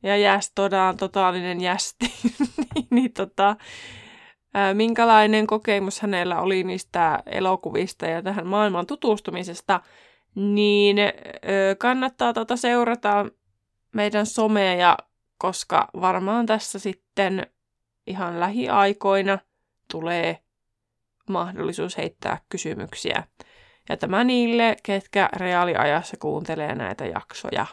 ja 0.03 0.17
jäst, 0.17 0.53
todaan 0.55 0.97
totaalinen 0.97 1.61
jästi, 1.61 2.07
niin, 2.75 2.87
niin 2.91 3.13
tota, 3.13 3.57
minkälainen 4.75 5.47
kokemus 5.47 6.01
hänellä 6.01 6.41
oli 6.41 6.65
niistä 6.65 7.23
elokuvista 7.27 8.07
ja 8.07 8.23
tähän 8.23 8.47
maailman 8.47 8.87
tutustumisesta, 8.87 9.81
niin 10.35 10.97
kannattaa 11.79 12.33
tota 12.33 12.57
seurata 12.57 13.27
meidän 13.93 14.27
someja, 14.27 14.99
koska 15.39 15.89
varmaan 16.01 16.47
tässä 16.47 16.79
sitten 16.79 17.47
ihan 18.07 18.41
lähiaikoina 18.41 19.39
tulee 19.91 20.39
mahdollisuus 21.29 21.97
heittää 21.97 22.41
kysymyksiä. 22.49 23.23
Ja 23.89 23.97
tämä 23.97 24.25
niille, 24.25 24.77
ketkä 24.83 25.29
reaaliajassa 25.37 26.17
kuuntelee 26.17 26.75
näitä 26.75 27.07
jaksoja. 27.07 27.67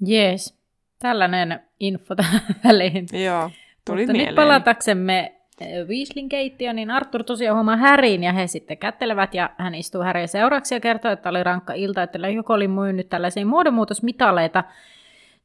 Jees. 0.00 0.58
Tällainen 0.98 1.62
info 1.80 2.14
tähän 2.14 2.42
väliin. 2.64 3.06
Joo, 3.24 3.50
tuli 3.92 4.00
Mutta 4.00 4.12
mieleen. 4.12 4.28
nyt 4.28 4.36
palataksemme 4.36 5.32
eh, 5.60 5.86
Weasleyn 5.86 6.28
keittiöön, 6.28 6.76
niin 6.76 6.90
Arthur 6.90 7.24
tosiaan 7.24 7.56
huomaa 7.56 7.76
Häriin 7.76 8.22
ja 8.22 8.32
he 8.32 8.46
sitten 8.46 8.78
kättelevät 8.78 9.34
ja 9.34 9.50
hän 9.58 9.74
istuu 9.74 10.02
Häriä 10.02 10.26
seuraksi 10.26 10.74
ja 10.74 10.80
kertoo, 10.80 11.10
että 11.10 11.28
oli 11.28 11.42
rankka 11.44 11.72
ilta, 11.72 12.02
että 12.02 12.18
joku 12.18 12.52
oli 12.52 12.68
myynyt 12.68 13.08
tällaisia 13.08 13.46
muodonmuutosmitaleita. 13.46 14.64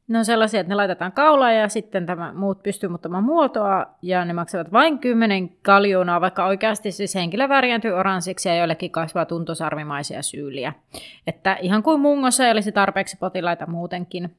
Ne 0.08 0.18
on 0.18 0.24
sellaisia, 0.24 0.60
että 0.60 0.68
ne 0.68 0.74
laitetaan 0.74 1.12
kaulaan 1.12 1.56
ja 1.56 1.68
sitten 1.68 2.06
tämä 2.06 2.32
muut 2.32 2.62
pystyy 2.62 2.88
muuttamaan 2.88 3.24
muotoa 3.24 3.86
ja 4.02 4.24
ne 4.24 4.32
maksavat 4.32 4.72
vain 4.72 4.98
10 4.98 5.50
kaljuunaa, 5.62 6.20
vaikka 6.20 6.46
oikeasti 6.46 6.92
siis 6.92 7.14
henkilö 7.14 7.48
värjääntyy 7.48 7.92
oranssiksi 7.92 8.48
ja 8.48 8.56
joillekin 8.56 8.90
kasvaa 8.90 9.24
tuntosarvimaisia 9.24 10.22
syyliä. 10.22 10.72
Että 11.26 11.56
ihan 11.60 11.82
kuin 11.82 12.00
mungossa 12.00 12.44
ei 12.46 12.52
olisi 12.52 12.72
tarpeeksi 12.72 13.16
potilaita 13.16 13.66
muutenkin. 13.66 14.36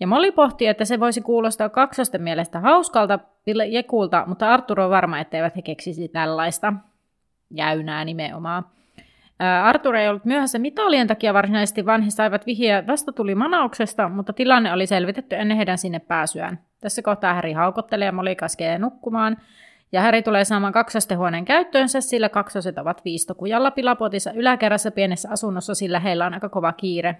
Ja 0.00 0.06
Molly 0.06 0.32
pohti, 0.32 0.66
että 0.66 0.84
se 0.84 1.00
voisi 1.00 1.20
kuulostaa 1.20 1.68
kaksosten 1.68 2.22
mielestä 2.22 2.60
hauskalta 2.60 3.18
jekulta, 3.70 4.24
mutta 4.26 4.52
Arturo 4.52 4.84
on 4.84 4.90
varma, 4.90 5.18
etteivät 5.18 5.56
he 5.56 5.62
keksisi 5.62 6.08
tällaista 6.08 6.72
jäynää 7.50 8.04
nimenomaan. 8.04 8.64
Ää, 9.38 9.64
Arthur 9.64 9.96
ei 9.96 10.08
ollut 10.08 10.24
myöhässä 10.24 10.58
mitalien 10.58 11.06
takia 11.06 11.34
varsinaisesti, 11.34 11.86
vaan 11.86 12.02
he 12.02 12.10
saivat 12.10 12.46
vihjeä 12.46 12.86
vastatuli 12.86 13.34
manauksesta, 13.34 14.08
mutta 14.08 14.32
tilanne 14.32 14.72
oli 14.72 14.86
selvitetty 14.86 15.36
ennen 15.36 15.56
heidän 15.56 15.78
sinne 15.78 15.98
pääsyään. 15.98 16.58
Tässä 16.80 17.02
kohtaa 17.02 17.34
Häri 17.34 17.52
haukottelee 17.52 18.06
ja 18.06 18.12
Molly 18.12 18.34
kaskee 18.34 18.78
nukkumaan, 18.78 19.36
ja 19.92 20.00
Häri 20.00 20.22
tulee 20.22 20.44
saamaan 20.44 20.72
kaksostehuoneen 20.72 21.44
käyttöönsä, 21.44 22.00
sillä 22.00 22.28
kaksoset 22.28 22.78
ovat 22.78 23.04
viistokujalla 23.04 23.70
pilapotissa 23.70 24.32
yläkerrassa 24.32 24.90
pienessä 24.90 25.28
asunnossa, 25.32 25.74
sillä 25.74 26.00
heillä 26.00 26.26
on 26.26 26.34
aika 26.34 26.48
kova 26.48 26.72
kiire. 26.72 27.16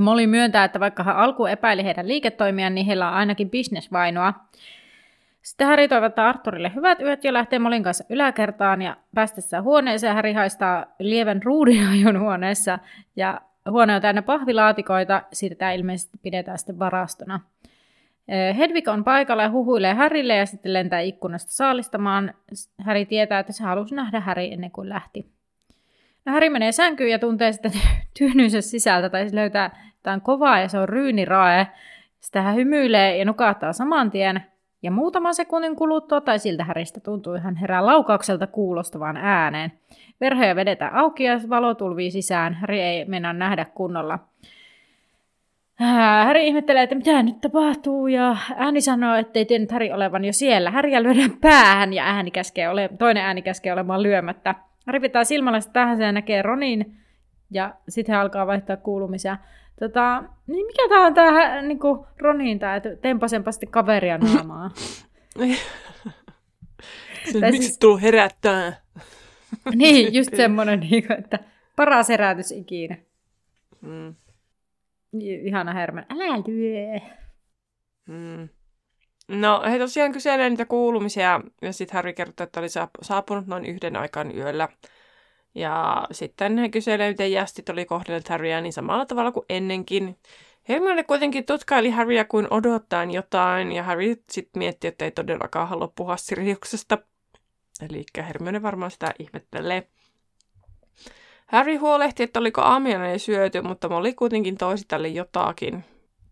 Molly 0.00 0.26
myöntää, 0.26 0.64
että 0.64 0.80
vaikka 0.80 1.02
hän 1.02 1.16
alkuun 1.16 1.50
epäili 1.50 1.84
heidän 1.84 2.08
liiketoimiaan, 2.08 2.74
niin 2.74 2.86
heillä 2.86 3.08
on 3.08 3.14
ainakin 3.14 3.50
bisnesvainoa. 3.50 4.34
Sitten 5.42 5.66
Häri 5.66 5.88
toivottaa 5.88 6.28
Arturille 6.28 6.72
hyvät 6.74 7.00
yöt 7.00 7.24
ja 7.24 7.32
lähtee 7.32 7.58
Molin 7.58 7.82
kanssa 7.82 8.04
yläkertaan 8.08 8.82
ja 8.82 8.96
päästessään 9.14 9.64
huoneeseen 9.64 10.14
Häri 10.14 10.32
haistaa 10.32 10.86
lievän 10.98 11.42
ruudinhajun 11.42 12.20
huoneessa 12.20 12.78
ja 13.16 13.40
huone 13.70 13.94
on 13.94 14.02
täynnä 14.02 14.22
pahvilaatikoita, 14.22 15.22
siitä 15.32 15.72
ilmeisesti 15.72 16.18
pidetään 16.22 16.58
sitten 16.58 16.78
varastona. 16.78 17.40
Hedvig 18.58 18.88
on 18.88 19.04
paikalla 19.04 19.42
ja 19.42 19.50
huhuilee 19.50 19.94
Härille 19.94 20.36
ja 20.36 20.46
sitten 20.46 20.72
lentää 20.72 21.00
ikkunasta 21.00 21.52
saalistamaan. 21.52 22.34
Häri 22.80 23.06
tietää, 23.06 23.38
että 23.38 23.52
se 23.52 23.64
halusi 23.64 23.94
nähdä 23.94 24.20
Häri 24.20 24.52
ennen 24.52 24.70
kuin 24.70 24.88
lähti. 24.88 25.35
No 26.26 26.32
Häri 26.32 26.50
menee 26.50 26.72
sänkyyn 26.72 27.10
ja 27.10 27.18
tuntee 27.18 27.52
sitten 27.52 27.72
tyhnynsä 28.18 28.60
sisältä, 28.60 29.08
tai 29.10 29.28
se 29.28 29.36
löytää 29.36 29.92
jotain 29.96 30.20
kovaa 30.20 30.60
ja 30.60 30.68
se 30.68 30.78
on 30.78 30.88
ryynirae. 30.88 31.66
Sitten 32.20 32.42
hän 32.42 32.56
hymyilee 32.56 33.16
ja 33.16 33.24
nukahtaa 33.24 33.72
saman 33.72 34.10
tien. 34.10 34.42
Ja 34.82 34.90
muutaman 34.90 35.34
sekunnin 35.34 35.76
kuluttua, 35.76 36.20
tai 36.20 36.38
siltä 36.38 36.64
Häristä 36.64 37.00
tuntuu, 37.00 37.38
hän 37.38 37.56
herää 37.56 37.86
laukaukselta 37.86 38.46
kuulostavaan 38.46 39.16
ääneen. 39.16 39.72
Verhoja 40.20 40.56
vedetään 40.56 40.94
auki 40.94 41.24
ja 41.24 41.40
valo 41.48 41.74
tulvii 41.74 42.10
sisään. 42.10 42.54
Häri 42.54 42.80
ei 42.80 43.04
mennä 43.04 43.32
nähdä 43.32 43.64
kunnolla. 43.64 44.18
Häri 46.24 46.46
ihmettelee, 46.46 46.82
että 46.82 46.94
mitä 46.94 47.22
nyt 47.22 47.40
tapahtuu, 47.40 48.06
ja 48.06 48.36
ääni 48.56 48.80
sanoo, 48.80 49.14
että 49.14 49.38
ei 49.38 49.44
tiennyt 49.44 49.72
Häri 49.72 49.92
olevan 49.92 50.24
jo 50.24 50.32
siellä. 50.32 50.70
Häriä 50.70 51.02
lyödään 51.02 51.36
päähän, 51.40 51.92
ja 51.92 52.04
ääni 52.04 52.30
käskee 52.30 52.68
ole, 52.68 52.90
toinen 52.98 53.24
ääni 53.24 53.42
käskee 53.42 53.72
olemaan 53.72 54.02
lyömättä. 54.02 54.54
Häri 54.86 55.00
pitää 55.00 55.24
silmällä 55.24 55.58
tähän 55.72 56.00
ja 56.00 56.12
näkee 56.12 56.42
Ronin, 56.42 56.96
ja 57.50 57.74
sitten 57.88 58.12
hän 58.12 58.22
alkaa 58.22 58.46
vaihtaa 58.46 58.76
kuulumisia. 58.76 59.36
Tota, 59.80 60.24
niin 60.46 60.66
mikä 60.66 60.88
tää 60.88 61.00
on 61.00 61.14
tää 61.14 61.62
niinku 61.62 62.06
Ronin 62.18 62.58
tää, 62.58 62.76
että 62.76 62.96
tempasenpa 62.96 63.52
sitten 63.52 63.70
kaveria 63.70 64.18
naamaa. 64.18 64.70
Se, 67.32 67.40
Tai 67.40 67.50
miksi 67.50 67.66
siis- 67.66 67.78
tullut 67.78 68.02
herättää? 68.02 68.72
niin, 69.74 70.14
just 70.14 70.36
semmonen, 70.36 70.80
niinku, 70.80 71.12
että 71.18 71.38
paras 71.76 72.08
herätys 72.08 72.52
ikinä. 72.52 72.96
Mm. 73.80 74.14
Ihana 75.20 75.72
Herman. 75.72 76.06
Älä 76.10 76.24
lyö. 76.46 77.00
Mm. 78.06 78.48
No, 79.28 79.62
he 79.70 79.78
tosiaan 79.78 80.12
kyselee 80.12 80.50
niitä 80.50 80.64
kuulumisia, 80.64 81.40
ja 81.62 81.72
sitten 81.72 81.94
Harry 81.94 82.12
kertoo, 82.12 82.44
että 82.44 82.60
oli 82.60 82.66
saap- 82.66 83.02
saapunut 83.02 83.46
noin 83.46 83.66
yhden 83.66 83.96
aikaan 83.96 84.36
yöllä. 84.36 84.68
Ja 85.54 86.06
sitten 86.12 86.58
he 86.58 86.68
kyselee, 86.68 87.10
miten 87.10 87.32
jästit 87.32 87.68
oli 87.68 87.84
kohdelleet 87.84 88.28
Harryä 88.28 88.60
niin 88.60 88.72
samalla 88.72 89.06
tavalla 89.06 89.32
kuin 89.32 89.46
ennenkin. 89.48 90.16
Hermione 90.68 91.04
kuitenkin 91.04 91.46
tutkaili 91.46 91.90
Harryä 91.90 92.24
kuin 92.24 92.46
odottaen 92.50 93.10
jotain, 93.10 93.72
ja 93.72 93.82
Harry 93.82 94.16
sitten 94.30 94.58
mietti, 94.58 94.86
että 94.86 95.04
ei 95.04 95.10
todellakaan 95.10 95.68
halua 95.68 95.92
puhua 95.96 96.16
Siriuksesta. 96.16 96.98
Eli 97.90 98.04
Hermione 98.18 98.62
varmaan 98.62 98.90
sitä 98.90 99.14
ihmettelee. 99.18 99.88
Harry 101.46 101.76
huolehti, 101.76 102.22
että 102.22 102.40
oliko 102.40 102.60
aamiainen 102.60 103.20
syöty, 103.20 103.60
mutta 103.60 103.88
Molly 103.88 104.12
kuitenkin 104.12 104.56
toisi 104.56 104.84
tälle 104.88 105.08
jotakin 105.08 105.84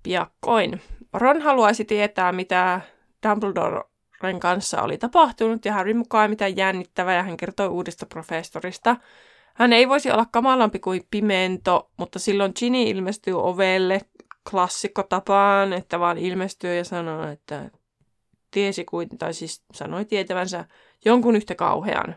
piakkoin. 0.04 0.80
Ron 1.12 1.40
haluaisi 1.40 1.84
tietää, 1.84 2.32
mitä 2.32 2.80
Dumbledoren 3.28 4.40
kanssa 4.40 4.82
oli 4.82 4.98
tapahtunut, 4.98 5.64
ja 5.64 5.72
Harry 5.72 5.94
mukaan 5.94 6.30
mitä 6.30 6.48
jännittävää, 6.48 7.14
ja 7.14 7.22
hän 7.22 7.36
kertoi 7.36 7.68
uudesta 7.68 8.06
professorista. 8.06 8.96
Hän 9.54 9.72
ei 9.72 9.88
voisi 9.88 10.10
olla 10.10 10.26
kamalampi 10.32 10.78
kuin 10.78 11.02
pimento, 11.10 11.90
mutta 11.96 12.18
silloin 12.18 12.52
Ginny 12.58 12.82
ilmestyy 12.82 13.42
ovelle 13.42 14.00
klassikkotapaan, 14.50 15.72
että 15.72 16.00
vaan 16.00 16.18
ilmestyy 16.18 16.76
ja 16.76 16.84
sanoo, 16.84 17.28
että 17.28 17.70
tiesi 18.50 18.84
kuin, 18.84 19.08
tai 19.18 19.34
siis 19.34 19.64
sanoi 19.72 20.04
tietävänsä 20.04 20.64
jonkun 21.04 21.36
yhtä 21.36 21.54
kauhean. 21.54 22.14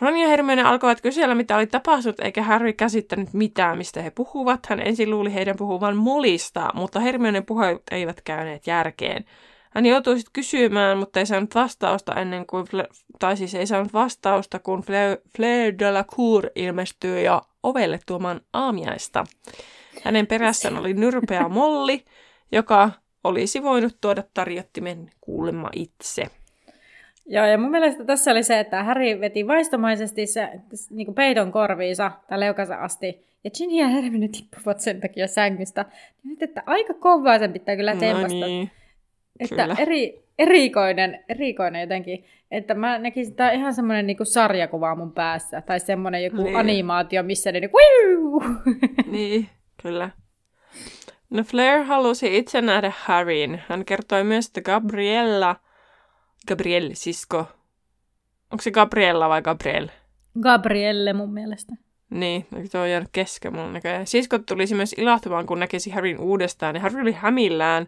Ron 0.00 0.16
ja 0.16 0.28
Hermione 0.28 0.62
alkoivat 0.62 1.00
kysellä, 1.00 1.34
mitä 1.34 1.56
oli 1.56 1.66
tapahtunut, 1.66 2.20
eikä 2.20 2.42
Harry 2.42 2.72
käsittänyt 2.72 3.32
mitään, 3.32 3.78
mistä 3.78 4.02
he 4.02 4.10
puhuvat. 4.10 4.66
Hän 4.68 4.80
ensin 4.80 5.10
luuli 5.10 5.34
heidän 5.34 5.56
puhuvan 5.56 5.96
molista, 5.96 6.68
mutta 6.74 7.00
Hermione 7.00 7.40
puheet 7.40 7.82
eivät 7.90 8.20
käyneet 8.20 8.66
järkeen. 8.66 9.24
Hän 9.70 9.86
joutui 9.86 10.16
sitten 10.16 10.32
kysymään, 10.32 10.98
mutta 10.98 11.20
ei 11.20 11.26
saanut 11.26 11.54
vastausta 11.54 12.14
ennen 12.14 12.46
kuin, 12.46 12.66
tai 13.18 13.36
siis 13.36 13.54
ei 13.54 13.66
saanut 13.66 13.92
vastausta, 13.92 14.58
kun 14.58 14.80
Fle- 14.80 15.22
Fleur 15.36 15.74
de 15.78 15.90
la 15.92 16.04
Cour 16.04 16.46
ilmestyy 16.54 17.20
jo 17.20 17.40
ovelle 17.62 18.00
tuomaan 18.06 18.40
aamiaista. 18.52 19.24
Hänen 20.02 20.26
perässään 20.26 20.78
oli 20.78 20.94
nyrpeä 20.94 21.48
molli, 21.48 22.04
joka 22.52 22.90
olisi 23.24 23.62
voinut 23.62 23.96
tuoda 24.00 24.22
tarjottimen 24.34 25.10
kuulemma 25.20 25.68
itse. 25.72 26.26
Joo, 27.32 27.46
ja 27.46 27.58
mun 27.58 27.70
mielestä 27.70 28.04
tässä 28.04 28.30
oli 28.30 28.42
se, 28.42 28.60
että 28.60 28.84
Harry 28.84 29.20
veti 29.20 29.46
vaistomaisesti 29.46 30.26
se, 30.26 30.48
niin 30.90 31.04
kuin 31.06 31.14
peiton 31.14 31.52
korviinsa 31.52 32.12
tai 32.28 32.40
leukansa 32.40 32.76
asti, 32.76 33.24
ja 33.44 33.50
Ginny 33.50 33.80
ja 33.80 33.88
Hermione 33.88 34.28
tippuvat 34.28 34.80
sen 34.80 35.00
takia 35.00 35.26
sängystä. 35.26 35.84
Nyt, 36.24 36.42
että 36.42 36.62
aika 36.66 36.94
kovaa 36.94 37.38
sen 37.38 37.52
pitää 37.52 37.76
kyllä 37.76 37.96
tempasta. 37.96 38.38
No 38.38 38.46
niin. 38.46 38.70
Että 39.40 39.76
eri, 39.78 40.24
erikoinen, 40.38 41.24
erikoinen 41.28 41.80
jotenkin. 41.80 42.24
Että 42.50 42.74
mä 42.74 42.98
näkisin, 42.98 43.30
että 43.30 43.36
tämä 43.36 43.52
ihan 43.52 43.74
semmoinen 43.74 44.06
niin 44.06 44.16
sarjakuva 44.22 44.94
mun 44.94 45.12
päässä. 45.12 45.60
Tai 45.60 45.80
semmoinen 45.80 46.24
joku 46.24 46.42
niin. 46.42 46.56
animaatio, 46.56 47.22
missä 47.22 47.52
ne 47.52 47.60
niin 47.60 47.70
Niin, 49.06 49.48
kyllä. 49.82 50.10
No 51.30 51.42
Flair 51.42 51.82
halusi 51.82 52.36
itse 52.36 52.60
nähdä 52.60 52.92
Harryn. 52.96 53.62
Hän 53.68 53.84
kertoi 53.84 54.24
myös, 54.24 54.46
että 54.46 54.60
Gabriella, 54.60 55.56
Gabrielle 56.48 56.94
sisko, 56.94 57.38
onko 58.50 58.62
se 58.62 58.70
Gabriella 58.70 59.28
vai 59.28 59.42
Gabriel? 59.42 59.88
Gabrielle 60.40 61.12
mun 61.12 61.34
mielestä. 61.34 61.72
Niin, 62.10 62.46
se 62.64 62.78
on 62.78 62.90
jäänyt 62.90 63.08
kesken 63.12 63.56
mun 63.56 63.72
näköjään. 63.72 64.06
Siskot 64.06 64.46
tulisi 64.46 64.74
myös 64.74 64.94
ilahtumaan, 64.98 65.46
kun 65.46 65.60
näkisi 65.60 65.90
Harryn 65.90 66.20
uudestaan. 66.20 66.74
Ja 66.74 66.80
Harry 66.80 67.00
oli 67.00 67.12
hämillään. 67.12 67.86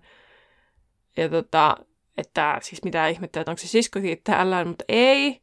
Ja 1.17 1.29
tota, 1.29 1.77
että 2.19 2.59
siis 2.63 2.85
mitä 2.85 3.09
ihmettä, 3.09 3.41
että 3.41 3.51
onko 3.51 3.59
se 3.59 3.69
siskokin 3.69 4.21
täällä, 4.25 4.65
mutta 4.65 4.85
ei. 4.89 5.41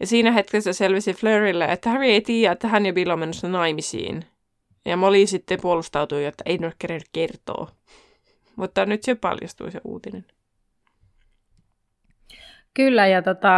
Ja 0.00 0.06
siinä 0.06 0.32
hetkessä 0.32 0.72
selvisi 0.72 1.14
Fleurille, 1.14 1.64
että 1.64 1.90
Harry 1.90 2.06
ei 2.06 2.20
tiedä, 2.20 2.52
että 2.52 2.68
hän 2.68 2.86
ja 2.86 2.92
Bill 2.92 3.10
on 3.10 3.18
menossa 3.18 3.48
naimisiin. 3.48 4.24
Ja 4.84 4.96
Molly 4.96 5.26
sitten 5.26 5.60
puolustautui, 5.62 6.24
että 6.24 6.44
ei 6.46 6.58
ole 6.62 6.72
kerennyt 6.78 7.08
kertoa. 7.12 7.70
Mutta 8.56 8.86
nyt 8.86 9.02
se 9.02 9.14
paljastui 9.14 9.70
se 9.70 9.80
uutinen. 9.84 10.26
Kyllä, 12.74 13.06
ja 13.06 13.22
tota, 13.22 13.50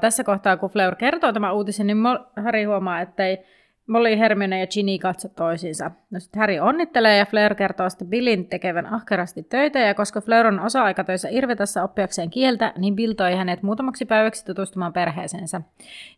tässä 0.00 0.24
kohtaa 0.24 0.56
kun 0.56 0.70
Fleur 0.70 0.94
kertoo 0.94 1.32
tämän 1.32 1.54
uutisen, 1.54 1.86
niin 1.86 1.98
Harry 2.44 2.64
huomaa, 2.64 3.00
että 3.00 3.26
ei 3.26 3.38
Molly, 3.86 4.18
Hermione 4.18 4.60
ja 4.60 4.66
Ginny 4.66 4.98
katso 4.98 5.28
toisiinsa. 5.28 5.90
No 6.10 6.20
sitten 6.20 6.40
Harry 6.40 6.58
onnittelee 6.58 7.18
ja 7.18 7.26
Fleur 7.26 7.54
kertoo 7.54 7.90
sitten 7.90 8.08
Billin 8.08 8.46
tekevän 8.46 8.86
ahkerasti 8.86 9.42
töitä 9.42 9.78
ja 9.78 9.94
koska 9.94 10.20
Fleur 10.20 10.46
on 10.46 10.60
osa-aikatöissä 10.60 11.28
Irvetassa 11.30 11.82
oppiakseen 11.82 12.30
kieltä, 12.30 12.72
niin 12.78 12.96
Bill 12.96 13.12
toi 13.12 13.34
hänet 13.34 13.62
muutamaksi 13.62 14.04
päiväksi 14.04 14.46
tutustumaan 14.46 14.92
perheeseensä. 14.92 15.60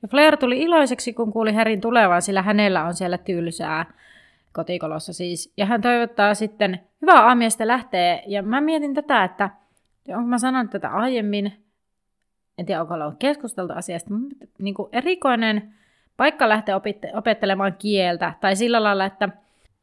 Ja 0.02 0.08
Fleur 0.08 0.36
tuli 0.36 0.62
iloiseksi, 0.62 1.12
kun 1.12 1.32
kuuli 1.32 1.52
Harryn 1.52 1.80
tulevan, 1.80 2.22
sillä 2.22 2.42
hänellä 2.42 2.84
on 2.84 2.94
siellä 2.94 3.18
tylsää 3.18 3.86
kotikolossa 4.52 5.12
siis. 5.12 5.52
Ja 5.56 5.66
hän 5.66 5.82
toivottaa 5.82 6.34
sitten 6.34 6.80
hyvää 7.02 7.26
aamiaista 7.26 7.66
lähtee. 7.66 8.22
Ja 8.26 8.42
mä 8.42 8.60
mietin 8.60 8.94
tätä, 8.94 9.24
että 9.24 9.50
onko 10.08 10.28
mä 10.28 10.38
sanonut 10.38 10.70
tätä 10.70 10.88
aiemmin, 10.88 11.61
en 12.58 12.66
tiedä 12.66 12.80
onko 12.80 12.94
ollut 12.94 13.14
keskusteltu 13.18 13.72
asiasta, 13.72 14.14
mutta 14.14 14.46
niin 14.58 14.74
kuin 14.74 14.88
erikoinen 14.92 15.74
paikka 16.16 16.48
lähteä 16.48 16.76
opitte- 16.76 17.16
opettelemaan 17.16 17.74
kieltä, 17.78 18.32
tai 18.40 18.56
sillä 18.56 18.82
lailla, 18.82 19.04
että 19.04 19.28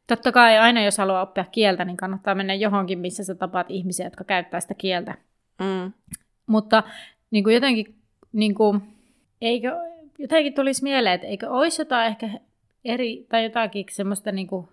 totta 0.06 0.32
kai 0.32 0.58
aina 0.58 0.84
jos 0.84 0.98
haluaa 0.98 1.22
oppia 1.22 1.44
kieltä, 1.44 1.84
niin 1.84 1.96
kannattaa 1.96 2.34
mennä 2.34 2.54
johonkin, 2.54 2.98
missä 2.98 3.24
sä 3.24 3.34
tapaat 3.34 3.70
ihmisiä, 3.70 4.06
jotka 4.06 4.24
käyttää 4.24 4.60
sitä 4.60 4.74
kieltä. 4.74 5.14
Mm. 5.60 5.92
Mutta 6.46 6.82
niin 7.30 7.44
kuin 7.44 7.54
jotenkin, 7.54 7.94
niin 8.32 8.54
kuin, 8.54 8.80
eikö, 9.40 9.76
jotenkin 10.18 10.54
tulisi 10.54 10.82
mieleen, 10.82 11.14
että 11.14 11.26
eikö 11.26 11.50
olisi 11.50 11.80
jotain 11.82 12.08
ehkä 12.08 12.30
eri, 12.84 13.26
tai 13.28 13.44
jotakin 13.44 13.84
semmoista 13.90 14.32
niin 14.32 14.46
kuin, 14.46 14.68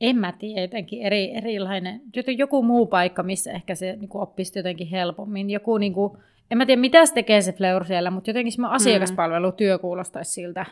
en 0.00 0.16
mä 0.16 0.32
tiedä, 0.32 0.60
jotenkin 0.60 1.02
eri, 1.02 1.36
erilainen, 1.36 2.00
joku 2.38 2.62
muu 2.62 2.86
paikka, 2.86 3.22
missä 3.22 3.52
ehkä 3.52 3.74
se 3.74 3.96
niin 3.96 4.08
kuin 4.08 4.22
oppisi 4.22 4.58
jotenkin 4.58 4.86
helpommin. 4.88 5.50
Joku, 5.50 5.78
niin 5.78 5.92
kuin, 5.92 6.18
en 6.50 6.58
mä 6.58 6.66
tiedä, 6.66 6.80
mitä 6.80 7.06
se 7.06 7.14
tekee 7.14 7.42
se 7.42 7.52
Fleur 7.52 7.84
siellä, 7.84 8.10
mutta 8.10 8.30
jotenkin 8.30 8.52
semmoinen 8.52 8.72
mm. 8.72 8.76
asiakaspalvelutyö 8.76 9.78
kuulostaisi 9.78 10.32
siltä. 10.32 10.66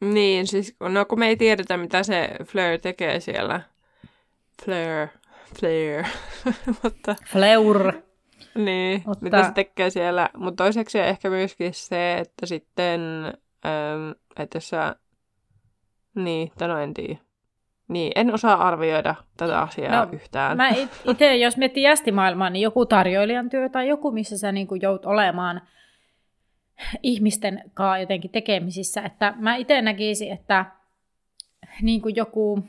Niin, 0.00 0.46
siis 0.46 0.76
no 0.80 1.04
kun 1.04 1.18
me 1.18 1.28
ei 1.28 1.36
tiedetä, 1.36 1.76
mitä 1.76 2.02
se 2.02 2.30
Fleur 2.44 2.78
tekee 2.78 3.20
siellä. 3.20 3.60
Fleur, 4.64 5.08
Fleur, 5.60 6.04
mutta... 6.82 7.16
Fleur. 7.26 7.92
Niin, 8.54 9.02
mutta... 9.06 9.24
mitä 9.24 9.44
se 9.44 9.52
tekee 9.52 9.90
siellä. 9.90 10.30
Mutta 10.36 10.64
toiseksi 10.64 10.98
ehkä 10.98 11.30
myöskin 11.30 11.74
se, 11.74 12.18
että 12.18 12.46
sitten, 12.46 13.00
ähm, 13.66 14.10
että 14.38 14.60
sä... 14.60 14.96
Niin, 16.14 16.52
no 16.60 16.78
en 16.78 16.94
tiedä. 16.94 17.18
Niin, 17.88 18.12
en 18.16 18.34
osaa 18.34 18.68
arvioida 18.68 19.14
tätä 19.36 19.60
asiaa 19.60 20.04
no, 20.04 20.12
yhtään. 20.12 20.56
Mä 20.56 20.68
itse, 21.08 21.36
jos 21.36 21.56
miettii 21.56 21.82
jästimaailmaa, 21.82 22.50
niin 22.50 22.62
joku 22.62 22.86
tarjoilijan 22.86 23.50
työ 23.50 23.68
tai 23.68 23.88
joku, 23.88 24.10
missä 24.10 24.38
sä 24.38 24.52
niin 24.52 24.68
jout 24.82 25.06
olemaan– 25.06 25.60
ihmisten 27.02 27.62
kanssa 27.74 27.98
jotenkin 27.98 28.30
tekemisissä. 28.30 29.02
Että 29.02 29.34
mä 29.38 29.56
itse 29.56 29.82
näkisin, 29.82 30.32
että 30.32 30.66
niin 31.82 32.02
kuin 32.02 32.16
joku 32.16 32.64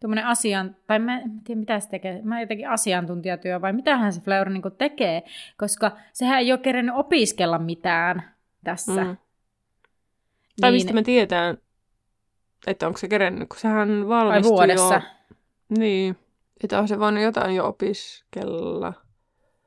tuommoinen 0.00 0.26
asian, 0.26 0.76
tai 0.86 0.98
mä 0.98 1.18
en 1.18 1.40
tiedä 1.44 1.58
mitä 1.58 1.80
se 1.80 1.88
tekee, 1.88 2.20
mä 2.22 2.40
jotenkin 2.40 2.68
asiantuntijatyö, 2.68 3.60
vai 3.60 3.72
mitähän 3.72 4.12
se 4.12 4.20
Fleur 4.20 4.50
niin 4.50 4.62
tekee, 4.78 5.22
koska 5.56 5.96
sehän 6.12 6.38
ei 6.38 6.52
ole 6.52 6.60
kerennyt 6.60 6.94
opiskella 6.94 7.58
mitään 7.58 8.22
tässä. 8.64 9.04
Mm. 9.04 9.16
Tai 10.60 10.70
niin, 10.70 10.74
mistä 10.74 10.92
me 10.92 11.02
tiedetään, 11.02 11.58
että 12.66 12.86
onko 12.86 12.98
se 12.98 13.08
kerennyt, 13.08 13.48
kun 13.48 13.58
sehän 13.58 14.08
valmistui 14.08 14.50
vuodessa. 14.50 14.94
jo... 14.94 15.00
Niin, 15.78 16.16
että 16.64 16.78
on 16.78 16.88
se 16.88 16.98
voinut 16.98 17.22
jotain 17.22 17.56
jo 17.56 17.66
opiskella. 17.66 18.92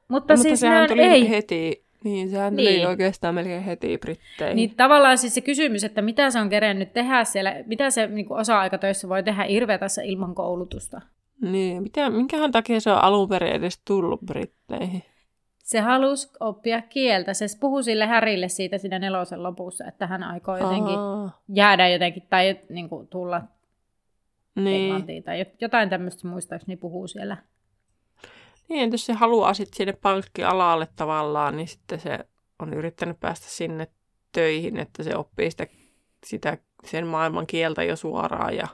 Mutta, 0.08 0.34
no, 0.34 0.38
siis 0.38 0.52
mutta 0.52 0.60
sehän 0.60 0.90
tuli 0.90 1.02
ei. 1.02 1.30
heti 1.30 1.84
niin, 2.04 2.30
sehän 2.30 2.56
tuli 2.56 2.70
niin. 2.70 2.88
oikeastaan 2.88 3.36
melkein 3.36 3.64
heti 3.64 3.98
Britteihin. 3.98 4.56
Niin 4.56 4.76
tavallaan 4.76 5.18
siis 5.18 5.34
se 5.34 5.42
kysymys, 5.42 5.84
että 5.84 6.02
mitä 6.02 6.32
se 6.32 6.40
on 6.40 6.50
kerennyt 6.50 6.94
tehdä 6.94 7.24
siellä, 7.24 7.56
mitä 7.66 7.90
se 7.90 8.08
niin 8.08 8.34
osa-aikatöissä 8.34 9.10
voi 9.10 9.24
tehdä 9.24 9.46
Irvetassa 9.48 10.02
ilman 10.02 10.36
koulutusta. 10.36 11.02
Niin, 11.42 11.84
mitä, 11.84 12.10
minkähän 12.10 12.52
takia 12.52 12.80
se 12.80 12.92
on 12.92 13.04
alun 13.04 13.30
perin 13.30 13.54
edes 13.54 13.82
tullut 13.88 14.22
Britteihin? 14.26 15.04
Se 15.74 15.80
halusi 15.80 16.30
oppia 16.40 16.82
kieltä. 16.82 17.34
Se 17.34 17.46
puhui 17.60 17.84
sille 17.84 18.06
Härille 18.06 18.50
siitä 18.50 18.78
siinä 18.78 19.00
nelosen 19.00 19.44
lopussa, 19.44 19.86
että 19.88 20.08
hän 20.08 20.24
aikoo 20.24 20.58
jotenkin 20.58 21.00
Aa. 21.00 21.42
jäädä 21.50 21.90
jotenkin 21.90 22.24
tai 22.30 22.60
niin 22.70 22.90
kuin, 22.90 23.08
tulla 23.08 23.42
niin. 24.56 24.84
Englantiin 24.84 25.24
tai 25.24 25.46
jotain 25.62 25.90
tämmöistä 25.90 26.28
muistaakseni 26.28 26.76
puhuu 26.76 27.08
siellä. 27.08 27.38
Niin, 28.70 28.92
jos 28.92 29.06
se 29.06 29.14
haluaa 29.14 29.54
sitten 29.54 29.78
sinne 29.78 29.94
pankkialalle 29.94 30.88
tavallaan, 30.96 31.58
niin 31.58 31.68
sitten 31.68 32.00
se 32.00 32.20
on 32.60 32.74
yrittänyt 32.74 33.20
päästä 33.20 33.46
sinne 33.50 33.88
töihin, 34.32 34.78
että 34.78 35.04
se 35.04 35.16
oppii 35.16 35.52
sitä, 35.52 35.68
sitä 36.26 36.58
sen 36.86 37.08
maailman 37.08 37.48
kieltä 37.48 37.84
jo 37.84 37.96
suoraan 37.96 38.56
ja 38.56 38.68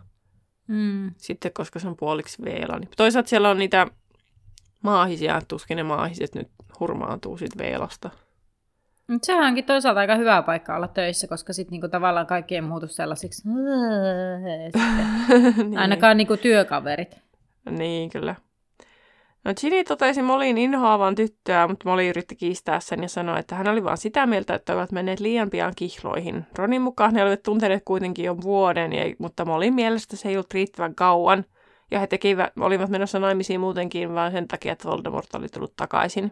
mm. 0.68 1.12
sitten 1.18 1.54
koska 1.54 1.80
se 1.80 1.88
on 1.88 1.98
puoliksi 1.98 2.46
veela. 2.46 2.80
Niin 2.80 2.90
toisaalta 2.98 3.30
siellä 3.30 3.50
on 3.50 3.58
niitä 3.58 3.88
maahisia, 4.84 5.42
tuskin 5.48 5.78
ne 5.78 5.84
maahiset 5.84 6.36
nyt 6.36 6.48
hurmaantuu 6.80 7.38
siitä 7.38 7.64
veelasta. 7.64 8.10
Mutta 9.08 9.26
sehän 9.26 9.48
onkin 9.48 9.66
toisaalta 9.66 10.00
aika 10.00 10.16
hyvä 10.16 10.42
paikka 10.42 10.76
olla 10.76 10.88
töissä, 10.88 11.28
koska 11.28 11.54
sitten 11.54 11.72
niinku 11.72 11.88
tavallaan 11.88 12.28
kaikki 12.28 12.56
ei 12.56 12.62
muutu 12.62 12.88
sellaisiksi. 12.88 13.48
niin. 15.70 15.78
Ainakaan 15.78 16.18
niinku 16.18 16.38
työkaverit. 16.38 17.18
Niin, 17.70 18.10
kyllä. 18.10 18.36
No 19.46 19.54
Ginny 19.62 19.84
totesi 19.84 20.22
Molin 20.22 20.58
inhoavan 20.58 21.16
tyttöä, 21.16 21.68
mutta 21.68 21.90
Molly 21.90 22.10
yritti 22.10 22.36
kiistää 22.36 22.80
sen 22.80 23.02
ja 23.02 23.10
sanoi, 23.10 23.40
että 23.40 23.56
hän 23.56 23.68
oli 23.68 23.84
vain 23.84 23.98
sitä 23.98 24.26
mieltä, 24.26 24.56
että 24.56 24.74
ovat 24.74 24.92
menneet 24.92 25.20
liian 25.20 25.50
pian 25.50 25.74
kihloihin. 25.76 26.46
Ronin 26.58 26.82
mukaan 26.82 27.16
he 27.16 27.24
olivat 27.24 27.44
tunteneet 27.44 27.84
kuitenkin 27.86 28.26
jo 28.26 28.42
vuoden, 28.42 28.92
mutta 29.20 29.46
Molin 29.46 29.74
mielestä 29.74 30.16
se 30.16 30.30
ei 30.30 30.36
ollut 30.36 30.54
riittävän 30.54 30.96
kauan. 30.96 31.46
Ja 31.92 32.00
he 32.00 32.08
tekivät, 32.08 32.54
olivat 32.60 32.90
menossa 32.90 33.20
naimisiin 33.20 33.60
muutenkin 33.60 34.14
vain 34.16 34.32
sen 34.32 34.48
takia, 34.48 34.72
että 34.72 34.90
Voldemort 34.90 35.36
oli 35.36 35.48
tullut 35.48 35.76
takaisin. 35.76 36.32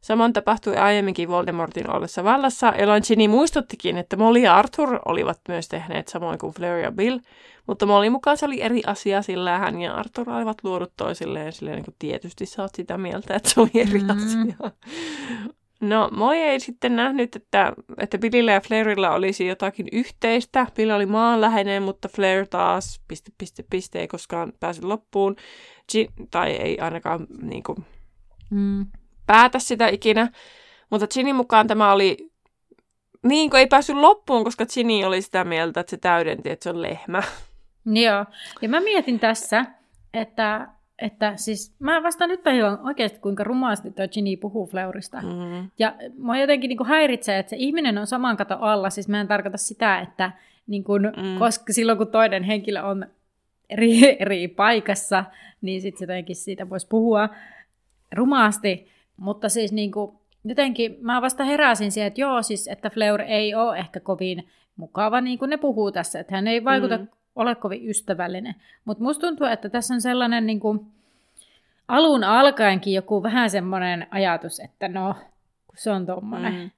Samoin 0.00 0.32
tapahtui 0.32 0.76
aiemminkin 0.76 1.28
Voldemortin 1.28 1.90
ollessa 1.90 2.24
vallassa, 2.24 2.72
jolloin 2.78 3.02
Ginny 3.06 3.28
muistuttikin, 3.28 3.96
että 3.96 4.16
Molly 4.16 4.38
ja 4.38 4.56
Arthur 4.56 4.98
olivat 5.04 5.40
myös 5.48 5.68
tehneet 5.68 6.08
samoin 6.08 6.38
kuin 6.38 6.54
Fleur 6.54 6.78
ja 6.78 6.92
Bill, 6.92 7.18
mutta 7.66 7.86
Molly 7.86 8.10
mukaan 8.10 8.36
se 8.36 8.46
oli 8.46 8.62
eri 8.62 8.82
asia, 8.86 9.22
sillä 9.22 9.58
hän 9.58 9.80
ja 9.80 9.94
Arthur 9.94 10.30
olivat 10.30 10.58
luodut 10.64 10.92
toisilleen, 10.96 11.52
silleen 11.52 11.76
niin 11.76 11.84
kuin 11.84 11.96
tietysti 11.98 12.46
sä 12.46 12.62
oot 12.62 12.74
sitä 12.74 12.98
mieltä, 12.98 13.34
että 13.34 13.50
se 13.50 13.60
oli 13.60 13.70
eri 13.74 14.00
mm-hmm. 14.00 14.26
asia. 14.26 14.70
No, 15.80 16.08
Molly 16.12 16.36
ei 16.36 16.60
sitten 16.60 16.96
nähnyt, 16.96 17.36
että, 17.36 17.72
että 17.98 18.18
Billillä 18.18 18.52
ja 18.52 18.60
Flairilla 18.60 19.10
olisi 19.10 19.46
jotakin 19.46 19.88
yhteistä. 19.92 20.66
Bill 20.76 20.90
oli 20.90 21.06
maanläheinen, 21.06 21.82
mutta 21.82 22.08
Flair 22.08 22.46
taas 22.46 23.00
piste, 23.08 23.32
piste, 23.38 23.64
piste 23.70 24.00
ei 24.00 24.08
koskaan 24.08 24.52
pääse 24.60 24.86
loppuun. 24.86 25.36
G- 25.92 26.26
tai 26.30 26.50
ei 26.50 26.78
ainakaan 26.78 27.26
niin 27.42 27.62
kuin, 27.62 27.84
mm 28.50 28.86
päätä 29.30 29.58
sitä 29.58 29.88
ikinä. 29.88 30.28
Mutta 30.90 31.06
Ginny 31.06 31.32
mukaan 31.32 31.66
tämä 31.66 31.92
oli, 31.92 32.30
niin 33.22 33.50
kuin 33.50 33.58
ei 33.58 33.66
päässyt 33.66 33.96
loppuun, 33.96 34.44
koska 34.44 34.66
Ginny 34.66 35.04
oli 35.04 35.22
sitä 35.22 35.44
mieltä, 35.44 35.80
että 35.80 35.90
se 35.90 35.96
täydenti, 35.96 36.50
että 36.50 36.64
se 36.64 36.70
on 36.70 36.82
lehmä. 36.82 37.22
Joo, 37.86 38.24
ja 38.62 38.68
mä 38.68 38.80
mietin 38.80 39.20
tässä, 39.20 39.64
että 40.14 40.68
että 41.00 41.32
siis 41.36 41.74
mä 41.78 42.02
vasta 42.02 42.26
nyt 42.26 42.42
tajuan 42.42 42.78
oikeasti, 42.82 43.18
kuinka 43.18 43.44
rumaasti 43.44 43.90
tuo 43.90 44.08
Ginny 44.12 44.36
puhuu 44.36 44.66
Fleurista. 44.66 45.22
Mm. 45.22 45.70
Ja 45.78 45.94
mua 46.18 46.38
jotenkin 46.38 46.68
niin 46.68 46.76
kuin 46.76 46.88
häiritsee, 46.88 47.38
että 47.38 47.50
se 47.50 47.56
ihminen 47.56 47.98
on 47.98 48.06
saman 48.06 48.36
kato 48.36 48.56
alla. 48.60 48.90
Siis 48.90 49.08
mä 49.08 49.20
en 49.20 49.28
tarkoita 49.28 49.58
sitä, 49.58 50.00
että 50.00 50.32
niin 50.66 50.84
kuin, 50.84 51.02
mm. 51.02 51.38
koska 51.38 51.72
silloin 51.72 51.98
kun 51.98 52.08
toinen 52.08 52.42
henkilö 52.42 52.82
on 52.82 53.06
eri, 53.70 54.16
eri 54.22 54.48
paikassa, 54.48 55.24
niin 55.60 55.80
sitten 55.80 56.06
jotenkin 56.06 56.36
siitä 56.36 56.70
voisi 56.70 56.86
puhua 56.88 57.28
rumaasti. 58.12 58.88
Mutta 59.16 59.48
siis 59.48 59.72
niin 59.72 59.92
kuin, 59.92 60.12
jotenkin 60.44 60.96
mä 61.00 61.22
vasta 61.22 61.44
heräsin 61.44 61.92
siihen, 61.92 62.06
että 62.08 62.20
joo, 62.20 62.42
siis 62.42 62.68
että 62.68 62.90
Fleur 62.90 63.20
ei 63.20 63.54
ole 63.54 63.78
ehkä 63.78 64.00
kovin 64.00 64.48
mukava, 64.76 65.20
niin 65.20 65.38
kuin 65.38 65.48
ne 65.48 65.56
puhuu 65.56 65.92
tässä. 65.92 66.20
Että 66.20 66.34
hän 66.34 66.46
ei 66.46 66.64
vaikuta 66.64 66.98
mm. 66.98 67.08
Ole 67.36 67.54
kovin 67.54 67.88
ystävällinen. 67.88 68.54
Mutta 68.84 69.04
musta 69.04 69.26
tuntuu, 69.26 69.46
että 69.46 69.68
tässä 69.68 69.94
on 69.94 70.00
sellainen 70.00 70.46
niin 70.46 70.60
kuin, 70.60 70.80
alun 71.88 72.24
alkaenkin 72.24 72.92
joku 72.92 73.22
vähän 73.22 73.50
semmoinen 73.50 74.06
ajatus, 74.10 74.60
että 74.60 74.88
no, 74.88 75.14
kun 75.66 75.76
se 75.76 75.90
on 75.90 76.06
tommonen. 76.06 76.54
Mm. 76.54 76.70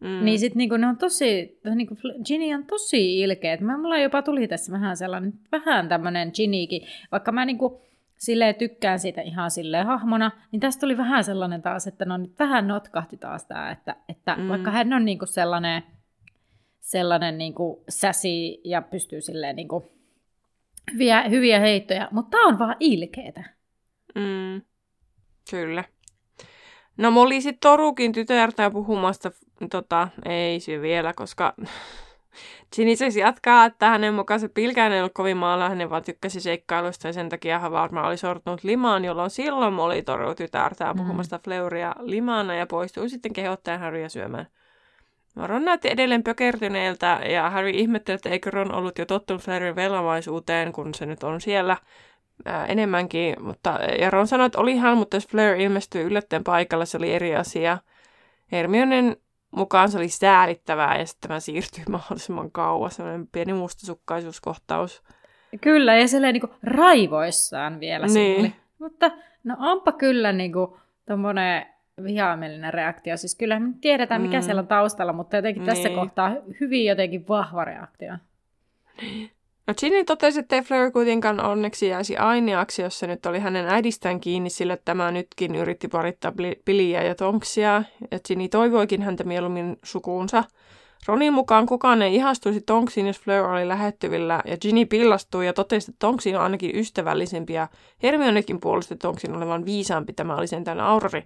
Mm. 0.00 0.24
Niin 0.24 0.38
sitten 0.38 0.58
niinku, 0.58 0.76
ne 0.76 0.86
on 0.86 0.96
tosi, 0.96 1.60
niinku, 1.74 1.96
Ginny 2.26 2.54
on 2.54 2.64
tosi 2.64 3.20
ilkeä. 3.20 3.56
Mä, 3.60 3.78
mulla 3.78 3.98
jopa 3.98 4.22
tuli 4.22 4.48
tässä 4.48 4.72
vähän 4.72 4.96
sellainen, 4.96 5.32
vähän 5.52 5.88
tämmöinen 5.88 6.30
Ginnykin, 6.34 6.82
vaikka 7.12 7.32
mä 7.32 7.44
niinku, 7.44 7.82
silleen 8.16 8.54
tykkään 8.54 8.98
siitä 8.98 9.20
ihan 9.20 9.50
silleen 9.50 9.86
hahmona, 9.86 10.30
niin 10.52 10.60
tästä 10.60 10.80
tuli 10.80 10.96
vähän 10.96 11.24
sellainen 11.24 11.62
taas, 11.62 11.86
että 11.86 12.04
no 12.04 12.16
nyt 12.16 12.38
vähän 12.38 12.68
notkahti 12.68 13.16
taas 13.16 13.44
tämä, 13.44 13.70
että, 13.70 13.96
että 14.08 14.36
mm. 14.36 14.48
vaikka 14.48 14.70
hän 14.70 14.92
on 14.92 15.04
niinku 15.04 15.26
sellainen, 15.26 15.82
sellainen 16.80 17.38
niinku 17.38 17.84
säsi 17.88 18.60
ja 18.64 18.82
pystyy 18.82 19.20
silleen 19.20 19.56
niinku 19.56 19.92
hyviä, 20.92 21.28
hyviä 21.28 21.60
heittoja, 21.60 22.08
mutta 22.10 22.30
tämä 22.30 22.46
on 22.46 22.58
vaan 22.58 22.76
ilkeetä. 22.80 23.44
Mm. 24.14 24.62
Kyllä. 25.50 25.84
No 26.96 27.10
mä 27.10 27.20
olin 27.20 27.42
sitten 27.42 27.60
Torukin 27.60 28.12
tytärtä 28.12 28.70
puhumasta, 28.70 29.30
tota, 29.70 30.08
ei 30.24 30.60
se 30.60 30.80
vielä, 30.80 31.12
koska 31.12 31.54
siis 32.74 33.16
jatkaa, 33.16 33.64
että 33.64 33.88
hänen 33.88 34.14
mukaan 34.14 34.40
se 34.40 34.48
pilkään 34.48 34.92
ei 34.92 35.00
ollut 35.00 35.14
kovin 35.14 35.36
maalainen, 35.36 35.90
vaan 35.90 36.04
tykkäsi 36.04 36.40
seikkailusta 36.40 37.06
ja 37.06 37.12
sen 37.12 37.28
takia 37.28 37.58
hän 37.58 37.72
varmaan 37.72 38.06
oli 38.06 38.16
sortunut 38.16 38.64
limaan, 38.64 39.04
jolloin 39.04 39.30
silloin 39.30 39.78
oli 39.78 40.02
Toru 40.02 40.34
tytärtään 40.34 40.96
mm. 40.96 41.02
puhumasta 41.02 41.40
Fleuria 41.44 41.94
limaana 42.00 42.54
ja 42.54 42.66
poistui 42.66 43.08
sitten 43.08 43.32
kehottajan 43.32 43.80
Harrya 43.80 44.08
syömään. 44.08 44.46
Ron 45.36 45.64
näytti 45.64 45.88
edelleen 45.90 46.22
pökertyneeltä 46.22 47.20
ja 47.30 47.50
Harry 47.50 47.70
ihmetteli, 47.70 48.14
että 48.14 48.28
eikö 48.28 48.50
Ron 48.50 48.74
ollut 48.74 48.98
jo 48.98 49.06
tottunut 49.06 49.42
Fleurin 49.42 49.76
velamaisuuteen, 49.76 50.72
kun 50.72 50.94
se 50.94 51.06
nyt 51.06 51.22
on 51.22 51.40
siellä 51.40 51.76
ää, 52.44 52.66
enemmänkin. 52.66 53.42
Mutta, 53.42 53.78
ja 53.98 54.10
Ron 54.10 54.26
sanoi, 54.26 54.46
että 54.46 54.58
oli 54.58 54.76
hän, 54.76 54.98
mutta 54.98 55.16
jos 55.16 55.28
Fleur 55.28 55.60
ilmestyi 55.60 56.02
yllättäen 56.02 56.44
paikalla, 56.44 56.84
se 56.84 56.96
oli 56.96 57.12
eri 57.12 57.36
asia. 57.36 57.78
Hermionen 58.52 59.16
mukaan 59.50 59.88
se 59.90 59.98
oli 59.98 60.08
säälittävää 60.08 60.98
ja 60.98 61.06
sitten 61.06 61.28
tämä 61.28 61.40
siirtyi 61.40 61.84
mahdollisimman 61.90 62.50
kauas, 62.50 62.96
sellainen 62.96 63.26
pieni 63.26 63.52
mustasukkaisuuskohtaus. 63.52 65.02
Kyllä, 65.60 65.96
ja 65.96 66.08
silleen 66.08 66.34
niin 66.34 66.54
raivoissaan 66.62 67.80
vielä 67.80 68.06
niin. 68.06 68.54
Mutta 68.78 69.10
no 69.44 69.56
onpa 69.58 69.92
kyllä 69.92 70.32
niin 70.32 70.52
kuin 70.52 70.80
tommonen 71.06 71.66
vihamielinen 72.04 72.74
reaktio. 72.74 73.16
Siis 73.16 73.34
kyllä 73.34 73.60
me 73.60 73.70
tiedetään, 73.80 74.22
mikä 74.22 74.38
mm. 74.38 74.42
siellä 74.42 74.60
on 74.60 74.68
taustalla, 74.68 75.12
mutta 75.12 75.36
jotenkin 75.36 75.64
niin. 75.64 75.74
tässä 75.74 75.88
kohtaa 75.88 76.32
hyvin 76.60 76.84
jotenkin 76.84 77.28
vahva 77.28 77.64
reaktio. 77.64 78.12
No 79.66 79.74
Ginny 79.80 80.04
totesi, 80.04 80.40
että 80.40 80.62
Fleur 80.62 80.90
kuitenkaan 80.90 81.40
onneksi 81.40 81.88
jäisi 81.88 82.16
aineaksi, 82.16 82.82
jos 82.82 82.98
se 82.98 83.06
nyt 83.06 83.26
oli 83.26 83.38
hänen 83.38 83.66
äidistään 83.68 84.20
kiinni, 84.20 84.50
sillä 84.50 84.76
tämä 84.84 85.10
nytkin 85.10 85.54
yritti 85.54 85.88
parittaa 85.88 86.32
Billyä 86.66 87.02
ja 87.02 87.14
Tonksia, 87.14 87.82
ja 88.10 88.18
Ginny 88.28 88.48
toivoikin 88.48 89.02
häntä 89.02 89.24
mieluummin 89.24 89.78
sukuunsa. 89.82 90.44
Ronin 91.06 91.32
mukaan 91.32 91.66
kukaan 91.66 92.02
ei 92.02 92.14
ihastuisi 92.14 92.60
Tonksiin, 92.60 93.06
jos 93.06 93.20
Fleur 93.20 93.46
oli 93.46 93.68
lähettyvillä, 93.68 94.42
ja 94.44 94.56
Ginny 94.56 94.86
pillastui 94.86 95.46
ja 95.46 95.52
totesi, 95.52 95.90
että 95.90 95.98
Tonksiin 95.98 96.36
on 96.36 96.42
ainakin 96.42 96.76
ystävällisempi, 96.76 97.52
ja 97.52 97.68
Hermionekin 98.02 98.60
puolusti 98.60 98.96
Tonksin 98.96 99.36
olevan 99.36 99.64
viisaampi, 99.64 100.12
tämä 100.12 100.36
oli 100.36 100.46
sentään 100.46 100.80
Aurori. 100.80 101.22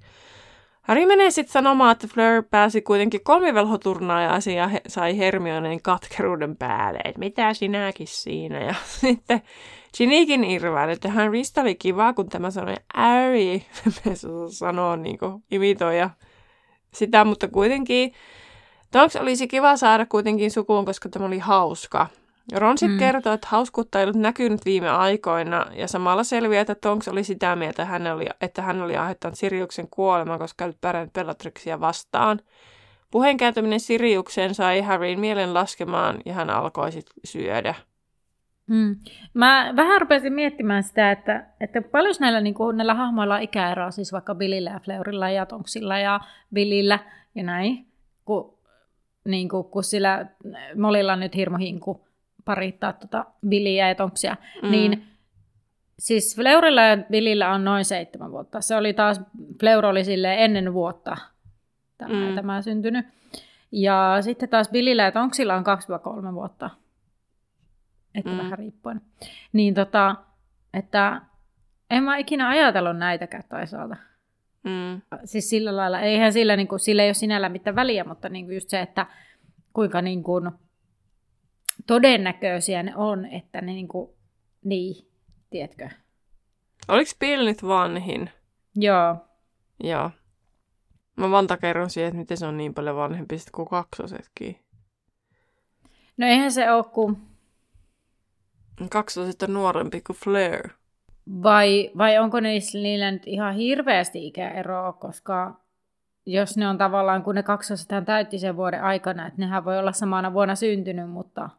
Harry 0.84 1.06
menee 1.06 1.30
sitten 1.30 1.52
sanomaan, 1.52 1.92
että 1.92 2.08
Fleur 2.08 2.42
pääsi 2.50 2.82
kuitenkin 2.82 3.24
kolmivelhoturnaajaan 3.24 4.42
ja 4.56 4.68
he, 4.68 4.80
sai 4.88 5.18
Hermioneen 5.18 5.82
katkeruuden 5.82 6.56
päälle, 6.56 6.98
että 7.04 7.18
mitä 7.18 7.54
sinäkin 7.54 8.06
siinä. 8.06 8.60
Ja 8.60 8.74
sitten 9.00 9.42
Ginnykin 9.96 10.44
irvaili, 10.44 10.92
että 10.92 11.10
Harrystä 11.10 11.60
oli 11.60 11.74
kiva, 11.74 12.12
kun 12.12 12.28
tämä 12.28 12.50
sanoi 12.50 12.74
Harry, 12.94 13.60
sanoo 14.50 14.96
niin 14.96 15.18
kuin 15.18 15.44
imitoija 15.50 16.10
sitä, 16.94 17.24
mutta 17.24 17.48
kuitenkin 17.48 18.12
Tonks 18.94 19.16
olisi 19.16 19.48
kiva 19.48 19.76
saada 19.76 20.06
kuitenkin 20.06 20.50
sukuun, 20.50 20.84
koska 20.84 21.08
tämä 21.08 21.26
oli 21.26 21.38
hauska. 21.38 22.06
Ron 22.52 22.78
sitten 22.78 22.96
mm. 22.96 22.98
kertoo, 22.98 23.32
että 23.32 23.48
hauskuutta 23.50 23.98
ei 23.98 24.04
ollut 24.04 24.16
näkynyt 24.16 24.64
viime 24.64 24.90
aikoina, 24.90 25.66
ja 25.76 25.88
samalla 25.88 26.24
selviää, 26.24 26.60
että 26.60 26.74
Tonks 26.74 27.08
oli 27.08 27.24
sitä 27.24 27.56
mieltä, 27.56 27.82
että 27.82 27.84
hän 27.84 28.06
oli, 28.06 28.26
että 28.40 28.62
hän 28.62 28.82
oli 28.82 28.96
aiheuttanut 28.96 29.38
Siriuksen 29.38 29.88
kuoleman, 29.90 30.38
koska 30.38 30.64
oli 30.64 30.74
pärjännyt 30.80 31.12
Bellatrixia 31.12 31.80
vastaan. 31.80 32.40
Puheen 33.10 33.36
kääntäminen 33.36 33.80
Siriukseen 33.80 34.54
sai 34.54 34.80
Harryn 34.80 35.20
mielen 35.20 35.54
laskemaan, 35.54 36.18
ja 36.24 36.34
hän 36.34 36.50
alkoi 36.50 36.92
sitten 36.92 37.14
syödä. 37.24 37.74
Hmm. 38.68 38.96
Mä 39.34 39.72
vähän 39.76 40.00
rupesin 40.00 40.32
miettimään 40.32 40.82
sitä, 40.82 41.10
että, 41.10 41.46
että 41.60 41.82
paljon 41.82 42.14
näillä, 42.20 42.40
niin 42.40 42.54
kuin, 42.54 42.76
näillä 42.76 42.94
hahmoilla 42.94 43.34
on 43.34 43.42
ikäeroa, 43.42 43.90
siis 43.90 44.12
vaikka 44.12 44.34
Billillä 44.34 44.70
ja 44.70 44.80
Fleurilla 44.80 45.30
ja 45.30 45.46
Tonksilla 45.46 45.98
ja 45.98 46.20
Billillä 46.54 46.98
ja 47.34 47.42
näin, 47.42 47.86
kun, 48.24 48.58
niin 49.24 49.48
kuin, 49.48 49.64
kun 49.64 49.84
sillä 49.84 50.26
Molilla 50.76 51.12
on 51.12 51.20
nyt 51.20 51.34
hirmo 51.34 51.58
hinku 51.58 52.06
parittaa 52.44 52.92
tota 52.92 53.24
Billyä 53.48 53.88
ja 53.88 53.94
Tonksia, 53.94 54.36
mm. 54.62 54.70
niin 54.70 55.04
siis 55.98 56.36
Fleurilla 56.36 56.82
ja 56.82 56.96
Billillä 57.10 57.50
on 57.50 57.64
noin 57.64 57.84
seitsemän 57.84 58.30
vuotta. 58.30 58.60
Se 58.60 58.76
oli 58.76 58.94
taas, 58.94 59.20
Fleur 59.60 59.86
oli 59.86 60.04
sille 60.04 60.44
ennen 60.44 60.74
vuotta 60.74 61.16
tämä, 61.98 62.28
mm. 62.28 62.34
tämä 62.34 62.62
syntynyt. 62.62 63.06
Ja 63.72 64.16
sitten 64.20 64.48
taas 64.48 64.68
Billillä 64.68 65.02
ja 65.02 65.12
Tonksilla 65.12 65.54
on 65.54 65.64
2-3 66.30 66.34
vuotta. 66.34 66.70
Että 68.14 68.30
mm. 68.30 68.38
vähän 68.38 68.58
riippuen. 68.58 69.00
Niin 69.52 69.74
tota, 69.74 70.16
että 70.74 71.20
en 71.90 72.02
mä 72.02 72.16
ikinä 72.16 72.48
ajatellut 72.48 72.96
näitäkään 72.96 73.44
toisaalta. 73.48 73.96
Mm. 74.62 75.02
Siis 75.24 75.50
sillä 75.50 75.76
lailla, 75.76 76.00
eihän 76.00 76.32
sillä, 76.32 76.56
niin 76.56 76.68
kuin, 76.68 76.80
sillä 76.80 77.02
ei 77.02 77.08
ole 77.08 77.14
sinällä 77.14 77.48
mitään 77.48 77.76
väliä, 77.76 78.04
mutta 78.04 78.28
niin 78.28 78.44
kuin 78.44 78.54
just 78.54 78.68
se, 78.68 78.80
että 78.80 79.06
kuinka 79.72 80.02
niin 80.02 80.22
kuin, 80.22 80.50
todennäköisiä 81.86 82.82
ne 82.82 82.96
on, 82.96 83.26
että 83.26 83.60
ne 83.60 83.72
niinku, 83.72 84.16
niin, 84.64 85.08
tiedätkö? 85.50 85.88
Oliko 86.88 87.10
Bill 87.18 87.44
nyt 87.44 87.62
vanhin? 87.62 88.30
Joo. 88.76 89.16
Joo. 89.82 90.10
Mä 91.16 91.30
vaan 91.30 91.46
takerron 91.46 91.90
siihen, 91.90 92.08
että 92.08 92.18
miten 92.18 92.36
se 92.36 92.46
on 92.46 92.56
niin 92.56 92.74
paljon 92.74 92.96
vanhempi 92.96 93.36
kuin 93.52 93.68
kaksosetkin. 93.68 94.60
No 96.16 96.26
eihän 96.26 96.52
se 96.52 96.72
ole 96.72 96.84
kuin... 96.84 97.16
Kaksoset 98.90 99.42
on 99.42 99.54
nuorempi 99.54 100.00
kuin 100.00 100.16
Fleur. 100.16 100.68
Vai, 101.42 101.90
vai 101.98 102.18
onko 102.18 102.40
niissä, 102.40 102.78
niillä 102.78 103.10
nyt 103.10 103.22
ihan 103.26 103.54
hirveästi 103.54 104.26
ikäeroa, 104.26 104.92
koska 104.92 105.60
jos 106.26 106.56
ne 106.56 106.68
on 106.68 106.78
tavallaan, 106.78 107.22
kun 107.22 107.34
ne 107.34 107.42
kaksosethan 107.42 108.04
täytti 108.04 108.38
sen 108.38 108.56
vuoden 108.56 108.82
aikana, 108.82 109.26
että 109.26 109.40
nehän 109.40 109.64
voi 109.64 109.78
olla 109.78 109.92
samana 109.92 110.32
vuonna 110.32 110.54
syntynyt, 110.54 111.10
mutta 111.10 111.50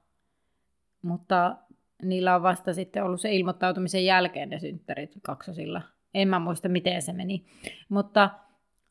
mutta 1.06 1.56
niillä 2.04 2.36
on 2.36 2.44
vasta 2.44 2.74
sitten 2.74 3.04
ollut 3.04 3.22
se 3.22 3.34
ilmoittautumisen 3.34 4.06
jälkeen 4.06 4.50
ne 4.50 4.60
synttärit 4.60 5.12
kaksosilla. 5.22 5.82
En 6.14 6.28
mä 6.28 6.40
muista, 6.40 6.70
miten 6.70 7.02
se 7.02 7.14
meni. 7.14 7.46
Mutta 7.90 8.30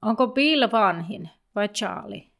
onko 0.03 0.27
Bill 0.27 0.69
vanhin 0.73 1.31
vai 1.55 1.69
Charlie? 1.69 2.31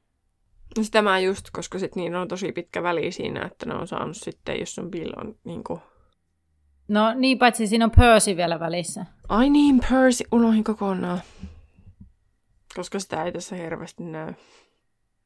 No 0.77 0.83
sitä 0.83 1.03
mä 1.03 1.21
just, 1.21 1.51
koska 1.53 1.79
sit 1.79 1.97
niin 1.97 2.15
on 2.15 2.29
tosi 2.29 2.53
pitkä 2.53 2.83
väli 2.83 3.13
siinä, 3.13 3.47
että 3.47 3.67
ne 3.67 3.75
on 3.75 3.87
saanut 3.87 4.17
sitten, 4.17 4.61
jos 4.61 4.79
on 4.79 4.91
Bill 4.91 5.13
on 5.17 5.35
niin 5.45 5.65
kuin... 5.65 5.81
No 6.89 7.15
niin, 7.15 7.39
paitsi 7.39 7.67
siinä 7.67 7.85
on 7.85 7.91
Percy 7.91 8.37
vielä 8.37 8.61
välissä. 8.61 9.07
Ai 9.29 9.51
niin, 9.51 9.81
Percy, 9.91 10.25
unohin 10.33 10.65
kokonaan. 10.65 11.21
Koska 12.77 12.99
sitä 12.99 13.25
ei 13.25 13.33
tässä 13.33 13.57
hirveästi 13.57 14.05
näy. 14.05 14.35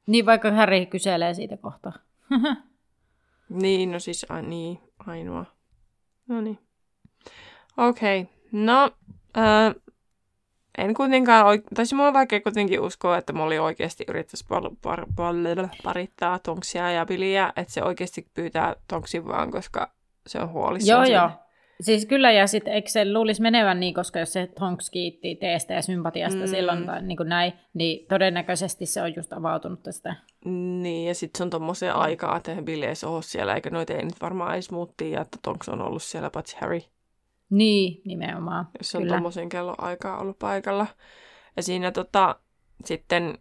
Niin, 0.07 0.27
vaikka 0.27 0.51
Harry 0.51 0.87
kyselee 0.87 1.35
siitä 1.35 1.57
kohtaa. 1.57 1.93
Niin, 3.49 3.93
no 3.93 3.99
siis 3.99 4.27
a, 4.29 4.43
niin, 4.43 4.79
ainoa. 4.99 5.45
No 6.29 6.41
niin. 6.41 6.59
Okei, 7.77 8.21
okay. 8.21 8.35
no 8.53 8.91
äh, 9.39 9.75
en 10.79 10.95
kuitenkaan, 10.95 11.63
tai 11.75 11.87
siis 11.87 11.93
mulla 11.93 12.09
on 12.09 12.15
vaikea 12.15 12.41
kuitenkin 12.41 12.81
uskoa, 12.81 13.19
että 13.19 13.33
Molly 13.33 13.59
oikeasti 13.59 14.05
yrittäisi 14.09 14.45
pal- 14.49 14.71
par- 14.87 15.07
par- 15.17 15.69
parittaa 15.83 16.39
Tonksia 16.39 16.91
ja 16.91 17.07
Biliä, 17.07 17.53
että 17.57 17.73
se 17.73 17.83
oikeasti 17.83 18.27
pyytää 18.35 18.77
Tonksin 18.89 19.29
vaan, 19.29 19.51
koska 19.51 19.93
se 20.27 20.41
on 20.41 20.49
huolissaan. 20.49 21.09
Joo, 21.09 21.21
joo. 21.21 21.31
Siis 21.81 22.07
kyllä, 22.07 22.33
ja 22.33 22.47
sitten 22.47 22.73
eikö 22.73 22.89
se 22.89 23.13
luulisi 23.13 23.43
menevän 23.43 23.81
niin, 23.81 23.95
koska 23.95 24.19
jos 24.19 24.33
se 24.33 24.47
Tonks 24.59 24.91
kiitti 24.91 25.37
teestä 25.37 25.75
ja 25.75 25.83
sympatiasta 25.83 26.41
mm. 26.41 26.47
silloin 26.47 26.87
tai 26.87 27.03
niin 27.03 27.17
kuin 27.17 27.29
näin, 27.29 27.53
niin 27.75 28.07
todennäköisesti 28.09 28.87
se 28.87 29.03
on 29.03 29.17
just 29.17 29.33
avautunut 29.33 29.83
tästä. 29.83 30.17
Niin, 30.45 31.09
ja 31.09 31.15
sitten 31.15 31.39
se 31.39 31.43
on 31.43 31.51
tommosia 31.51 31.95
aikaa, 31.95 32.37
että 32.37 32.63
Billy 32.63 32.85
ei 32.85 32.93
ole 33.05 33.23
siellä, 33.23 33.55
eikä 33.55 33.71
noita 33.71 33.93
ei 33.93 34.05
nyt 34.05 34.21
varmaan 34.23 34.55
edes 34.55 34.71
muuttia, 34.71 35.09
ja 35.09 35.21
että 35.21 35.39
Tonks 35.43 35.69
on 35.69 35.83
ollut 35.83 36.03
siellä 36.03 36.31
paitsi 36.31 36.57
Harry. 36.61 36.81
Niin, 37.51 38.03
nimenomaan. 38.05 38.69
Jos 38.79 38.95
on 38.95 39.07
tommosen 39.07 39.49
kello 39.49 39.75
aikaa 39.79 40.19
ollut 40.19 40.39
paikalla. 40.39 40.87
Ja 41.57 41.63
siinä 41.63 41.91
tota, 41.91 42.37
sitten 42.85 43.39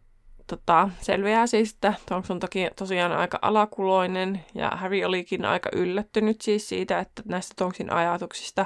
tota, 0.48 0.89
selviää 1.02 1.48
siis, 1.48 1.74
että 1.74 1.93
Tonks 2.10 2.32
on 2.32 2.39
toki 2.39 2.68
tosiaan 2.76 3.12
aika 3.12 3.39
alakuloinen 3.41 4.45
ja 4.56 4.70
Harry 4.70 5.04
olikin 5.04 5.45
aika 5.45 5.70
yllättynyt 5.74 6.41
siis 6.41 6.70
siitä, 6.70 7.00
että 7.00 7.24
näistä 7.26 7.54
Tonksin 7.58 7.93
ajatuksista 7.93 8.66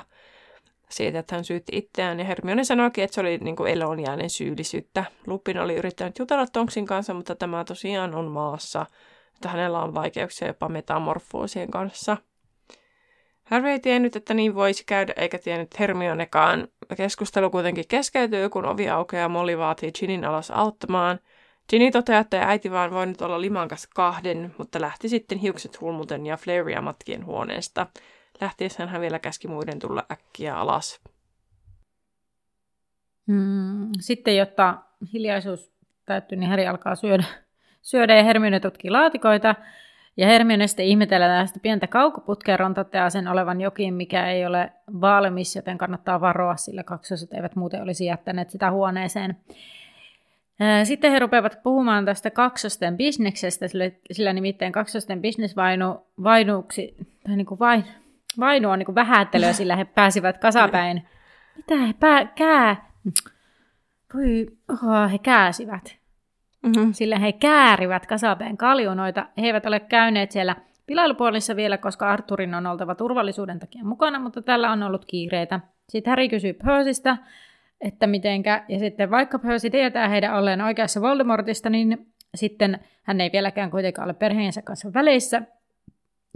siitä, 0.90 1.20
että 1.20 1.36
hän 1.36 1.44
syytti 1.44 1.78
itseään. 1.78 2.20
Ja 2.20 2.26
Hermione 2.26 2.64
sanoikin, 2.64 3.04
että 3.04 3.16
se 3.16 3.22
oli 3.22 3.38
niin 3.38 3.56
kuin 3.56 3.72
elonjäänen 3.72 4.30
syyllisyyttä. 4.30 5.06
Lupin 5.28 5.60
oli 5.60 5.76
yrittänyt 5.76 6.20
jutella 6.20 6.48
Tonksin 6.48 6.86
kanssa, 6.86 7.14
mutta 7.14 7.36
tämä 7.36 7.64
tosiaan 7.64 8.16
on 8.16 8.26
maassa, 8.26 8.86
että 9.36 9.50
hänellä 9.50 9.82
on 9.82 9.94
vaikeuksia 9.94 10.48
jopa 10.48 10.70
metamorfoosien 10.70 11.72
kanssa. 11.72 12.18
Harry 13.44 13.70
ei 13.70 13.80
tiennyt, 13.80 14.16
että 14.16 14.34
niin 14.34 14.56
voisi 14.56 14.84
käydä, 14.86 15.14
eikä 15.16 15.38
tiennyt 15.38 15.80
Hermionekaan. 15.80 16.68
Keskustelu 16.98 17.50
kuitenkin 17.50 17.86
keskeytyy, 17.88 18.50
kun 18.50 18.66
ovi 18.66 18.90
aukeaa 18.90 19.22
ja 19.22 19.30
Molly 19.30 19.58
vaatii 19.58 19.92
Ginin 19.92 20.26
alas 20.26 20.52
auttamaan– 20.52 21.20
Ginny 21.72 21.92
toteaa, 21.92 22.22
että 22.22 22.42
äiti 22.44 22.72
vaan 22.72 22.92
voi 22.92 23.06
nyt 23.06 23.22
olla 23.22 23.42
limankas 23.42 23.88
kahden, 23.88 24.56
mutta 24.58 24.82
lähti 24.82 25.10
sitten 25.10 25.38
hiukset 25.38 25.82
hulmuten 25.82 26.26
ja 26.26 26.38
Flairia 26.38 26.82
matkien 26.82 27.26
huoneesta. 27.26 27.88
Lähtiessään 28.42 28.90
hän 28.90 29.02
vielä 29.02 29.20
käski 29.20 29.48
muiden 29.48 29.80
tulla 29.80 30.06
äkkiä 30.12 30.58
alas. 30.58 31.02
Hmm. 33.28 33.90
Sitten, 34.00 34.38
jotta 34.38 34.78
hiljaisuus 35.14 35.72
täyttyy, 36.06 36.38
niin 36.38 36.50
Harry 36.50 36.66
alkaa 36.66 36.96
syödä, 36.96 37.24
syödä 37.82 38.16
ja 38.16 38.24
Hermione 38.24 38.60
tutkii 38.60 38.92
laatikoita. 38.92 39.56
Ja 40.18 40.28
Hermione 40.28 40.68
sitten 40.68 40.86
ihmetellä 40.86 41.28
tästä 41.28 41.60
pientä 41.60 41.88
kaukoputkea, 41.88 42.58
Ron 42.58 42.76
sen 43.10 43.28
olevan 43.28 43.62
jokin, 43.62 43.94
mikä 43.94 44.32
ei 44.32 44.46
ole 44.46 44.72
valmis, 45.02 45.56
joten 45.56 45.78
kannattaa 45.78 46.22
varoa, 46.22 46.56
sillä 46.56 46.84
kaksoset 46.84 47.34
eivät 47.34 47.56
muuten 47.56 47.82
olisi 47.82 48.06
jättäneet 48.06 48.50
sitä 48.50 48.72
huoneeseen. 48.72 49.38
Sitten 50.84 51.12
he 51.12 51.20
rupeavat 51.20 51.60
puhumaan 51.64 52.06
tästä 52.06 52.32
kaksosten 52.32 52.98
bisneksestä, 52.98 53.68
sillä, 53.68 53.92
sillä 54.12 54.34
nimittäin 54.34 54.72
kaksosten 54.72 55.22
bisnesvainu 55.22 56.08
vainuuksi, 56.24 56.96
tai 57.28 57.36
niin 57.36 57.46
kuin 57.46 57.60
vain, 57.60 57.84
vainu 58.40 58.70
on 58.70 58.80
niin 58.80 58.86
kuin 58.86 58.96
vähättelyä, 58.96 59.54
sillä 59.54 59.76
he 59.76 59.86
pääsivät 59.86 60.38
kasapäin. 60.38 61.08
Mitä 61.58 61.78
he 61.78 61.94
pää, 62.00 62.26
kää? 62.26 62.92
Voi, 64.14 64.48
oh, 64.70 65.12
he 65.12 65.18
kääsivät. 65.18 65.98
Mm-hmm. 66.64 66.94
Sillä 66.94 67.20
he 67.20 67.32
käärivät 67.32 68.06
kasapäin 68.06 68.58
kaljunoita. 68.58 69.26
He 69.38 69.48
eivät 69.48 69.66
ole 69.66 69.80
käyneet 69.80 70.32
siellä 70.32 70.56
pilailupuolissa 70.88 71.56
vielä, 71.56 71.78
koska 71.78 72.10
Arturin 72.10 72.56
on 72.56 72.68
oltava 72.68 72.96
turvallisuuden 72.96 73.60
takia 73.60 73.84
mukana, 73.84 74.20
mutta 74.20 74.42
tällä 74.42 74.72
on 74.72 74.84
ollut 74.84 75.06
kiireitä. 75.06 75.60
Sitten 75.90 76.12
Harry 76.12 76.30
kysyy 76.30 76.54
Percystä, 76.54 77.18
että 77.82 78.08
mitenkä, 78.08 78.64
ja 78.68 78.80
sitten 78.80 79.12
vaikka 79.12 79.40
Percy 79.40 79.70
tietää 79.70 80.08
heidän 80.08 80.38
olleen 80.38 80.62
oikeassa 80.62 81.02
Voldemortista, 81.02 81.70
niin 81.70 82.08
sitten 82.36 82.80
hän 83.04 83.22
ei 83.22 83.30
vieläkään 83.34 83.72
kuitenkaan 83.72 84.06
ole 84.06 84.14
perheensä 84.14 84.62
kanssa 84.62 84.94
välissä. 84.94 85.42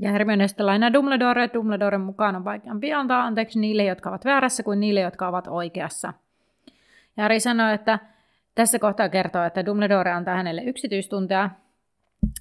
Ja 0.01 0.11
Hermione 0.11 0.47
sitten 0.47 0.65
lainaa 0.65 0.93
Dumbledore, 0.93 1.49
Dumbledoren 1.53 2.01
mukaan 2.01 2.35
on 2.35 2.45
vaikeampi 2.45 2.93
antaa 2.93 3.23
anteeksi 3.23 3.59
niille, 3.59 3.83
jotka 3.83 4.09
ovat 4.09 4.25
väärässä, 4.25 4.63
kuin 4.63 4.79
niille, 4.79 4.99
jotka 4.99 5.27
ovat 5.27 5.47
oikeassa. 5.47 6.13
Ja 7.17 7.23
Harry 7.23 7.39
sanoi, 7.39 7.73
että 7.73 7.99
tässä 8.55 8.79
kohtaa 8.79 9.09
kertoo, 9.09 9.43
että 9.43 9.65
Dumbledore 9.65 10.11
antaa 10.11 10.35
hänelle 10.35 10.63
yksityistuntia. 10.63 11.49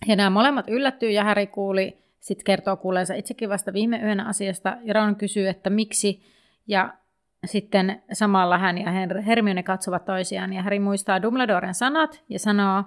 Ja 0.07 0.17
nämä 0.17 0.31
molemmat 0.31 0.69
yllättyy, 0.69 1.11
ja 1.11 1.25
Harry 1.25 1.47
kuuli, 1.47 1.99
sitten 2.21 2.45
kertoo 2.45 2.77
kuuleensa 2.77 3.15
itsekin 3.15 3.49
vasta 3.49 3.73
viime 3.73 4.01
yönä 4.03 4.29
asiasta, 4.29 4.77
ja 4.83 4.95
Ron 4.95 5.17
kysyy, 5.17 5.49
että 5.49 5.71
miksi, 5.71 6.23
ja 6.67 6.95
sitten 7.49 8.03
samalla 8.13 8.59
hän 8.59 8.79
ja 8.79 8.91
Hermione 9.27 9.63
katsovat 9.63 10.05
toisiaan 10.05 10.53
ja 10.53 10.63
Harry 10.63 10.79
muistaa 10.79 11.23
Dumbledoren 11.23 11.75
sanat 11.75 12.23
ja 12.29 12.39
sanoo, 12.39 12.85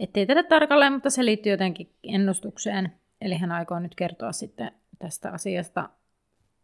ettei 0.00 0.26
tiedä 0.26 0.42
tarkalleen, 0.42 0.92
mutta 0.92 1.10
se 1.10 1.24
liittyy 1.24 1.52
jotenkin 1.52 1.92
ennustukseen. 2.02 2.92
Eli 3.20 3.34
hän 3.34 3.52
aikoo 3.52 3.78
nyt 3.78 3.94
kertoa 3.94 4.32
sitten 4.32 4.72
tästä 4.98 5.30
asiasta 5.30 5.88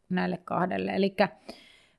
näille 0.08 0.38
kahdelle. 0.44 0.90
Eli 0.94 1.16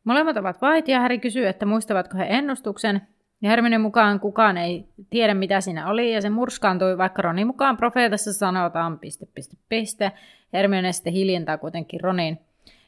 molemmat 0.04 0.38
ovat 0.38 0.62
vait 0.62 0.88
ja 0.88 1.02
Harry 1.02 1.18
kysyy, 1.18 1.48
että 1.48 1.66
muistavatko 1.66 2.18
he 2.18 2.26
ennustuksen. 2.30 3.02
Ja 3.42 3.50
Hermione 3.50 3.78
mukaan 3.78 4.20
kukaan 4.20 4.58
ei 4.58 4.88
tiedä, 5.10 5.34
mitä 5.34 5.62
siinä 5.62 5.90
oli, 5.90 6.14
ja 6.14 6.22
se 6.22 6.30
murskaantui, 6.30 6.98
vaikka 6.98 7.22
Ronin 7.22 7.48
mukaan 7.48 7.78
profeetassa 7.78 8.34
sanotaan 8.34 9.00
piste, 9.00 9.26
piste, 9.36 9.58
piste. 9.70 10.12
Hermione 10.54 10.92
sitten 10.92 11.14
hiljentää 11.14 11.58
kuitenkin 11.58 12.02
Ronin. 12.02 12.40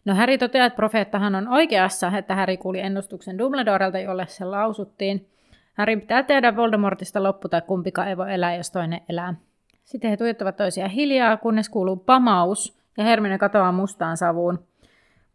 No 0.06 0.16
Häri 0.16 0.38
toteaa, 0.38 0.66
että 0.66 0.76
profeettahan 0.76 1.36
on 1.36 1.48
oikeassa, 1.48 2.12
että 2.18 2.36
Häri 2.36 2.58
kuuli 2.58 2.80
ennustuksen 2.80 3.38
Dumbledorelta, 3.38 4.00
jolle 4.00 4.26
se 4.28 4.46
lausuttiin. 4.46 5.28
Häri 5.74 5.98
pitää 5.98 6.24
tehdä 6.24 6.56
Voldemortista 6.56 7.24
loppu 7.24 7.50
tai 7.50 7.62
kumpikaan 7.62 8.08
ei 8.08 8.18
voi 8.18 8.34
elää, 8.34 8.56
jos 8.56 8.72
toinen 8.72 9.02
elää. 9.10 9.34
Sitten 9.84 10.10
he 10.10 10.18
tuijottavat 10.18 10.56
toisiaan 10.56 10.92
hiljaa, 10.92 11.38
kunnes 11.38 11.70
kuuluu 11.70 11.96
pamaus 11.96 12.80
ja 12.98 13.04
Hermione 13.04 13.38
katoaa 13.38 13.72
mustaan 13.72 14.18
savuun. 14.18 14.64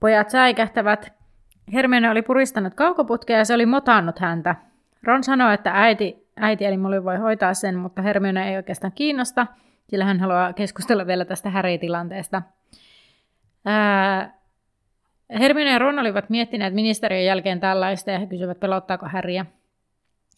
Pojat 0.01 0.31
säikähtävät. 0.31 1.12
Hermione 1.73 2.11
oli 2.11 2.23
puristanut 2.23 2.75
kaukoputkea 2.75 3.39
ja 3.39 3.45
se 3.45 3.55
oli 3.55 3.67
motannut 3.67 4.19
häntä. 4.19 4.57
Ron 5.03 5.25
sanoi, 5.25 5.55
että 5.55 5.71
äiti, 5.75 6.27
äiti 6.37 6.65
eli 6.65 6.77
Molly 6.77 7.05
voi 7.05 7.17
hoitaa 7.17 7.55
sen, 7.55 7.79
mutta 7.79 8.03
Hermione 8.03 8.51
ei 8.51 8.57
oikeastaan 8.57 8.93
kiinnosta, 8.93 9.47
sillä 9.89 10.05
hän 10.05 10.21
haluaa 10.21 10.53
keskustella 10.53 11.07
vielä 11.07 11.25
tästä 11.25 11.51
Harry-tilanteesta. 11.51 12.43
Ää, 13.65 14.35
Hermione 15.31 15.70
ja 15.70 15.79
Ron 15.79 15.99
olivat 15.99 16.31
miettineet 16.31 16.75
ministeriön 16.75 17.25
jälkeen 17.25 17.61
tällaista 17.61 18.11
ja 18.11 18.18
he 18.18 18.27
kysyvät, 18.27 18.61
pelottaako 18.61 19.07
Häriä. 19.09 19.47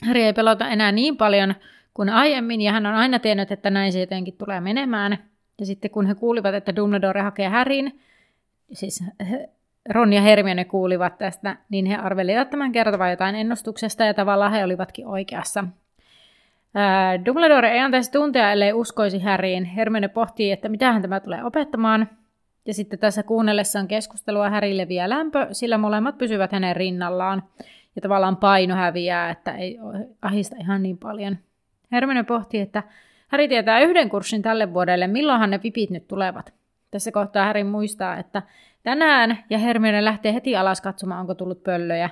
Häri 0.05 0.22
ei 0.22 0.32
pelota 0.32 0.68
enää 0.68 0.93
niin 0.93 1.16
paljon 1.16 1.55
kuin 1.95 2.09
aiemmin 2.09 2.61
ja 2.61 2.72
hän 2.72 2.87
on 2.87 2.95
aina 2.95 3.18
tiennyt, 3.18 3.53
että 3.53 3.70
näin 3.70 3.93
se 3.93 4.01
jotenkin 4.01 4.37
tulee 4.39 4.61
menemään. 4.61 5.18
Ja 5.61 5.66
sitten 5.66 5.91
kun 5.91 6.07
he 6.07 6.14
kuulivat, 6.14 6.55
että 6.55 6.76
Dumbledore 6.76 7.22
hakee 7.22 7.49
Härin, 7.49 8.01
siis 8.72 9.05
Ron 9.89 10.12
ja 10.12 10.20
Hermione 10.20 10.64
kuulivat 10.64 11.18
tästä, 11.18 11.57
niin 11.68 11.87
he 11.87 11.97
arvelivat 11.97 12.51
tämän 12.51 12.72
kertovan 12.72 13.11
jotain 13.11 13.34
ennustuksesta 13.34 14.05
ja 14.05 14.14
tavallaan 14.14 14.53
he 14.53 14.64
olivatkin 14.64 15.07
oikeassa. 15.07 15.64
Dumbledore 17.26 17.70
ei 17.70 17.80
antaisi 17.80 18.12
tuntea, 18.12 18.53
ellei 18.53 18.72
uskoisi 18.72 19.18
Häriin. 19.18 19.64
Hermione 19.64 20.09
pohtii, 20.09 20.53
että 20.53 20.68
mitä 20.68 20.93
hän 20.93 21.03
tämä 21.03 21.20
tulee 21.20 21.45
opettamaan, 21.45 22.09
ja 22.66 22.74
sitten 22.74 22.98
tässä 22.98 23.22
kuunnellessaan 23.22 23.88
keskustelua 23.88 24.50
Häri 24.50 24.76
leviää 24.76 25.08
lämpö, 25.08 25.46
sillä 25.52 25.78
molemmat 25.78 26.18
pysyvät 26.18 26.52
hänen 26.52 26.76
rinnallaan. 26.76 27.42
Ja 27.96 28.02
tavallaan 28.02 28.36
paino 28.36 28.74
häviää, 28.74 29.30
että 29.30 29.52
ei 29.52 29.78
ahista 30.22 30.56
ihan 30.60 30.82
niin 30.82 30.98
paljon. 30.98 31.38
Hermione 31.92 32.22
pohtii, 32.22 32.60
että 32.60 32.82
Häri 33.28 33.48
tietää 33.48 33.80
yhden 33.80 34.08
kurssin 34.08 34.42
tälle 34.42 34.74
vuodelle, 34.74 35.06
milloinhan 35.06 35.50
ne 35.50 35.58
pipit 35.58 35.90
nyt 35.90 36.08
tulevat. 36.08 36.54
Tässä 36.90 37.12
kohtaa 37.12 37.44
Häri 37.44 37.64
muistaa, 37.64 38.16
että 38.18 38.42
tänään 38.82 39.38
ja 39.50 39.58
Hermione 39.58 40.04
lähtee 40.04 40.34
heti 40.34 40.56
alas 40.56 40.80
katsomaan, 40.80 41.20
onko 41.20 41.34
tullut 41.34 41.62
pöllöjä. 41.62 42.10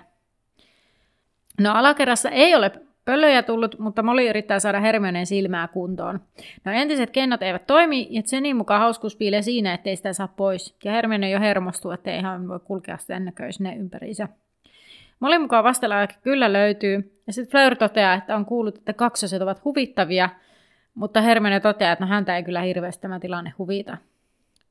No 1.60 1.72
alakerrassa 1.72 2.30
ei 2.30 2.54
ole 2.54 2.72
Pöllöjä 3.04 3.42
tullut, 3.42 3.78
mutta 3.78 4.02
Molly 4.02 4.28
yrittää 4.28 4.58
saada 4.58 4.80
Hermioneen 4.80 5.26
silmää 5.26 5.68
kuntoon. 5.68 6.20
No 6.64 6.72
entiset 6.72 7.10
kennot 7.10 7.42
eivät 7.42 7.66
toimi, 7.66 8.06
ja 8.10 8.22
Zenin 8.22 8.56
mukaan 8.56 8.80
hauskuus 8.80 9.16
piilee 9.16 9.42
siinä, 9.42 9.74
ettei 9.74 9.96
sitä 9.96 10.12
saa 10.12 10.28
pois. 10.28 10.76
Ja 10.84 10.92
Hermione 10.92 11.30
jo 11.30 11.40
hermostuu, 11.40 11.90
ettei 11.90 12.18
ihan 12.18 12.48
voi 12.48 12.60
kulkea 12.60 12.96
sen 12.98 13.24
näköisenä 13.24 13.72
ympäriinsä. 13.72 14.28
Molly 15.20 15.38
mukaan 15.38 15.64
vastalääke 15.64 16.14
kyllä 16.22 16.52
löytyy, 16.52 17.20
ja 17.26 17.32
sitten 17.32 17.52
Fleur 17.52 17.76
toteaa, 17.76 18.14
että 18.14 18.36
on 18.36 18.46
kuullut, 18.46 18.78
että 18.78 18.92
kaksoset 18.92 19.42
ovat 19.42 19.64
huvittavia, 19.64 20.28
mutta 20.94 21.20
Hermione 21.20 21.60
toteaa, 21.60 21.92
että 21.92 22.04
no 22.04 22.08
häntä 22.08 22.36
ei 22.36 22.42
kyllä 22.42 22.60
hirveästi 22.60 23.02
tämä 23.02 23.20
tilanne 23.20 23.52
huvita. 23.58 23.96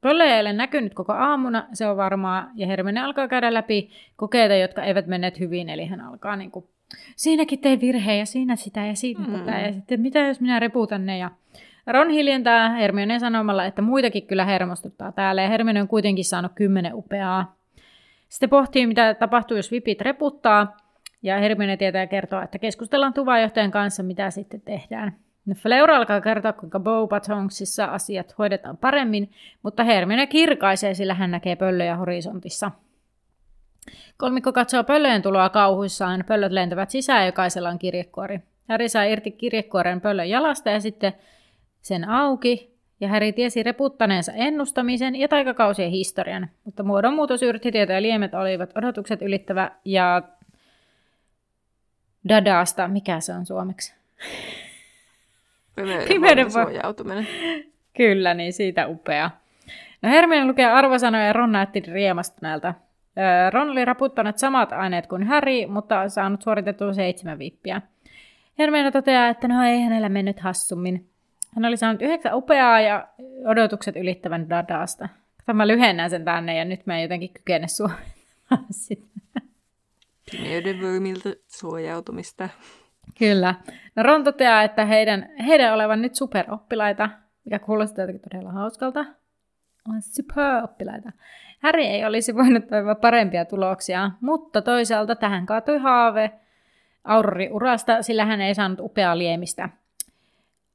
Pöllöjä 0.02 0.36
ei 0.36 0.42
ole 0.42 0.54
näkynyt 0.54 0.94
koko 0.94 1.14
aamuna, 1.14 1.68
se 1.74 1.88
on 1.88 1.98
varmaa, 1.98 2.50
ja 2.56 2.68
Hermione 2.68 3.02
alkaa 3.02 3.28
käydä 3.28 3.54
läpi 3.54 3.90
kokeita, 4.16 4.56
jotka 4.56 4.84
eivät 4.84 5.08
menneet 5.08 5.40
hyvin, 5.40 5.70
eli 5.70 5.86
hän 5.86 6.02
alkaa 6.02 6.36
niin 6.36 6.52
kuin 6.52 6.66
siinäkin 7.16 7.60
tein 7.60 7.82
virheen 7.82 8.20
ja 8.20 8.26
siinä 8.26 8.56
sitä 8.56 8.86
ja 8.86 8.96
siinä 8.96 9.28
mm. 9.28 9.34
tätä. 9.34 9.60
Ja 9.60 9.74
sitten 9.74 10.02
mitä 10.02 10.20
jos 10.20 10.42
minä 10.42 10.60
reputan 10.60 11.06
ne 11.06 11.18
ja 11.18 11.32
Ron 11.88 12.10
hiljentää 12.10 12.70
Hermione 12.70 13.20
sanomalla, 13.20 13.66
että 13.66 13.82
muitakin 13.82 14.28
kyllä 14.28 14.46
hermostuttaa 14.46 15.12
täällä 15.12 15.42
ja 15.42 15.50
Hermione 15.50 15.82
on 15.82 15.88
kuitenkin 15.88 16.26
saanut 16.26 16.52
kymmenen 16.56 16.96
upeaa. 16.96 17.56
Sitten 18.30 18.50
pohtii, 18.50 18.88
mitä 18.88 19.14
tapahtuu, 19.14 19.58
jos 19.58 19.72
vipit 19.72 20.02
reputtaa 20.02 20.78
ja 21.24 21.40
Hermione 21.40 21.78
tietää 21.78 22.08
kertoa, 22.08 22.44
että 22.44 22.60
keskustellaan 22.60 23.14
tuvajohtajan 23.14 23.72
kanssa, 23.72 24.04
mitä 24.04 24.32
sitten 24.32 24.62
tehdään. 24.62 25.16
No 25.46 25.56
Fleura 25.56 25.98
alkaa 25.98 26.22
kertoa, 26.22 26.54
kuinka 26.54 26.80
Beaubatonksissa 26.80 27.86
asiat 27.86 28.38
hoidetaan 28.38 28.78
paremmin, 28.78 29.32
mutta 29.64 29.84
Hermione 29.84 30.28
kirkaisee, 30.28 30.94
sillä 30.94 31.14
hän 31.14 31.32
näkee 31.32 31.56
pöllöjä 31.56 31.96
horisontissa. 31.96 32.72
Kolmikko 34.18 34.54
katsoo 34.54 34.84
pöllöjen 34.84 35.22
tuloa 35.22 35.50
kauhuissaan. 35.50 36.24
Pöllöt 36.28 36.52
lentävät 36.52 36.90
sisään 36.90 37.26
jokaisella 37.26 37.70
on 37.70 37.80
kirjekuori. 37.80 38.40
Häri 38.70 38.90
sai 38.90 39.12
irti 39.12 39.32
kirjekuoren 39.32 40.02
pöllön 40.02 40.30
jalasta 40.30 40.70
ja 40.70 40.80
sitten 40.80 41.14
sen 41.82 42.10
auki. 42.10 42.74
Ja 43.00 43.08
Häri 43.08 43.34
tiesi 43.34 43.64
reputtaneensa 43.64 44.32
ennustamisen 44.32 45.16
ja 45.16 45.28
taikakausien 45.28 45.92
historian. 45.92 46.50
Mutta 46.64 46.84
muodonmuutos, 46.84 47.44
yrttitieto 47.44 47.94
ja 47.94 48.02
liemet 48.02 48.34
olivat 48.34 48.78
odotukset 48.78 49.22
ylittävä 49.22 49.72
ja 49.86 50.22
Dadaasta, 52.30 52.88
mikä 52.88 53.20
se 53.20 53.34
on 53.34 53.46
suomeksi? 53.46 53.96
Pimeyden, 55.76 56.08
Pimeyden 56.08 56.52
suojautuminen. 56.52 57.28
Kyllä, 57.98 58.34
niin 58.34 58.54
siitä 58.54 58.88
upea. 58.88 59.32
No 60.02 60.10
Hermione 60.10 60.48
lukee 60.48 60.66
arvosanoja 60.66 61.26
ja 61.26 61.34
Ron 61.34 61.52
näytti 61.52 61.80
riemastuneelta. 61.80 62.74
Öö, 63.18 63.50
Ron 63.50 63.70
oli 63.70 63.86
raputtanut 63.86 64.38
samat 64.38 64.72
aineet 64.72 65.08
kuin 65.08 65.24
Harry, 65.24 65.66
mutta 65.68 66.10
saanut 66.10 66.42
suoritettua 66.42 66.94
seitsemän 66.94 67.40
vippiä. 67.40 67.82
Hermione 68.60 68.92
toteaa, 68.92 69.28
että 69.28 69.48
no 69.48 69.64
ei 69.64 69.82
hänellä 69.82 70.10
mennyt 70.10 70.40
hassummin. 70.40 71.10
Hän 71.56 71.66
oli 71.66 71.78
saanut 71.78 72.02
yhdeksän 72.02 72.36
upeaa 72.36 72.82
ja 72.82 73.08
odotukset 73.46 73.96
ylittävän 73.96 74.50
dadaasta. 74.50 75.10
Mä 75.54 75.68
lyhennän 75.68 76.10
sen 76.10 76.26
tänne 76.26 76.58
ja 76.58 76.66
nyt 76.66 76.86
mä 76.86 76.96
en 76.96 77.02
jotenkin 77.02 77.34
kykene 77.34 77.68
suomentamaan 77.68 78.74
sitä. 78.88 79.06
Pimeyden 80.32 80.82
voimilta 80.82 81.30
suojautumista. 81.48 82.50
Kyllä. 83.20 83.56
No 83.96 84.04
Ron 84.04 84.24
toteaa, 84.24 84.64
että 84.64 84.86
heidän, 84.86 85.30
heidän 85.46 85.74
olevan 85.74 86.02
nyt 86.02 86.16
superoppilaita, 86.16 87.10
mikä 87.46 87.60
kuulostaa 87.60 88.04
jotenkin 88.04 88.30
todella 88.30 88.52
hauskalta. 88.52 89.06
On 89.90 90.02
superoppilaita. 90.02 91.12
Harry 91.64 91.84
ei 91.84 92.06
olisi 92.06 92.36
voinut 92.36 92.68
toivoa 92.68 92.96
parempia 92.96 93.46
tuloksia, 93.46 94.12
mutta 94.22 94.62
toisaalta 94.62 95.16
tähän 95.16 95.46
kaatui 95.46 95.78
haave 95.78 96.32
Aurori-urasta, 97.04 98.02
sillä 98.02 98.26
hän 98.26 98.42
ei 98.42 98.56
saanut 98.56 98.80
upeaa 98.80 99.18
liemistä. 99.18 99.70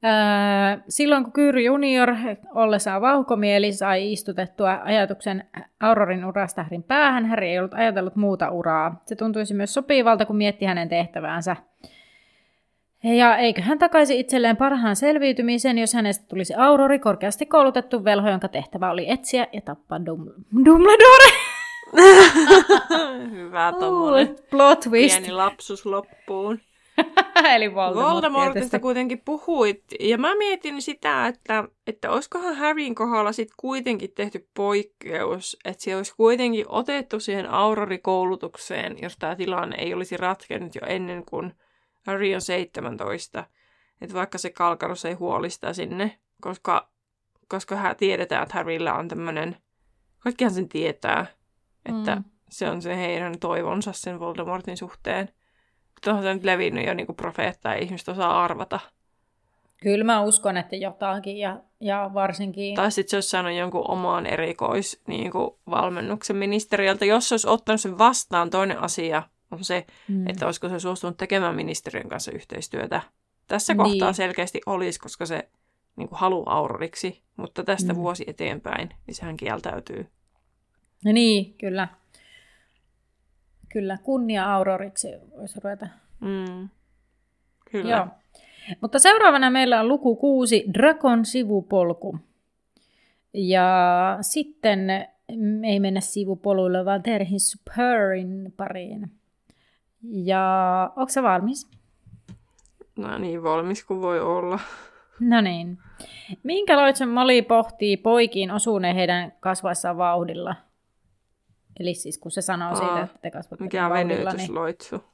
Öö, 0.05 0.83
silloin 0.89 1.25
kun 1.25 1.33
Kyyry 1.33 1.61
junior 1.61 2.15
ollessaan 2.55 3.03
vauhkomieli 3.03 3.73
sai 3.73 4.13
istutettua 4.13 4.81
ajatuksen 4.85 5.45
Aurorin 5.81 6.25
urasta 6.25 6.63
Härin 6.63 6.83
päähän, 6.83 7.27
Harry 7.27 7.47
ei 7.47 7.59
ollut 7.59 7.75
ajatellut 7.75 8.17
muuta 8.17 8.51
uraa. 8.51 9.03
Se 9.07 9.17
tuntuisi 9.17 9.55
myös 9.55 9.75
sopivalta, 9.75 10.27
kun 10.27 10.37
mietti 10.37 10.65
hänen 10.65 10.89
tehtäväänsä. 10.89 11.57
Ja 13.05 13.37
eikö 13.37 13.63
hän 13.63 13.79
takaisi 13.79 14.21
itselleen 14.21 14.57
parhaan 14.57 14.97
selviytymisen, 14.97 15.79
jos 15.79 15.95
hänestä 15.95 16.25
tulisi 16.29 16.55
Aurori, 16.55 16.99
korkeasti 16.99 17.47
koulutettu 17.47 18.05
velho, 18.05 18.31
jonka 18.31 18.49
tehtävä 18.49 18.91
oli 18.91 19.11
etsiä 19.11 19.47
ja 19.53 19.61
tappaa 19.61 19.99
Dum- 19.99 20.65
Dumbledore? 20.65 21.31
Hyvä 23.31 23.73
tommonen 23.81 24.37
Plot 24.51 24.81
twist. 24.81 25.19
pieni 25.19 25.33
lapsus 25.33 25.87
loppuun. 25.87 26.61
Eli 27.55 27.75
Voldemort, 27.75 28.13
Voldemortista 28.13 28.55
tietysti. 28.55 28.79
kuitenkin 28.79 29.23
puhuit, 29.25 29.85
ja 30.01 30.19
mä 30.19 30.35
mietin 30.35 30.83
sitä, 30.83 31.27
että, 31.27 31.65
että 31.87 32.11
olisikohan 32.11 32.57
Harryn 32.57 32.95
kohdalla 32.95 33.33
sit 33.33 33.49
kuitenkin 33.57 34.11
tehty 34.15 34.49
poikkeus, 34.57 35.57
että 35.65 35.83
se 35.83 35.97
olisi 35.97 36.15
kuitenkin 36.17 36.65
otettu 36.69 37.21
siihen 37.21 37.51
aurorikoulutukseen, 37.51 38.97
jos 39.03 39.17
tämä 39.19 39.37
tilanne 39.37 39.77
ei 39.79 39.95
olisi 39.95 40.17
ratkennut 40.17 40.75
jo 40.75 40.81
ennen 40.87 41.25
kuin 41.25 41.53
Harry 42.09 42.35
on 42.35 42.41
17. 42.41 43.45
Että 44.01 44.15
vaikka 44.15 44.39
se 44.39 44.51
kalkaros 44.51 45.05
ei 45.05 45.15
huolista 45.15 45.73
sinne, 45.73 46.19
koska, 46.41 46.89
koska 47.49 47.77
hän 47.77 47.97
tiedetään, 47.97 48.43
että 48.43 48.55
Harryllä 48.55 48.95
on 48.95 49.09
tämmöinen, 49.09 49.57
kaikkihan 50.19 50.55
sen 50.55 50.69
tietää, 50.69 51.27
että 51.87 52.17
Mm. 52.17 52.25
se 52.51 52.71
on 52.71 52.83
se 52.83 52.97
heidän 52.97 53.39
toivonsa 53.39 53.93
sen 53.93 54.21
Voldemortin 54.21 54.77
suhteen. 54.77 55.29
Mutta 55.95 56.11
onhan 56.11 56.25
se 56.25 56.35
nyt 56.35 56.45
levinnyt 56.45 56.87
jo 56.87 56.95
niin 56.95 57.17
profeetta 57.17 57.69
ja 57.69 57.75
ihmiset 57.75 58.09
osaa 58.09 58.45
arvata. 58.45 58.81
Kyllä 59.83 60.05
mä 60.05 60.21
uskon, 60.23 60.57
että 60.57 60.77
jotakin 60.77 61.37
ja, 61.39 61.61
ja 61.81 62.11
varsinkin... 62.15 62.75
Tai 62.75 62.93
sitten 62.93 63.11
se 63.11 63.17
olisi 63.17 63.29
saanut 63.29 63.53
jonkun 63.53 63.91
oman 63.91 64.27
erikois 64.27 65.03
niin 65.07 65.31
kuin 65.31 65.51
valmennuksen 65.71 66.37
ministeriöltä. 66.37 67.05
Jos 67.05 67.29
se 67.29 67.33
olisi 67.35 67.49
ottanut 67.49 67.81
sen 67.81 67.99
vastaan, 67.99 68.51
toinen 68.51 68.79
asia 68.79 69.23
on 69.51 69.65
se, 69.65 69.87
Mm. 70.09 70.29
että 70.29 70.47
olisiko 70.47 70.69
se 70.69 70.81
suostunut 70.81 71.17
tekemään 71.17 71.57
ministeriön 71.57 72.09
kanssa 72.09 72.33
yhteistyötä. 72.33 73.01
Tässä 73.49 73.75
Niin. 73.75 73.85
kohtaa 73.85 74.13
selkeästi 74.13 74.61
olisi, 74.67 75.01
koska 75.01 75.27
se 75.27 75.49
niin 75.97 76.09
kuin 76.09 76.19
haluaa 76.19 76.57
auroriksi, 76.59 77.23
mutta 77.37 77.65
tästä 77.65 77.93
Mm. 77.93 77.97
vuosi 77.99 78.25
eteenpäin, 78.27 78.89
niin 79.07 79.15
sehän 79.15 79.37
kieltäytyy. 79.37 80.07
No 81.05 81.13
niin, 81.13 81.55
kyllä. 81.55 81.89
Kyllä, 83.73 83.99
kunnia 84.03 84.55
Auroriksi 84.55 85.09
voisi 85.37 85.61
ruveta. 85.65 85.87
Mm. 86.21 86.69
Kyllä. 87.71 87.97
Joo. 87.97 88.07
Mutta 88.81 88.99
seuraavana 88.99 89.51
meillä 89.51 89.81
on 89.81 89.89
luku 89.89 90.17
kuusi, 90.17 90.65
Drakon 90.75 91.25
sivupolku. 91.25 92.19
Ja 93.35 94.19
sitten 94.21 94.91
ei 95.65 95.81
mennä 95.81 96.01
sivupoluille, 96.01 96.85
vaan 96.85 97.03
Terhin 97.03 97.41
Superin 97.41 98.55
pariin. 98.57 99.11
Ja 100.03 100.43
onko 100.97 101.09
se 101.09 101.23
valmis? 101.23 101.71
No 102.97 103.19
niin 103.19 103.43
valmis 103.43 103.85
kuin 103.85 104.03
voi 104.03 104.21
olla. 104.21 104.59
No 105.21 105.41
niin. 105.41 105.79
Minkä 106.43 106.77
loitsen 106.77 107.09
Molly 107.09 107.43
pohtii 107.43 107.97
poikiin 107.97 108.51
osuneen 108.51 108.97
heidän 108.97 109.33
kasvaessaan 109.41 109.97
vauhdilla? 109.97 110.57
Eli 111.81 111.95
siis 111.95 112.19
kun 112.19 112.31
se 112.31 112.43
sanoo 112.43 112.69
Aa, 112.69 112.77
siitä, 112.77 113.01
että 113.03 113.19
te 113.23 113.31
kasvatte 113.31 113.65
Mikä 113.65 113.85
on 113.85 113.91
vauhdilla, 113.91 114.15
niin... 114.15 114.27
venytysloitsu. 114.27 115.05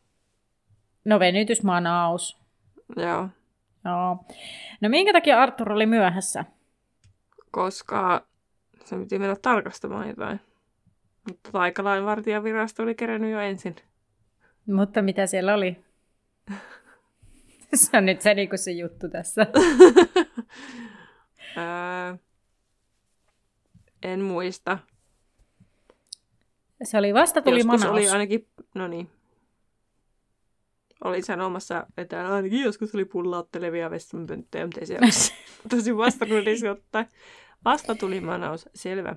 No 1.04 1.18
venytysmanaus. 1.18 2.38
Joo. 2.96 3.28
Joo. 3.84 4.24
No 4.80 4.88
minkä 4.88 5.12
takia 5.12 5.42
Arthur 5.42 5.72
oli 5.72 5.86
myöhässä? 5.86 6.44
koska 7.54 8.26
se 8.84 8.96
piti 8.96 9.18
mennä 9.18 9.36
tarkastamaan 9.42 10.08
jotain. 10.08 10.40
Mutta 11.28 11.52
taikalainvartijavirasto 11.52 12.82
oli 12.82 12.94
kerännyt 12.94 13.30
jo 13.30 13.40
ensin. 13.40 13.76
Mutta 14.66 15.02
mitä 15.02 15.26
siellä 15.26 15.54
oli? 15.54 15.76
se 17.74 17.96
on 17.96 18.06
nyt 18.06 18.20
se, 18.20 18.34
niin 18.34 18.48
se 18.54 18.70
juttu 18.70 19.08
tässä. 19.08 19.46
Öö, 21.56 22.16
en 24.02 24.20
muista. 24.20 24.78
Se 26.82 26.98
oli 26.98 27.14
vasta 27.14 27.42
tuli 27.42 27.58
joskus 27.58 27.80
manaus. 27.80 27.92
oli 27.92 28.08
ainakin, 28.08 28.48
no 28.74 28.88
niin. 28.88 29.10
Oli 31.04 31.22
sanomassa, 31.22 31.86
että 31.96 32.34
ainakin 32.34 32.62
joskus 32.62 32.94
oli 32.94 33.04
pullauttelevia 33.04 33.90
vessanpönttöjä, 33.90 34.66
mutta 34.66 34.80
ei 34.80 34.86
se 34.86 34.98
olisi 35.02 35.32
tosi 35.70 35.96
vastakunnallisesti 35.96 36.68
ottaen. 36.68 37.06
Vasta 37.64 37.94
tuli 37.94 38.20
manaus, 38.20 38.68
selvä. 38.74 39.16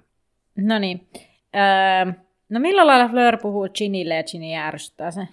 No 0.55 0.79
niin. 0.79 1.07
Öö, 1.55 2.13
no 2.49 2.59
millä 2.59 2.87
lailla 2.87 3.09
Fleur 3.09 3.37
puhuu 3.37 3.69
Ginille 3.69 4.15
ja 4.15 4.23
Ginny 4.23 4.55
ärsyttää 4.55 5.11
se? 5.11 5.27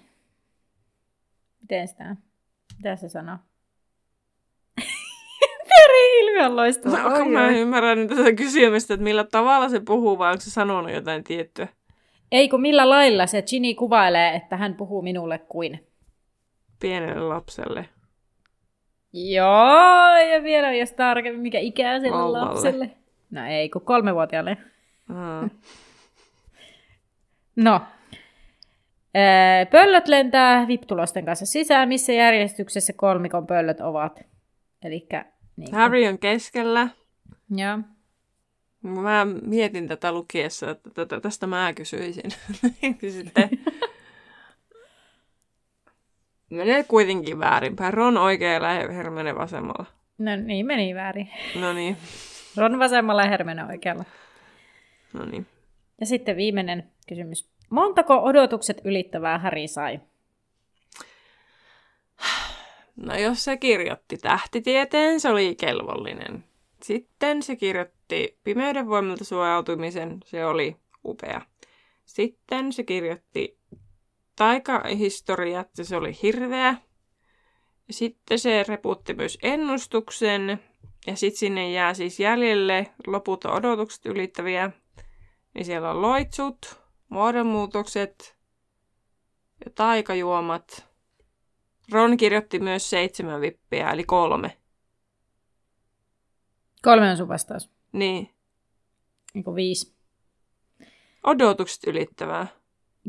Miten 1.65 1.89
sitä? 1.89 2.17
Mitä 2.77 2.97
se 2.97 3.09
sanoo? 3.09 3.37
Peri 5.69 6.21
ilmi 6.21 6.45
on 6.47 6.57
loistava. 6.57 7.19
No, 7.19 7.25
mä 7.25 7.49
ymmärrän 7.49 8.09
tätä 8.09 8.33
kysymystä, 8.33 8.95
että 8.95 9.05
millä 9.05 9.25
tavalla 9.25 9.69
se 9.69 9.81
puhuu, 9.81 10.19
vai 10.19 10.31
onko 10.31 10.41
se 10.41 10.51
sanonut 10.51 10.93
jotain 10.93 11.25
tiettyä? 11.25 11.69
Ei 12.33 12.49
kun 12.49 12.61
millä 12.61 12.89
lailla 12.89 13.27
se 13.27 13.43
Ginny 13.43 13.75
kuvailee, 13.75 14.35
että 14.35 14.57
hän 14.57 14.75
puhuu 14.75 15.03
minulle 15.03 15.39
kuin. 15.39 15.87
Pienelle 16.81 17.29
lapselle. 17.29 17.89
Joo, 19.12 20.17
ja 20.33 20.43
vielä 20.43 20.73
jos 20.73 20.93
tarkemmin, 20.93 21.43
mikä 21.43 21.59
ikäiselle 21.59 22.17
Vauvalle. 22.17 22.39
lapselle. 22.49 22.91
No 23.31 23.47
ei, 23.47 23.69
kun 23.69 23.83
kolmevuotiaalle. 23.83 24.57
Aa. 25.15 25.49
No. 27.57 27.81
Öö, 29.17 29.67
Pöllöt 29.67 30.09
lentää 30.09 30.67
viptulosten 30.69 31.25
kanssa 31.25 31.47
sisään, 31.47 31.89
missä 31.89 32.12
järjestyksessä 32.12 32.93
kolmikon 32.93 33.47
pöllöt 33.47 33.81
ovat. 33.81 34.21
Elikkä, 34.83 35.25
niin 35.57 35.71
kuin- 35.71 35.81
Harry 35.81 36.07
on 36.07 36.19
keskellä. 36.19 36.89
Joo. 37.57 37.79
Mä 38.83 39.27
mietin 39.47 39.89
tätä 39.89 40.12
lukiessa, 40.12 40.71
että 40.71 41.21
tästä 41.21 41.47
mä 41.47 41.73
kysyisin. 41.73 42.31
Sitten 43.12 43.51
menee 46.51 46.85
kuitenkin 46.85 47.39
väärinpäin. 47.39 47.95
Ron 47.95 48.17
oikealla 48.17 48.73
ja 48.73 48.93
Hermione 48.93 49.35
vasemmalla. 49.35 49.87
No 50.19 50.37
niin, 50.37 50.67
meni 50.67 50.95
väärin. 50.95 51.31
No 51.61 51.73
niin, 51.73 51.97
Ron 52.57 52.79
vasemmalla 52.79 53.23
ja 53.23 53.29
Hermione 53.29 53.65
oikealla. 53.65 54.05
no 55.12 55.25
niin. 55.25 55.47
Ja 56.01 56.07
sitten 56.07 56.37
viimeinen 56.37 56.91
kysymys. 57.09 57.54
Montako 57.71 58.23
odotukset 58.23 58.81
ylittävää 58.85 59.39
Harry 59.39 59.69
sai? 59.69 60.01
No 62.97 63.17
jos 63.17 63.45
se 63.45 63.57
kirjoitti 63.57 64.17
tähtitieteen, 64.17 65.21
se 65.21 65.29
oli 65.29 65.55
kelvollinen. 65.55 66.45
Sitten 66.83 67.43
se 67.43 67.57
kirjoitti 67.57 68.39
pimeyden 68.45 68.89
voimilta 68.89 69.25
suojautumisen, 69.25 70.19
se 70.25 70.47
oli 70.47 70.77
upea. 71.05 71.41
Sitten 72.05 72.73
se 72.73 72.83
kirjoitti 72.83 73.59
taikahistoriat 74.37 75.69
ja 75.79 75.85
se 75.85 75.97
oli 75.97 76.12
hirveä. 76.23 76.77
Sitten 77.91 78.39
se 78.39 78.65
reputti 78.69 79.15
myös 79.15 79.39
ennustuksen. 79.43 80.61
Ja 81.07 81.17
sitten 81.17 81.39
sinne 81.39 81.71
jää 81.73 81.95
siis 81.95 82.21
jäljelle 82.21 82.87
loput 83.07 83.45
odotukset 83.45 84.07
ylittäviä. 84.07 84.71
Niin 85.55 85.65
siellä 85.65 85.91
on 85.91 86.03
loitsut, 86.03 86.84
muodonmuutokset 87.15 88.37
ja 89.65 89.71
taikajuomat. 89.75 90.89
Ron 91.93 92.17
kirjoitti 92.17 92.59
myös 92.59 92.91
seitsemän 92.91 93.41
vippiä, 93.41 93.91
eli 93.91 94.05
kolme. 94.05 94.57
Kolme 96.83 97.11
on 97.11 97.17
sun 97.17 97.29
vastaus. 97.29 97.71
Niin. 97.93 98.31
Niin 99.35 99.55
viisi. 99.55 99.95
Odotukset 101.25 101.85
ylittävää. 101.87 102.47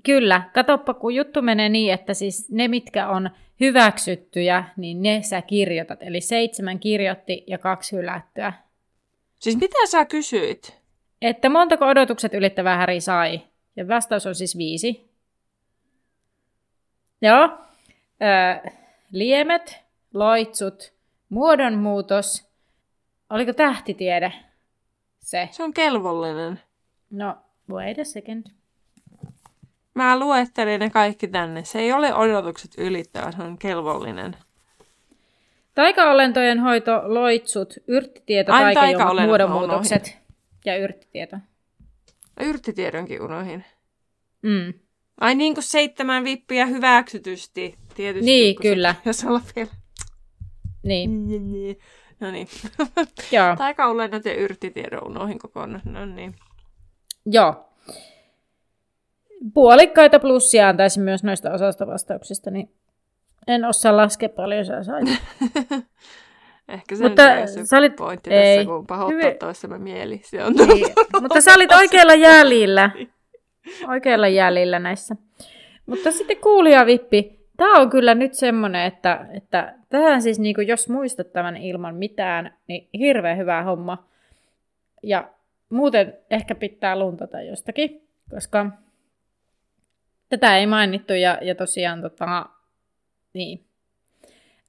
Kyllä. 0.04 0.50
Katoppa, 0.54 0.94
kun 0.94 1.16
juttu 1.16 1.42
menee 1.42 1.70
niin, 1.70 1.94
että 1.94 2.14
siis 2.14 2.52
ne, 2.52 2.68
mitkä 2.68 3.10
on 3.10 3.30
hyväksyttyjä, 3.60 4.64
niin 4.78 5.02
ne 5.02 5.22
sä 5.22 5.42
kirjoitat. 5.42 6.04
Eli 6.04 6.22
seitsemän 6.22 6.80
kirjoitti 6.80 7.44
ja 7.48 7.58
kaksi 7.58 7.96
hylättyä. 7.96 8.54
Siis 9.40 9.58
mitä 9.58 9.88
sä 9.88 10.06
kysyit? 10.06 10.82
Että 11.22 11.50
montako 11.50 11.86
odotukset 11.86 12.34
ylittävää 12.34 12.78
Häri 12.78 13.02
sai? 13.02 13.55
Ja 13.76 13.88
vastaus 13.88 14.26
on 14.26 14.36
siis 14.36 14.58
viisi. 14.58 15.10
Joo. 17.22 17.50
Öö, 18.22 18.72
liemet, 19.12 19.80
loitsut, 20.14 20.94
muodonmuutos. 21.30 22.48
Oliko 23.30 23.54
tähtitiede 23.54 24.34
se? 25.20 25.50
Se 25.52 25.64
on 25.64 25.74
kelvollinen. 25.74 26.62
No, 27.12 27.38
wait 27.70 28.00
a 28.00 28.04
second. 28.04 28.46
Mä 29.94 30.20
luettelin 30.20 30.80
ne 30.80 30.90
kaikki 30.90 31.28
tänne. 31.28 31.64
Se 31.64 31.80
ei 31.80 31.92
ole 31.92 32.14
odotukset 32.14 32.72
ylittävä, 32.78 33.32
se 33.32 33.44
on 33.44 33.58
kelvollinen. 33.58 34.36
Taikaolentojen 35.76 36.60
hoito, 36.60 37.02
loitsut, 37.04 37.74
yrttitieto, 37.88 38.52
taikaolennot 38.52 39.28
muodonmuutokset 39.28 40.18
ja 40.66 40.78
yrttitieto. 40.78 41.38
Yrttitiedonkin 42.40 43.22
unohin. 43.22 43.66
Mm. 44.42 44.74
Ai 45.22 45.36
niin 45.36 45.54
kuin 45.54 45.64
seitsemän 45.64 46.24
vippiä 46.24 46.66
hyväksytysti. 46.66 47.76
Tietysti. 47.96 48.26
Niin, 48.26 48.56
kyllä. 48.62 48.94
Se, 48.94 49.10
jos 49.10 49.24
olla 49.24 49.42
vielä. 49.56 49.72
Niin, 50.84 51.28
No 52.20 52.32
niin. 52.32 52.48
joo. 53.32 53.56
Taikaolennot 53.56 54.26
ja 54.26 54.34
yrttitiedon 54.34 55.08
unohin 55.08 55.40
kokonaan. 55.40 55.82
No 55.86 56.06
niin. 56.06 56.36
joo. 57.26 57.70
Puolikkaita 59.54 60.20
plussia 60.20 60.70
antaisin 60.70 61.04
myös 61.04 61.24
noista 61.24 61.52
osasta 61.52 61.88
vastauksista, 61.88 62.52
niin 62.52 62.70
en 63.48 63.66
osaa 63.66 63.98
laskea 63.98 64.30
paljon 64.30 64.66
sä 64.66 64.84
sait. 64.84 65.08
Ehkä 66.70 66.96
se 66.96 67.04
Mutta 67.04 67.48
se 67.48 67.66
sä 67.66 67.78
olit- 67.78 67.96
pointti 67.96 68.30
ei. 68.34 68.58
tässä, 68.58 68.70
kun 68.72 68.88
pahoittaa 68.88 69.22
Hyvin- 69.30 69.38
toisemme 69.40 69.78
mieli. 69.78 70.22
Se 70.24 70.44
on 70.44 70.54
Niin, 70.54 70.88
mutta 71.22 71.42
sä 71.42 71.54
olit 71.56 71.72
oikealla 71.72 72.16
jäljillä. 72.30 72.90
Oikealla 73.88 74.28
jäljillä 74.28 74.80
näissä. 74.80 75.16
Mutta 75.86 76.12
sitten 76.12 76.38
kuulija 76.38 76.86
vippi. 76.86 77.40
Tämä 77.58 77.80
on 77.80 77.90
kyllä 77.90 78.16
nyt 78.16 78.34
semmoinen, 78.34 78.86
että, 78.86 79.26
että 79.34 79.74
tähän 79.90 80.22
siis 80.22 80.40
niinku, 80.40 80.62
jos 80.62 80.90
muistat 80.90 81.34
tämän 81.34 81.58
ilman 81.58 81.96
mitään, 81.96 82.54
niin 82.68 82.90
hirveän 83.00 83.38
hyvä 83.38 83.64
homma. 83.64 84.04
Ja 85.04 85.30
muuten 85.70 86.14
ehkä 86.30 86.56
pitää 86.56 87.00
luntata 87.00 87.42
jostakin, 87.42 88.02
koska 88.30 88.66
tätä 90.30 90.58
ei 90.58 90.68
mainittu 90.68 91.14
ja, 91.14 91.38
ja 91.42 91.56
tosiaan 91.56 92.02
tota, 92.02 92.46
niin. 93.34 93.66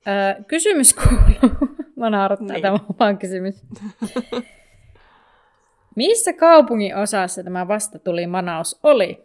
Öö, 0.08 0.42
kysymys 0.44 0.94
kuuluu. 0.94 1.75
Mä 1.96 2.10
naurattaa 2.10 2.46
Niin. 2.46 2.62
tämä 2.62 2.78
vaan 3.00 3.18
kysymys. 3.18 3.64
Missä 5.96 6.32
kaupungin 6.32 6.96
osassa 6.96 7.44
tämä 7.44 7.68
vastatuli 7.68 8.26
Manaus 8.26 8.80
oli? 8.82 9.24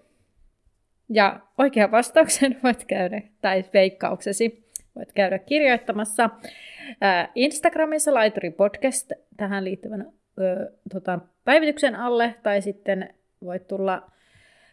Ja 1.10 1.40
oikea 1.58 1.92
vastauksen 1.92 2.60
voit 2.64 2.86
käydä, 2.86 3.22
tai 3.42 3.66
veikkauksesi, 3.74 4.68
voit 4.96 5.12
käydä 5.12 5.40
kirjoittamassa 5.40 6.30
Instagramissa 7.36 8.14
Laituri 8.14 8.52
Podcast 8.52 9.12
tähän 9.38 9.64
liittyvän 9.64 10.12
ö, 10.40 10.72
tota, 10.94 11.20
päivityksen 11.46 11.96
alle, 11.96 12.36
tai 12.44 12.62
sitten 12.62 13.14
voit 13.44 13.68
tulla 13.68 14.12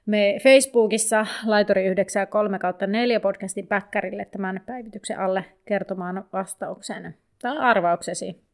me 0.07 0.38
Facebookissa 0.42 1.26
Laituri 1.46 1.84
93 1.86 2.59
kautta 2.59 2.86
4 2.86 3.20
podcastin 3.20 3.66
päkkärille 3.66 4.24
tämän 4.24 4.61
päivityksen 4.66 5.18
alle 5.18 5.44
kertomaan 5.64 6.24
vastauksen 6.32 7.14
tai 7.43 7.59
arvauksesi. 7.59 8.45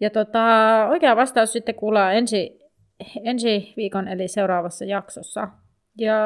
Ja 0.00 0.10
tota, 0.10 0.40
oikea 0.90 1.16
vastaus 1.16 1.52
sitten 1.52 1.74
kuullaan 1.74 2.14
ensi, 2.14 2.60
ensi 3.24 3.74
viikon 3.76 4.08
eli 4.08 4.28
seuraavassa 4.28 4.84
jaksossa. 4.84 5.48
Ja 5.98 6.16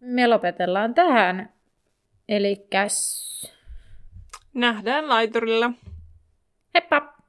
me 0.00 0.26
lopetellaan 0.26 0.94
tähän. 0.94 1.52
Eli 2.28 2.66
Nähdään 4.54 5.08
laiturilla. 5.08 5.70
heippa! 6.74 7.19